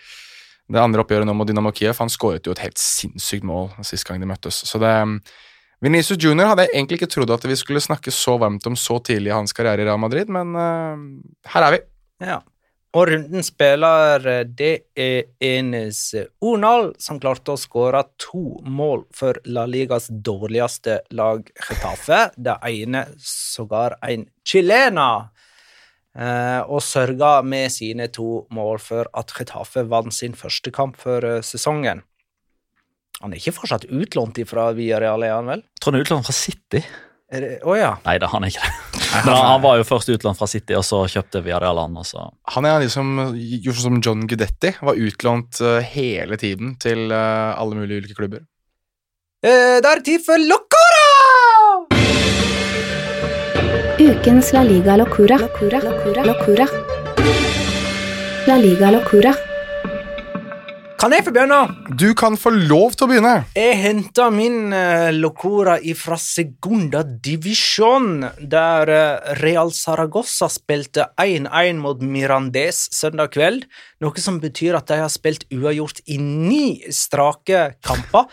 det 0.67 0.81
andre 0.83 1.03
oppgjøret 1.03 1.27
nå 1.27 1.33
mot 1.33 1.47
Dynamo 1.47 1.71
Kiev. 1.71 1.95
Han 2.01 2.11
skåret 2.11 2.45
jo 2.45 2.51
et 2.51 2.63
helt 2.65 2.77
sinnssykt 2.81 3.47
mål 3.47 3.71
sist 3.87 4.03
gang 4.07 4.19
de 4.19 4.27
møttes. 4.27 4.65
Så 4.67 4.79
det 4.83 4.91
Venezia 5.79 6.17
Junior 6.17 6.49
hadde 6.49 6.65
jeg 6.65 6.73
egentlig 6.73 6.97
ikke 6.99 7.11
trodd 7.13 7.31
at 7.31 7.43
vi 7.45 7.55
skulle 7.55 7.83
snakke 7.83 8.11
så 8.11 8.35
varmt 8.41 8.65
om 8.67 8.75
så 8.75 8.97
tidlig 8.99 9.29
i 9.29 9.37
hans 9.37 9.53
karriere 9.53 9.85
i 9.85 9.85
Real 9.85 10.01
Madrid, 10.01 10.29
men 10.33 10.55
uh, 10.57 10.97
her 11.53 11.67
er 11.67 11.75
vi. 11.75 11.81
Ja. 12.25 12.39
Og 12.97 13.11
runden 13.11 13.45
spiller 13.45 14.23
eh, 14.25 14.43
det 14.57 14.73
er 14.97 15.27
Enes 15.43 16.15
Onal, 16.41 16.95
som 17.01 17.19
klarte 17.21 17.53
å 17.53 17.59
skåre 17.59 18.01
to 18.17 18.57
mål 18.65 19.03
for 19.13 19.37
La 19.53 19.67
Ligas 19.69 20.09
dårligste 20.09 21.03
lag, 21.17 21.45
Getafe. 21.61 22.31
Det 22.33 22.57
ene 22.71 23.05
sågar 23.21 23.99
en 24.01 24.25
chilener. 24.47 25.29
Eh, 26.17 26.61
og 26.65 26.81
sørga 26.81 27.43
med 27.45 27.69
sine 27.75 28.09
to 28.09 28.47
mål 28.57 28.81
for 28.81 29.11
at 29.13 29.35
Getafe 29.37 29.85
vant 29.85 30.15
sin 30.15 30.33
første 30.33 30.73
kamp 30.73 30.97
for 30.97 31.21
eh, 31.21 31.43
sesongen. 31.45 32.01
Han 33.21 33.33
er 33.33 33.41
ikke 33.41 33.59
fortsatt 33.59 33.85
utlånt 33.93 34.41
fra 34.49 34.71
Villarreal, 34.77 35.25
er 35.25 35.37
han 35.37 35.53
vel? 35.53 35.65
Tror 35.77 35.93
han 35.93 36.01
er 36.01 36.07
utlånt 36.07 36.25
fra 36.25 36.37
City. 36.37 36.81
Å 37.27 37.65
oh, 37.67 37.77
ja. 37.77 37.97
Nei, 38.05 38.17
da, 38.23 38.29
han 38.33 38.45
er 38.45 38.53
ikke 38.55 38.65
det. 38.65 38.86
Men 39.25 39.33
han, 39.33 39.45
han 39.53 39.63
var 39.63 39.79
jo 39.79 39.87
først 39.87 40.11
utlånt 40.13 40.39
fra 40.39 40.49
City, 40.49 40.75
og 40.77 40.85
så 40.85 41.03
kjøpte. 41.09 41.41
Og 41.47 42.05
så. 42.05 42.27
Han 42.55 42.67
er 42.67 42.83
liksom 42.83 43.33
gjort 43.63 43.81
som 43.81 44.01
John 44.03 44.27
Gudetti, 44.27 44.73
var 44.81 44.99
utlånt 44.99 45.61
eh, 45.61 45.81
hele 45.95 46.37
tiden 46.37 46.75
til 46.81 47.11
eh, 47.11 47.51
alle 47.57 47.79
mulige 47.79 48.03
ulike 48.03 48.17
klubber. 48.17 48.45
Eh, 49.45 49.77
det 49.81 49.89
er 49.91 50.03
tid 50.05 50.23
for 50.25 50.41
Locora! 50.41 51.05
Ukens 53.97 54.53
La 54.53 54.63
Liga 54.63 54.97
Locura. 54.97 55.37
Locura. 55.41 55.81
Locura. 55.81 56.23
Locura. 56.25 56.67
La 58.47 58.57
Liga 58.57 58.91
Locura. 58.91 59.33
Kan 60.97 61.13
jeg 61.13 61.27
få 61.27 61.29
begynne? 61.29 61.59
Du 61.93 62.07
kan 62.17 62.33
få 62.41 62.49
lov 62.49 62.95
til 62.97 63.05
å 63.05 63.07
begynne! 63.11 63.33
Jeg 63.53 63.75
henta 63.77 64.31
min 64.33 64.73
uh, 64.73 65.11
Locora 65.13 65.75
fra 65.93 66.17
Segunda 66.17 67.03
Divisjon, 67.05 68.25
der 68.41 68.89
uh, 68.89 69.29
Real 69.37 69.69
Saragossa 69.77 70.49
spilte 70.49 71.05
1-1 71.21 71.77
mot 71.83 72.01
Mirandes 72.01 72.87
søndag 72.97 73.35
kveld, 73.37 73.67
noe 74.01 74.25
som 74.25 74.41
betyr 74.41 74.79
at 74.79 74.89
de 74.89 74.97
har 75.03 75.13
spilt 75.13 75.45
uavgjort 75.53 76.01
i 76.09 76.17
ni 76.17 76.81
strake 76.89 77.67
kamper. 77.85 78.25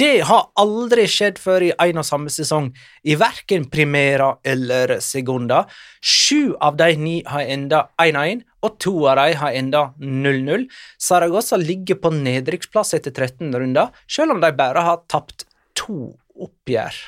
Det 0.00 0.24
har 0.28 0.48
aldri 0.60 1.04
skjedd 1.08 1.36
før 1.40 1.68
i 1.68 1.74
en 1.84 2.00
og 2.00 2.08
samme 2.08 2.32
sesong, 2.32 2.72
i 3.04 3.14
verken 3.20 3.68
Primera 3.72 4.34
eller 4.44 4.98
Segunda. 5.04 5.66
Sju 6.00 6.56
av 6.64 6.80
de 6.80 6.90
ni 6.96 7.14
har 7.28 7.44
enda 7.44 7.86
1-1, 8.00 8.40
og 8.66 8.78
to 8.82 8.94
av 9.06 9.20
de 9.20 9.34
har 9.40 9.56
enda 9.56 9.82
0-0. 10.02 10.66
Saragossa 10.98 11.58
ligger 11.60 12.00
på 12.02 12.12
nedrykksplass 12.14 12.96
etter 12.98 13.14
13 13.14 13.54
runder, 13.54 13.92
selv 14.10 14.36
om 14.36 14.42
de 14.42 14.52
bare 14.56 14.84
har 14.86 15.04
tapt 15.10 15.46
to 15.76 16.16
oppgjør. 16.36 17.04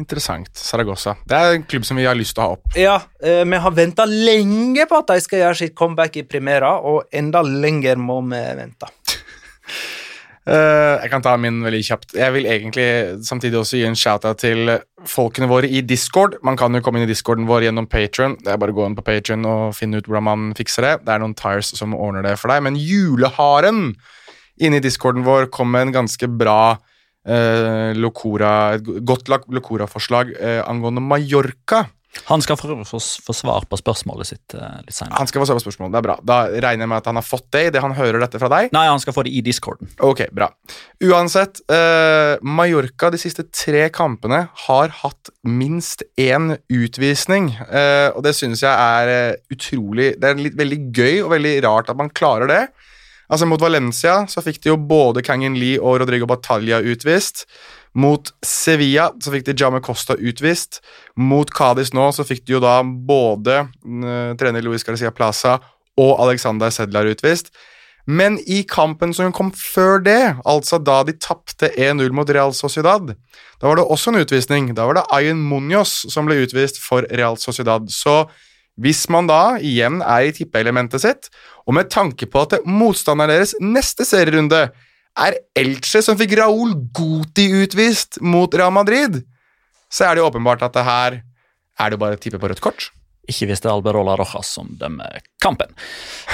Interessant. 0.00 0.48
Saragossa. 0.56 1.16
Det 1.28 1.36
er 1.36 1.54
en 1.58 1.64
klubb 1.68 1.84
som 1.84 1.98
vi 2.00 2.06
har 2.08 2.16
lyst 2.16 2.32
til 2.36 2.42
å 2.42 2.46
ha 2.46 2.56
opp. 2.56 2.76
Ja, 2.78 2.96
eh, 3.20 3.42
vi 3.44 3.60
har 3.60 3.74
venta 3.76 4.06
lenge 4.08 4.86
på 4.88 5.00
at 5.02 5.12
de 5.12 5.20
skal 5.20 5.42
gjøre 5.42 5.58
sitt 5.60 5.74
comeback 5.76 6.16
i 6.16 6.24
Primera, 6.24 6.78
og 6.80 7.12
enda 7.12 7.42
lenger 7.44 8.00
må 8.00 8.20
vi 8.30 8.40
vente. 8.62 8.88
Eh, 10.48 10.94
jeg 11.02 11.10
kan 11.12 11.24
ta 11.24 11.34
min 11.36 11.58
veldig 11.64 11.80
kjapt. 11.84 12.14
Jeg 12.16 12.32
vil 12.32 12.46
egentlig 12.48 12.88
samtidig 13.26 13.58
også 13.60 13.76
gi 13.76 13.84
en 13.84 13.98
shout-out 13.98 14.40
til 14.40 14.72
folkene 15.08 15.50
våre 15.50 15.68
i 15.68 15.82
Discord. 15.84 16.38
Man 16.46 16.56
kan 16.56 16.72
jo 16.74 16.80
komme 16.84 17.00
inn 17.00 17.04
i 17.04 17.10
discorden 17.10 17.48
vår 17.48 17.68
gjennom 17.68 17.88
Patron. 17.90 18.38
Det 18.40 18.54
er 18.54 18.60
bare 18.60 18.72
å 18.72 18.78
gå 18.78 18.86
inn 18.88 18.96
på 18.96 19.04
Patron 19.04 19.44
og 19.48 19.76
finne 19.76 20.00
ut 20.00 20.08
hvordan 20.08 20.26
man 20.30 20.48
fikser 20.56 20.86
det. 20.86 20.94
Det 21.04 21.12
er 21.12 21.22
noen 21.22 21.36
tires 21.36 21.74
som 21.76 21.96
ordner 21.96 22.24
det 22.24 22.38
for 22.40 22.52
deg. 22.52 22.64
Men 22.64 22.80
juleharen 22.80 23.90
inne 24.60 24.80
i 24.80 24.84
discorden 24.84 25.26
vår 25.28 25.50
kom 25.52 25.70
med 25.72 25.88
en 25.88 25.94
ganske 26.00 26.28
bra 26.40 26.76
uh, 26.76 27.90
Locora, 27.96 28.76
et 28.76 28.90
godt 29.08 29.28
Locora-forslag 29.28 30.34
uh, 30.36 30.60
angående 30.68 31.04
Mallorca. 31.04 31.86
Han 32.26 32.42
skal 32.42 32.58
få, 32.58 32.74
få, 32.84 32.98
få 32.98 33.34
svar 33.34 33.66
på 33.70 33.78
spørsmålet 33.78 34.30
sitt 34.32 34.54
eh, 34.56 34.80
litt 34.82 34.94
senere. 34.94 35.18
Han 35.20 35.30
skal 35.30 35.42
få 35.42 35.48
svar 35.50 35.60
på 35.60 35.64
spørsmålet, 35.64 35.94
Det 35.94 36.00
er 36.00 36.06
bra. 36.08 36.16
Da 36.26 36.38
regner 36.50 36.84
jeg 36.84 36.90
med 36.90 36.98
at 36.98 37.10
han 37.10 37.20
har 37.20 37.26
fått 37.26 37.46
det 37.54 37.62
idet 37.68 37.84
han 37.84 37.94
hører 37.94 38.22
dette 38.24 38.40
fra 38.42 38.50
deg. 38.50 38.72
Nei, 38.74 38.84
han 38.90 39.02
skal 39.02 39.14
få 39.16 39.24
det 39.26 39.34
i 39.38 39.42
discorden. 39.46 39.90
Ok, 40.02 40.24
bra. 40.34 40.50
Uansett, 41.06 41.62
uh, 41.70 42.34
Mallorca 42.42 43.12
de 43.14 43.20
siste 43.22 43.46
tre 43.54 43.86
kampene 43.94 44.42
har 44.66 44.94
hatt 45.02 45.30
minst 45.46 46.04
én 46.20 46.56
utvisning. 46.66 47.52
Uh, 47.70 48.10
og 48.16 48.24
det 48.26 48.34
synes 48.38 48.64
jeg 48.66 48.74
er 48.74 49.38
utrolig 49.50 50.12
Det 50.20 50.30
er 50.30 50.42
litt 50.42 50.58
veldig 50.58 50.80
gøy 50.90 51.22
og 51.24 51.34
veldig 51.36 51.56
rart 51.66 51.92
at 51.92 51.98
man 51.98 52.10
klarer 52.10 52.50
det. 52.50 52.62
Altså 53.30 53.46
Mot 53.46 53.62
Valencia 53.62 54.24
så 54.30 54.42
fikk 54.42 54.58
de 54.64 54.72
jo 54.72 54.80
både 54.90 55.22
Kangin 55.22 55.54
Lee 55.58 55.78
og 55.78 56.00
Rodrigo 56.02 56.26
Batalla 56.26 56.80
utvist. 56.82 57.44
Mot 57.98 58.30
Sevilla 58.46 59.08
så 59.18 59.32
fikk 59.34 59.48
de 59.48 59.56
Jame 59.58 59.80
Costa 59.82 60.14
utvist. 60.14 60.78
Mot 61.18 61.50
Cádiz 61.50 61.90
nå 61.96 62.06
så 62.14 62.26
fikk 62.26 62.44
de 62.46 62.56
jo 62.56 62.62
da 62.62 62.78
både 62.84 63.64
uh, 63.66 64.32
trener 64.38 64.62
Luis 64.62 64.86
Garcia 64.86 65.10
Plaza 65.14 65.58
og 66.00 66.16
Alexander 66.22 66.70
Sedlar 66.74 67.10
utvist. 67.10 67.50
Men 68.10 68.38
i 68.48 68.62
kampen 68.66 69.12
som 69.14 69.32
kom 69.34 69.50
før 69.54 70.00
det, 70.02 70.20
altså 70.48 70.80
da 70.82 71.02
de 71.06 71.14
tapte 71.20 71.68
1-0 71.76 72.14
mot 72.16 72.30
Real 72.32 72.54
Sociedad, 72.56 73.12
da 73.60 73.68
var 73.68 73.78
det 73.78 73.84
også 73.84 74.10
en 74.10 74.22
utvisning. 74.22 74.70
Da 74.74 74.86
var 74.88 74.98
det 74.98 75.08
Ayen 75.14 75.42
Munoz 75.50 76.06
som 76.10 76.26
ble 76.26 76.40
utvist 76.44 76.80
for 76.82 77.06
Real 77.10 77.38
Sociedad. 77.38 77.90
Så 77.92 78.24
hvis 78.80 79.04
man 79.12 79.28
da 79.28 79.58
igjen 79.60 80.00
er 80.00 80.28
i 80.28 80.34
tippeelementet 80.34 81.04
sitt, 81.04 81.28
og 81.68 81.76
med 81.76 81.90
tanke 81.92 82.26
på 82.30 82.46
at 82.46 82.62
motstanderen 82.64 83.34
deres 83.34 83.52
neste 83.60 84.06
serierunde 84.08 84.70
er 85.26 85.36
Elche, 85.58 86.00
som 86.04 86.18
fikk 86.18 86.36
Raúl 86.40 86.72
Guti 86.96 87.48
utvist 87.62 88.20
mot 88.24 88.52
Real 88.56 88.72
Madrid, 88.74 89.20
så 89.90 90.06
er 90.06 90.14
det 90.16 90.22
jo 90.22 90.30
åpenbart 90.30 90.62
at 90.66 90.76
det 90.76 90.86
her 90.86 91.20
er 91.80 91.92
det 91.92 91.98
bare 92.00 92.16
å 92.18 92.20
tippe 92.20 92.40
på 92.40 92.50
rødt 92.50 92.62
kort. 92.64 92.90
Ikke 93.30 93.46
hvis 93.50 93.62
det 93.62 93.68
er 93.68 93.74
Alberola 93.76 94.16
Rojas 94.18 94.48
som 94.56 94.70
dømmer 94.80 95.20
kampen. 95.42 95.70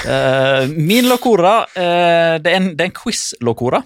Uh, 0.05 0.65
min 0.73 1.05
locora 1.09 1.59
uh, 1.67 2.35
Det 2.41 2.49
er 2.51 2.57
en, 2.57 2.71
en 2.73 2.93
quiz-locora. 2.95 3.83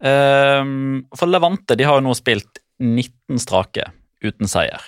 Uh, 0.00 1.02
for 1.16 1.30
Levante 1.30 1.76
de 1.76 1.86
har 1.88 1.98
jo 1.98 2.06
nå 2.06 2.14
spilt 2.16 2.62
19 2.82 3.40
strake 3.42 3.90
uten 4.24 4.48
seier. 4.50 4.80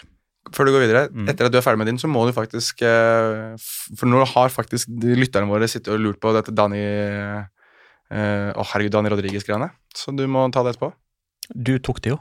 Før 0.54 0.68
du 0.68 0.72
går 0.72 0.84
videre, 0.86 1.04
Mm. 1.12 1.26
etter 1.28 1.48
at 1.48 1.52
du 1.52 1.58
er 1.60 1.64
ferdig 1.64 1.82
med 1.82 1.90
din, 1.90 1.98
så 2.00 2.08
må 2.08 2.22
du 2.24 2.32
faktisk 2.32 2.80
For 2.80 4.08
nå 4.08 4.22
har 4.24 4.48
faktisk 4.48 4.88
de 4.88 5.16
lytterne 5.18 5.48
våre 5.50 5.68
sittet 5.68 5.92
og 5.92 6.00
lurt 6.00 6.20
på 6.22 6.32
dette 6.32 6.54
Dani 6.56 6.80
Å, 8.08 8.64
herregud, 8.72 8.94
Daniel 8.94 9.16
Rodriguez-greiene. 9.16 9.68
Så 9.96 10.14
du 10.16 10.24
må 10.30 10.46
ta 10.54 10.62
det 10.64 10.76
etterpå. 10.76 10.92
Du 11.52 11.74
tok 11.84 12.00
det 12.04 12.14
jo. 12.14 12.18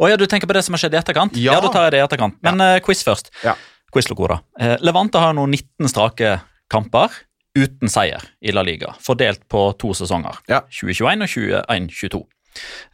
Å 0.00 0.08
ja, 0.10 0.16
du 0.18 0.26
tenker 0.28 0.48
på 0.48 0.56
det 0.56 0.64
som 0.66 0.74
har 0.76 0.82
skjedd 0.82 0.96
i 0.96 1.00
etterkant? 1.00 1.38
Ja. 1.38 1.58
da 1.62 1.70
tar 1.72 1.86
jeg 1.86 1.96
det 1.96 2.02
i 2.02 2.04
etterkant. 2.06 2.38
Men 2.44 2.60
eh, 2.64 2.78
quiz 2.84 3.04
først. 3.06 3.30
Ja. 3.44 3.54
Quiz-lokora. 3.94 4.40
Eh, 4.60 4.76
Levante 4.84 5.20
har 5.22 5.36
nå 5.36 5.46
19 5.48 5.90
strake 5.92 6.36
kamper 6.72 7.14
uten 7.56 7.88
seier 7.88 8.24
i 8.44 8.52
La 8.52 8.64
Liga, 8.66 8.92
fordelt 9.00 9.46
på 9.48 9.68
to 9.80 9.94
sesonger. 9.96 10.42
Ja. 10.50 10.64
2021 10.68 11.24
og 11.24 11.32
2021-22. 11.32 12.22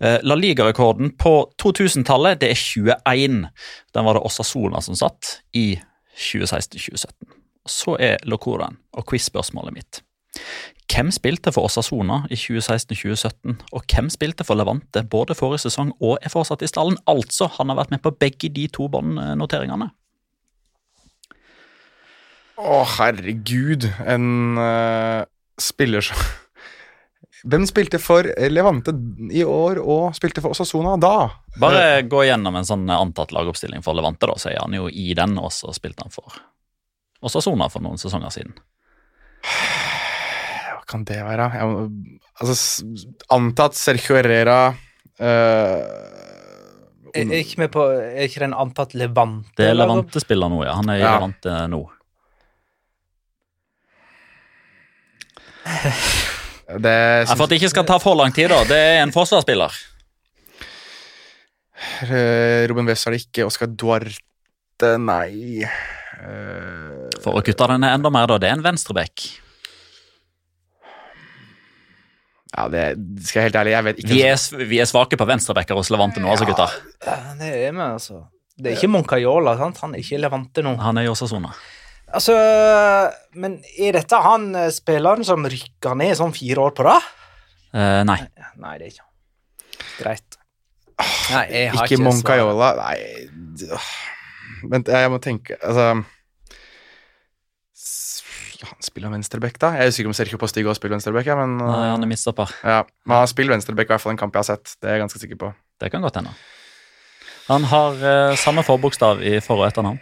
Eh, 0.02 0.18
La 0.26 0.36
Liga-rekorden 0.38 1.14
på 1.18 1.34
2000-tallet 1.62 2.42
det 2.42 2.52
er 2.52 2.60
21. 2.60 3.42
Den 3.94 4.08
var 4.08 4.18
det 4.18 4.24
Osasona 4.28 4.82
som 4.84 4.98
satt 4.98 5.38
i 5.58 5.72
2016-2017. 6.18 7.38
Så 7.66 7.96
er 8.02 8.22
locoraen 8.28 8.76
og 8.98 9.06
quiz-spørsmålet 9.08 9.74
mitt. 9.78 10.02
Hvem 10.92 11.08
spilte 11.14 11.52
for 11.54 11.68
Osasona 11.68 12.22
i 12.28 12.36
2016-2017, 12.36 13.54
og 13.72 13.84
hvem 13.88 14.10
spilte 14.12 14.44
for 14.44 14.58
Levante 14.60 15.04
både 15.08 15.36
forrige 15.36 15.64
sesong 15.64 15.94
og 16.04 16.18
er 16.20 16.32
fortsatt 16.32 16.64
i 16.64 16.68
stallen? 16.68 16.98
Altså, 17.08 17.48
han 17.56 17.72
har 17.72 17.78
vært 17.80 17.94
med 17.94 18.02
på 18.04 18.12
begge 18.20 18.50
de 18.52 18.66
to 18.72 18.90
båndnoteringene. 18.92 19.88
Å, 22.60 22.82
herregud. 22.98 23.88
En 24.04 24.60
uh, 24.60 25.24
spiller 25.60 26.04
som 26.04 26.20
Hvem 27.42 27.64
spilte 27.66 27.98
for 27.98 28.28
Levante 28.52 28.92
i 29.34 29.40
år 29.42 29.80
og 29.82 30.12
spilte 30.14 30.44
for 30.44 30.54
Osasona 30.54 30.92
da? 31.00 31.16
Bare 31.58 32.04
gå 32.06 32.20
gjennom 32.28 32.54
en 32.54 32.68
sånn 32.68 32.84
antatt 32.94 33.32
lagoppstilling 33.34 33.82
for 33.82 33.98
Levante, 33.98 34.28
da, 34.30 34.36
så 34.38 34.52
er 34.52 34.60
han 34.60 34.76
jo 34.76 34.86
i 34.86 35.08
den, 35.18 35.34
og 35.42 35.50
så 35.56 35.74
spilte 35.74 36.06
han 36.06 36.14
for 36.14 36.36
Osasona 37.24 37.66
for 37.72 37.82
noen 37.82 37.98
sesonger 37.98 38.30
siden. 38.36 38.54
kan 40.92 41.04
det 41.08 41.18
være? 41.24 41.48
Jeg 41.56 41.70
må, 41.70 41.86
altså, 42.42 42.84
antatt 43.32 43.78
Sergio 43.78 44.18
Herrera 44.18 44.60
uh, 44.72 45.80
Er 47.12 47.24
er 47.24 47.40
ikke 47.40 47.62
med 47.64 47.72
på 47.74 47.86
Er 47.92 48.28
ikke 48.28 48.44
den 48.44 48.54
antatt 48.56 48.94
Levante? 48.98 49.52
Det 49.58 49.70
er? 49.70 49.76
Levante-spiller 49.78 50.52
nå, 50.52 50.62
ja. 50.66 50.76
Han 50.78 50.92
er 50.92 51.00
i 51.00 51.04
Ja. 51.04 51.16
Levante 51.16 51.56
nå. 51.72 51.82
det 56.82 56.96
Ja, 57.28 57.34
For 57.36 57.44
at 57.44 57.52
det 57.52 57.60
ikke 57.60 57.72
skal 57.72 57.86
ta 57.88 57.98
for 58.02 58.18
lang 58.18 58.32
tid, 58.34 58.50
da. 58.52 58.62
Det 58.68 58.78
er 58.78 59.02
en 59.02 59.12
forsvarsspiller. 59.14 59.72
Robin 62.02 62.68
Ruben 62.70 62.90
West 62.90 63.06
er 63.06 63.14
det 63.14 63.24
ikke. 63.26 63.46
Oscar 63.46 63.68
Duarte, 63.68 64.96
nei. 65.02 65.62
Eh, 65.62 67.08
For 67.22 67.38
å 67.38 67.42
kutte 67.44 67.68
den 67.74 67.86
enda 67.86 68.10
mer, 68.14 68.30
da. 68.30 68.38
Det 68.38 68.50
er 68.50 68.56
en 68.58 68.64
venstreback. 68.64 69.26
Ja, 72.52 72.66
det 72.68 72.84
skal 73.24 73.40
jeg 73.40 73.48
helt 73.48 73.58
ærlig, 73.62 73.72
jeg 73.72 73.86
vet 73.86 74.00
ikke. 74.02 74.12
Vi 74.12 74.22
er, 74.28 74.64
vi 74.68 74.80
er 74.82 74.88
svake 74.88 75.16
på 75.16 75.26
venstrebacker 75.28 75.78
hos 75.78 75.88
Levante 75.92 76.20
nå, 76.20 76.28
altså, 76.34 76.48
gutter. 76.48 76.74
Ja, 77.06 77.16
det 77.38 77.52
er 77.52 77.72
vi, 77.72 77.84
altså. 77.86 78.24
Det 78.60 78.70
er 78.70 78.76
ikke 78.76 78.90
Moncayola, 78.92 79.56
sant? 79.60 79.80
Han 79.80 79.96
er 79.96 80.02
ikke 80.04 80.20
Levante 80.20 80.64
nå. 80.64 80.74
Han 80.82 81.00
er 81.00 81.08
i 81.08 81.10
Osasona. 81.12 81.54
Altså, 82.12 82.34
men 83.40 83.56
er 83.80 83.96
dette 83.96 84.20
han 84.20 84.50
eh, 84.58 84.68
spilleren 84.74 85.24
som 85.24 85.46
rykker 85.48 85.96
ned 85.96 86.12
sånn 86.18 86.34
fire 86.36 86.66
år 86.66 86.74
på 86.76 86.84
rad? 86.84 87.08
Uh, 87.72 88.02
nei. 88.04 88.18
Nei, 88.60 88.74
det 88.76 88.84
er 88.84 88.90
ikke 88.90 89.06
han. 89.06 89.12
Greit. 89.96 90.38
Nei, 91.32 91.46
jeg 91.48 91.70
har 91.72 91.86
Ikke 91.86 91.96
ikke 91.96 92.04
Moncayola, 92.04 92.74
nei. 92.82 93.70
Vent, 94.70 94.90
jeg 94.92 95.10
må 95.10 95.18
tenke 95.18 95.56
Altså 95.58 95.86
Han 98.70 98.82
spiller 98.84 99.10
venstreback, 99.10 99.56
da? 99.58 99.72
Jeg 99.76 99.88
er 99.88 99.92
usikker 99.94 100.10
om 100.10 100.14
Sergio 100.16 100.38
Postigo 100.38 100.72
spiller 100.76 100.94
venstreback, 100.96 101.26
ja, 101.26 101.34
men 101.40 101.56
nei, 101.58 101.88
han 101.90 102.02
er 102.06 102.10
midtstopper. 102.10 102.52
ja. 102.62 102.82
Men 103.06 103.16
han 103.16 103.24
har 103.24 103.30
spilt 103.32 103.50
venstreback 103.50 103.88
i 103.90 103.94
hvert 103.94 104.04
fall 104.04 104.14
en 104.14 104.20
kamp 104.20 104.34
jeg 104.38 104.44
har 104.44 104.50
sett. 104.56 104.76
Det 104.80 104.88
er 104.90 104.96
jeg 104.98 105.04
ganske 105.06 105.22
sikker 105.22 105.40
på. 105.40 105.52
Det 105.82 105.90
kan 105.90 106.04
godt 106.04 106.20
hende. 106.20 106.32
Han 107.48 107.64
har 107.72 107.98
eh, 108.12 108.36
samme 108.38 108.62
forbokstav 108.62 109.22
i 109.26 109.38
for- 109.42 109.58
og 109.58 109.66
etternavn. 109.66 109.98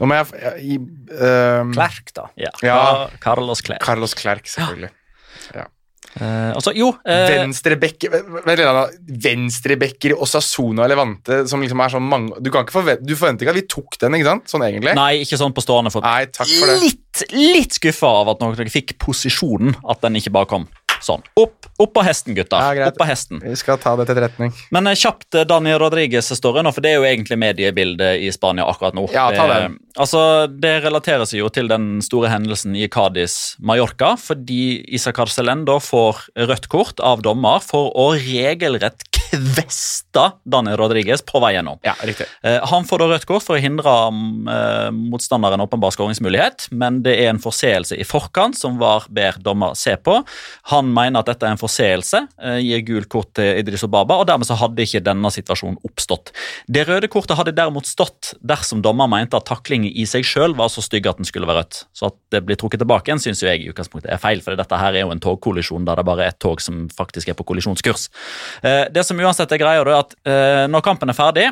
Nå 0.00 0.08
må 0.10 0.16
jeg, 0.18 0.54
i, 0.64 0.76
ehm, 1.22 1.70
Klerk, 1.76 2.08
da. 2.16 2.24
Ja. 2.40 2.50
Ja. 2.66 2.78
Carlos 3.22 3.60
Klerk. 3.62 3.84
Carlos 3.84 4.14
Klerk, 4.18 4.48
selvfølgelig. 4.50 4.90
Eh, 6.14 6.50
altså, 6.54 6.70
jo 6.78 6.92
uh, 6.94 7.24
Venstrebekker 9.24 10.14
Osasuna 10.14 10.84
og 10.84 10.92
Levante 10.92 11.40
som 11.50 11.64
liksom 11.64 11.80
er 11.82 11.90
sånn 11.90 12.06
mange 12.06 12.38
Du, 12.38 12.52
kan 12.54 12.68
forvente, 12.70 13.02
du 13.02 13.16
forventer 13.18 13.42
ikke 13.42 13.54
at 13.56 13.58
vi 13.58 13.64
tok 13.66 13.98
den, 14.04 14.14
ikke 14.20 14.28
sant? 14.28 14.46
Sånn 14.52 14.62
egentlig? 14.68 14.94
Nei, 14.94 15.24
ikke 15.24 15.40
sånn 15.40 15.56
på 15.56 15.64
stående 15.64 15.90
fot. 15.90 16.06
Litt, 16.84 17.24
litt 17.34 17.74
skuffa 17.80 18.12
av 18.20 18.34
at 18.34 18.44
dere 18.44 18.70
fikk 18.70 18.94
posisjonen, 19.02 19.74
at 19.90 20.06
den 20.06 20.20
ikke 20.20 20.34
bare 20.34 20.50
kom 20.54 20.68
sånn. 21.06 21.24
Opp, 21.40 21.68
opp 21.80 21.92
på 21.94 22.04
hesten, 22.06 22.36
gutter. 22.36 22.60
Ja, 22.76 22.88
opp 22.90 23.00
av 23.02 23.10
hesten. 23.10 23.42
Vi 23.44 23.56
skal 23.58 23.80
ta 23.82 23.94
det 23.98 24.08
til 24.08 24.16
etterretning. 24.16 24.54
Men 24.74 24.90
eh, 24.90 24.98
kjapt 24.98 25.40
Daniel 25.50 25.80
Rodriguez-storyen, 25.82 26.70
for 26.74 26.84
det 26.84 26.94
er 26.94 27.00
jo 27.00 27.08
egentlig 27.08 27.38
mediebildet 27.40 28.24
i 28.24 28.30
Spania 28.34 28.66
akkurat 28.70 28.96
nå. 28.96 29.06
Ja, 29.14 29.28
ta 29.34 29.48
det, 29.50 29.58
den. 29.66 29.78
altså, 29.96 30.22
det 30.50 30.76
relaterer 30.86 31.28
seg 31.28 31.42
jo 31.42 31.50
til 31.54 31.70
den 31.70 31.98
store 32.04 32.32
hendelsen 32.32 32.76
i 32.78 32.88
Cádiz, 32.92 33.54
Mallorca, 33.58 34.14
fordi 34.20 34.82
Isacar 34.96 35.32
Celendo 35.32 35.78
får 35.82 36.26
rødt 36.48 36.70
kort 36.72 37.02
av 37.04 37.24
dommer 37.26 37.62
for 37.64 37.92
å 37.94 38.12
regelrett 38.16 39.06
kveste 39.34 40.24
Daniel 40.44 40.76
Rodriguez 40.78 41.22
på 41.26 41.40
vei 41.42 41.54
gjennom. 41.56 41.78
Ja, 41.86 41.94
riktig. 42.02 42.26
Eh, 42.42 42.60
Han 42.70 42.84
får 42.88 43.02
da 43.02 43.08
rødt 43.10 43.26
kort 43.28 43.44
for 43.46 43.56
å 43.56 43.62
hindre 43.62 43.92
eh, 44.54 44.90
motstanderen 44.94 45.62
åpenbar 45.64 45.94
skåringsmulighet, 45.94 46.68
men 46.72 47.02
det 47.04 47.16
er 47.22 47.32
en 47.32 47.42
forseelse 47.42 47.98
i 47.98 48.06
forkant 48.06 48.56
som 48.58 48.78
VAR 48.80 49.08
ber 49.08 49.38
dommer 49.42 49.74
se 49.78 49.96
på. 49.96 50.18
Han 50.72 50.92
mener 50.94 51.22
at 51.22 51.32
dette 51.32 51.46
er 51.48 51.54
en 51.54 51.60
forseelse, 51.60 52.24
eh, 52.42 52.60
gir 52.64 52.84
gult 52.88 53.10
kort 53.12 53.32
til 53.38 53.60
Idris 53.60 53.84
Obaba, 53.86 54.18
og 54.20 54.28
dermed 54.30 54.48
så 54.48 54.56
hadde 54.58 54.84
ikke 54.84 55.02
denne 55.04 55.30
situasjonen 55.34 55.80
oppstått. 55.86 56.32
Det 56.70 56.86
røde 56.88 57.10
kortet 57.12 57.38
hadde 57.38 57.54
derimot 57.56 57.88
stått 57.88 58.34
dersom 58.44 58.82
dommer 58.84 59.10
mente 59.10 59.36
at 59.38 59.48
taklingen 59.48 59.90
i 59.90 60.06
seg 60.08 60.26
sjøl 60.26 60.56
var 60.58 60.70
så 60.72 60.84
stygg 60.84 61.08
at 61.10 61.20
den 61.20 61.28
skulle 61.28 61.48
være 61.50 61.64
rødt. 61.64 61.84
Så 61.94 62.10
at 62.10 62.18
det 62.34 62.44
blir 62.46 62.58
trukket 62.60 62.82
tilbake 62.82 63.10
igjen, 63.10 63.22
syns 63.22 63.42
jo 63.42 63.50
jeg 63.50 63.64
i 63.64 63.70
utgangspunktet 63.72 64.10
er 64.12 64.22
feil, 64.22 64.42
for 64.44 64.56
dette 64.58 64.80
her 64.80 64.94
er 64.94 65.06
jo 65.06 65.12
en 65.14 65.22
togkollisjon 65.22 65.86
der 65.86 66.00
det 66.00 66.06
bare 66.06 66.26
er 66.26 66.34
et 66.34 66.40
tog 66.42 66.62
som 66.62 66.86
faktisk 66.94 67.30
er 67.30 67.38
på 67.38 67.46
kollisjonskurs. 67.46 68.08
Det 68.62 69.04
som 69.06 69.18
uansett 69.26 69.54
er 69.54 69.62
greia, 69.62 69.84
da, 69.86 70.02
at 70.04 70.14
uh, 70.28 70.64
når 70.70 70.84
kampen 70.86 71.12
er 71.12 71.18
ferdig, 71.18 71.48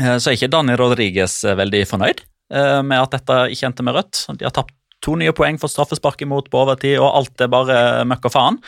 uh, 0.00 0.16
så 0.18 0.30
er 0.30 0.36
ikke 0.36 0.50
Dani 0.52 0.76
Rodriguez 0.78 1.40
eh, 1.44 1.56
veldig 1.58 1.84
fornøyd 1.90 2.24
uh, 2.54 2.80
med 2.86 2.98
at 2.98 3.16
dette 3.16 3.40
ikke 3.54 3.70
endte 3.70 3.86
med 3.86 3.98
rødt. 3.98 4.26
De 4.36 4.46
har 4.48 4.54
tapt 4.56 4.74
to 5.00 5.16
nye 5.16 5.32
poeng 5.36 5.56
for 5.60 5.72
straffespark 5.72 6.20
imot 6.26 6.50
på 6.52 6.60
overtid, 6.60 6.98
og 7.00 7.08
alt 7.22 7.40
er 7.40 7.52
bare 7.52 7.80
møkk 8.08 8.28
og 8.28 8.34
faen. 8.34 8.58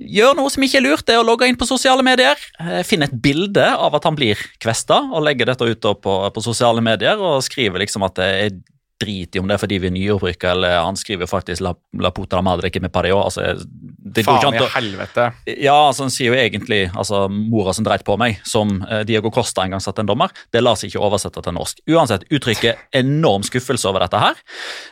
Gjør 0.00 0.36
noe 0.38 0.52
som 0.54 0.62
ikke 0.64 0.78
er 0.78 0.84
lurt, 0.86 1.02
det 1.08 1.16
er 1.16 1.20
å 1.20 1.26
logge 1.26 1.48
inn 1.50 1.58
på 1.58 1.66
sosiale 1.68 2.04
medier. 2.06 2.38
Finn 2.86 3.02
et 3.04 3.16
bilde 3.20 3.64
av 3.74 3.96
at 3.98 4.06
han 4.06 4.14
blir 4.16 4.38
kvesta, 4.62 5.00
og 5.10 5.26
legge 5.26 5.48
dette 5.50 5.66
ut 5.66 5.88
på, 5.98 6.14
på 6.30 6.44
sosiale 6.44 6.80
medier, 6.84 7.18
og 7.18 7.42
skrive 7.44 7.82
liksom 7.82 8.06
at 8.06 8.14
det 8.22 8.28
er 8.30 8.54
drit 9.00 9.36
i 9.36 9.40
om 9.40 9.48
det 9.48 9.56
er 9.56 9.62
fordi 9.62 9.78
vi 9.80 9.88
er 9.88 9.94
nyopprykka, 9.94 10.52
eller 10.54 10.80
han 10.84 10.98
skriver 10.98 11.28
faktisk 11.30 11.64
La, 11.64 11.72
la 12.00 12.10
puta 12.14 12.38
la 12.38 12.44
madre 12.44 12.70
que 12.70 12.80
me 12.80 12.88
parió. 12.92 13.20
Altså, 13.24 13.54
det 14.00 14.24
går 14.24 14.38
ikke 14.38 14.46
Faen 14.46 14.56
an 14.56 14.64
å 14.64 14.70
helvete. 14.74 15.26
ja, 15.60 15.74
altså 15.74 16.06
Han 16.06 16.12
sier 16.14 16.32
jo 16.32 16.38
egentlig 16.38 16.80
altså, 16.94 17.26
'mora 17.28 17.74
som 17.76 17.84
dreit 17.84 18.04
på 18.04 18.16
meg', 18.20 18.40
som 18.44 18.82
eh, 18.88 19.02
Diego 19.08 19.30
Costa 19.30 19.64
en 19.64 19.76
gang 19.76 19.82
satte 19.82 20.00
en 20.04 20.10
dommer. 20.10 20.32
Det 20.52 20.62
lar 20.62 20.78
seg 20.78 20.90
ikke 20.90 21.04
oversette 21.04 21.42
til 21.42 21.56
norsk. 21.56 21.82
Uansett 21.90 22.26
uttrykket 22.30 22.96
enorm 22.96 23.44
skuffelse 23.46 23.88
over 23.88 24.04
dette 24.04 24.20
her. 24.20 24.40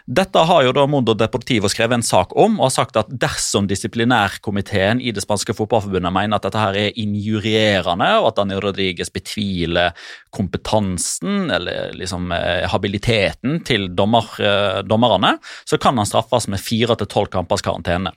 Dette 0.07 0.45
har 0.51 0.65
jo 0.65 0.73
da 0.77 0.87
Mondo 0.87 1.15
Deportivo 1.15 1.69
skrevet 1.69 1.99
en 1.99 2.07
sak 2.07 2.35
om, 2.37 2.59
og 2.61 2.69
har 2.69 2.77
sagt 2.77 2.97
at 3.01 3.11
dersom 3.11 3.69
disiplinærkomiteen 3.71 5.01
i 5.01 5.13
det 5.13 5.25
spanske 5.25 5.57
fotballforbundet 5.57 6.13
mener 6.15 6.37
at 6.37 6.47
dette 6.47 6.63
her 6.63 6.79
er 6.79 6.97
injurierende, 7.01 8.11
og 8.23 8.33
at 8.33 8.41
Daniel 8.41 8.63
Rodriguez 8.65 9.11
betviler 9.13 9.93
kompetansen 10.35 11.51
eller 11.51 11.93
liksom 11.97 12.33
eh, 12.33 12.69
habiliteten 12.71 13.63
til 13.67 13.89
dommer, 13.99 14.31
eh, 14.39 14.81
dommerne, 14.87 15.37
så 15.69 15.81
kan 15.83 15.99
han 15.99 16.09
straffes 16.09 16.49
med 16.49 16.63
fire 16.63 16.97
til 16.99 17.11
tolv 17.11 17.35
kampers 17.35 17.65
karantene. 17.67 18.15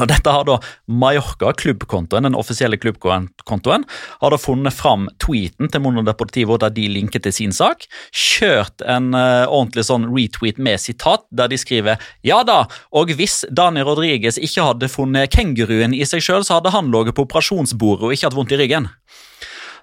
Og 0.00 0.08
Dette 0.08 0.32
har 0.32 0.46
da 0.48 0.56
Mallorca, 0.88 1.50
klubbkontoen, 1.52 2.24
den 2.24 2.36
offisielle 2.38 2.78
klubbkontoen, 2.80 3.84
har 4.22 4.32
da 4.32 4.38
funnet 4.40 4.72
fram 4.72 5.04
tweeten 5.20 5.68
til 5.68 5.82
Mono 5.84 6.04
Deportivo 6.06 6.56
der 6.60 6.72
de 6.72 6.86
linker 6.88 7.20
til 7.20 7.34
sin 7.36 7.52
sak. 7.52 7.84
Kjørt 8.08 8.84
en 8.88 9.10
uh, 9.12 9.44
ordentlig 9.44 9.84
sånn 9.90 10.08
retweet 10.08 10.60
med 10.62 10.80
sitat, 10.80 11.26
der 11.28 11.52
de 11.52 11.60
skriver 11.60 12.00
ja 12.24 12.40
da, 12.48 12.62
og 12.96 13.12
hvis 13.18 13.42
Dani 13.52 13.84
Rodriguez 13.84 14.40
ikke 14.40 14.64
hadde 14.70 14.90
funnet 14.92 15.32
kenguruen 15.34 15.92
i 15.92 16.08
seg 16.08 16.24
sjøl, 16.24 16.46
så 16.46 16.60
hadde 16.60 16.72
han 16.72 16.88
ligget 16.92 17.18
på 17.18 17.26
operasjonsbordet 17.28 18.08
og 18.08 18.16
ikke 18.16 18.30
hatt 18.30 18.38
vondt 18.38 18.56
i 18.56 18.62
ryggen. 18.64 18.88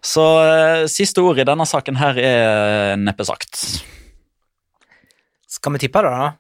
Så 0.01 0.25
uh, 0.25 0.89
siste 0.89 1.21
ord 1.21 1.37
i 1.37 1.45
denne 1.45 1.69
saken 1.69 2.01
her 2.01 2.17
er 2.17 2.97
neppe 2.97 3.29
sagt. 3.29 3.61
Skal 5.49 5.73
vi 5.75 5.81
tippe 5.81 6.01
det, 6.05 6.11
da? 6.13 6.31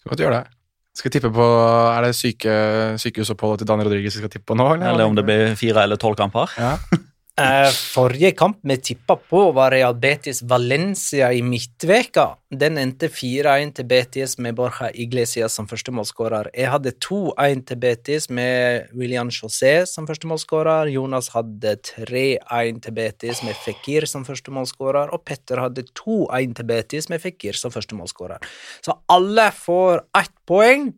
Skal 0.00 0.14
godt 0.14 0.22
gjøre 0.24 0.40
det. 0.40 0.58
Skal 0.94 1.08
vi 1.08 1.14
tippe 1.14 1.30
på 1.32 1.44
Er 1.46 2.04
det 2.04 2.12
syke, 2.14 2.52
sykehusoppholdet 3.00 3.62
til 3.62 3.70
Dan 3.70 3.80
Rodriguez 3.80 4.12
vi 4.18 4.22
skal 4.22 4.32
tippe 4.32 4.46
på 4.50 4.56
nå? 4.58 4.66
Eller, 4.74 4.92
Eller 4.92 5.08
om 5.08 5.16
det 5.16 5.24
blir 5.24 5.54
fire 5.58 5.86
eller 5.86 6.00
tolv 6.00 6.18
kamper. 6.20 6.52
Ja. 6.60 6.76
Eh, 7.40 7.70
forrige 7.72 8.34
kamp 8.36 8.58
vi 8.62 8.74
tippa 8.76 9.14
på, 9.16 9.52
var 9.56 9.70
Real 9.72 9.94
Betis 9.96 10.42
Valencia 10.42 11.30
i 11.32 11.40
midtveka. 11.42 12.26
Den 12.52 12.76
endte 12.76 13.08
4-1 13.08 13.70
til 13.78 13.86
Betis 13.88 14.34
med 14.36 14.58
Borja 14.58 14.90
Iglesias 14.92 15.56
som 15.56 15.64
førstemålsskårer. 15.70 16.50
Jeg 16.52 16.68
hadde 16.68 16.92
2-1 17.00 17.62
til 17.70 17.78
Betis 17.80 18.28
med 18.28 18.92
William 18.92 19.30
José 19.32 19.86
som 19.88 20.04
førstemålsskårer. 20.10 20.92
Jonas 20.92 21.30
hadde 21.32 21.78
3-1 21.88 22.82
til 22.84 22.96
Betis 23.00 23.40
med 23.46 23.56
Fikir 23.64 24.04
som 24.12 24.28
førstemålsskårer. 24.28 25.14
Og 25.16 25.24
Petter 25.24 25.62
hadde 25.64 25.86
2-1 25.88 26.52
til 26.60 26.68
Betis 26.68 27.08
med 27.08 27.24
Fikir 27.24 27.56
som 27.56 27.72
førstemålsskårer. 27.72 28.44
Så 28.84 28.98
alle 29.08 29.48
får 29.56 30.04
ett 30.20 30.36
poeng 30.44 30.90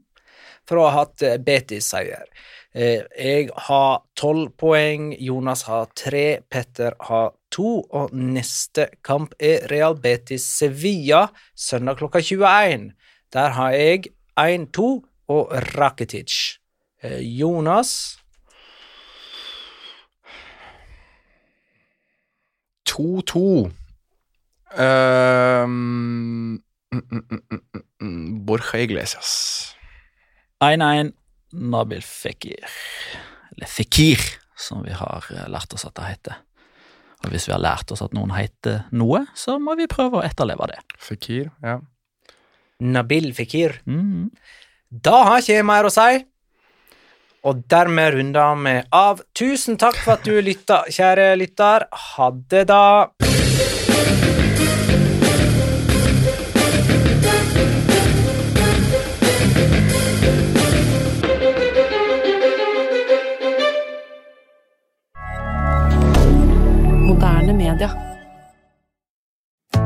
for 0.67 0.83
å 0.83 0.91
ha 0.91 1.05
hatt 1.05 1.23
Betis-seier. 1.47 2.27
Eh, 2.75 3.03
Jeg 3.19 3.51
har 3.57 4.03
tolv 4.17 4.51
poeng, 4.59 5.15
Jonas 5.23 5.63
har 5.63 5.87
tre, 5.95 6.41
Petter 6.51 6.97
har 7.01 7.31
to, 7.51 7.85
og 7.91 8.11
neste 8.13 8.89
kamp 9.05 9.35
er 9.39 9.69
Real 9.71 9.95
Betis 9.95 10.43
Sevilla 10.43 11.29
søndag 11.55 11.97
klokka 12.03 12.19
21. 12.19 12.93
Der 13.33 13.49
har 13.49 13.71
jeg 13.71 14.11
1-2 14.37 15.05
og 15.29 15.53
Rakitic. 15.79 16.59
Eh, 17.03 17.23
Jonas 17.23 18.19
2-2. 22.91 23.71
Um, 24.75 25.71
mm, 26.91 27.03
mm, 27.11 27.23
mm, 27.31 27.43
mm, 27.51 27.83
mm, 28.01 28.47
Borja 28.47 28.83
Iglesias. 28.83 29.77
1-1 30.61 31.24
Nabil 31.55 32.03
Fekir. 32.05 32.67
Eller 33.55 33.71
Fikir, 33.71 34.21
som 34.59 34.83
vi 34.85 34.95
har 34.97 35.25
eh, 35.31 35.47
lært 35.53 35.75
oss 35.77 35.87
at 35.87 35.95
det 35.99 36.11
heter. 36.11 36.43
Og 37.25 37.33
hvis 37.33 37.49
vi 37.49 37.55
har 37.55 37.63
lært 37.63 37.93
oss 37.95 38.03
at 38.05 38.13
noen 38.17 38.35
heter 38.37 38.85
noe, 38.93 39.25
så 39.39 39.57
må 39.63 39.77
vi 39.79 39.89
prøve 39.91 40.21
å 40.21 40.27
etterleve 40.27 40.69
det. 40.75 40.81
Fikir, 41.01 41.49
ja. 41.65 41.79
Nabil 42.85 43.31
Fikir. 43.37 43.79
Mm. 43.89 44.29
Da 44.91 45.23
har 45.31 45.41
ikke 45.41 45.57
jeg 45.57 45.67
mer 45.67 45.89
å 45.89 45.95
si. 45.95 46.25
Og 47.45 47.65
dermed 47.69 48.15
runder 48.17 48.61
vi 48.65 48.77
av. 48.97 49.25
Tusen 49.37 49.81
takk 49.81 49.99
for 50.01 50.17
at 50.17 50.29
du 50.29 50.37
lytta, 50.41 50.85
kjære 50.93 51.33
lytter. 51.41 51.89
Ha 51.93 52.31
det, 52.51 52.67
da. 52.73 52.85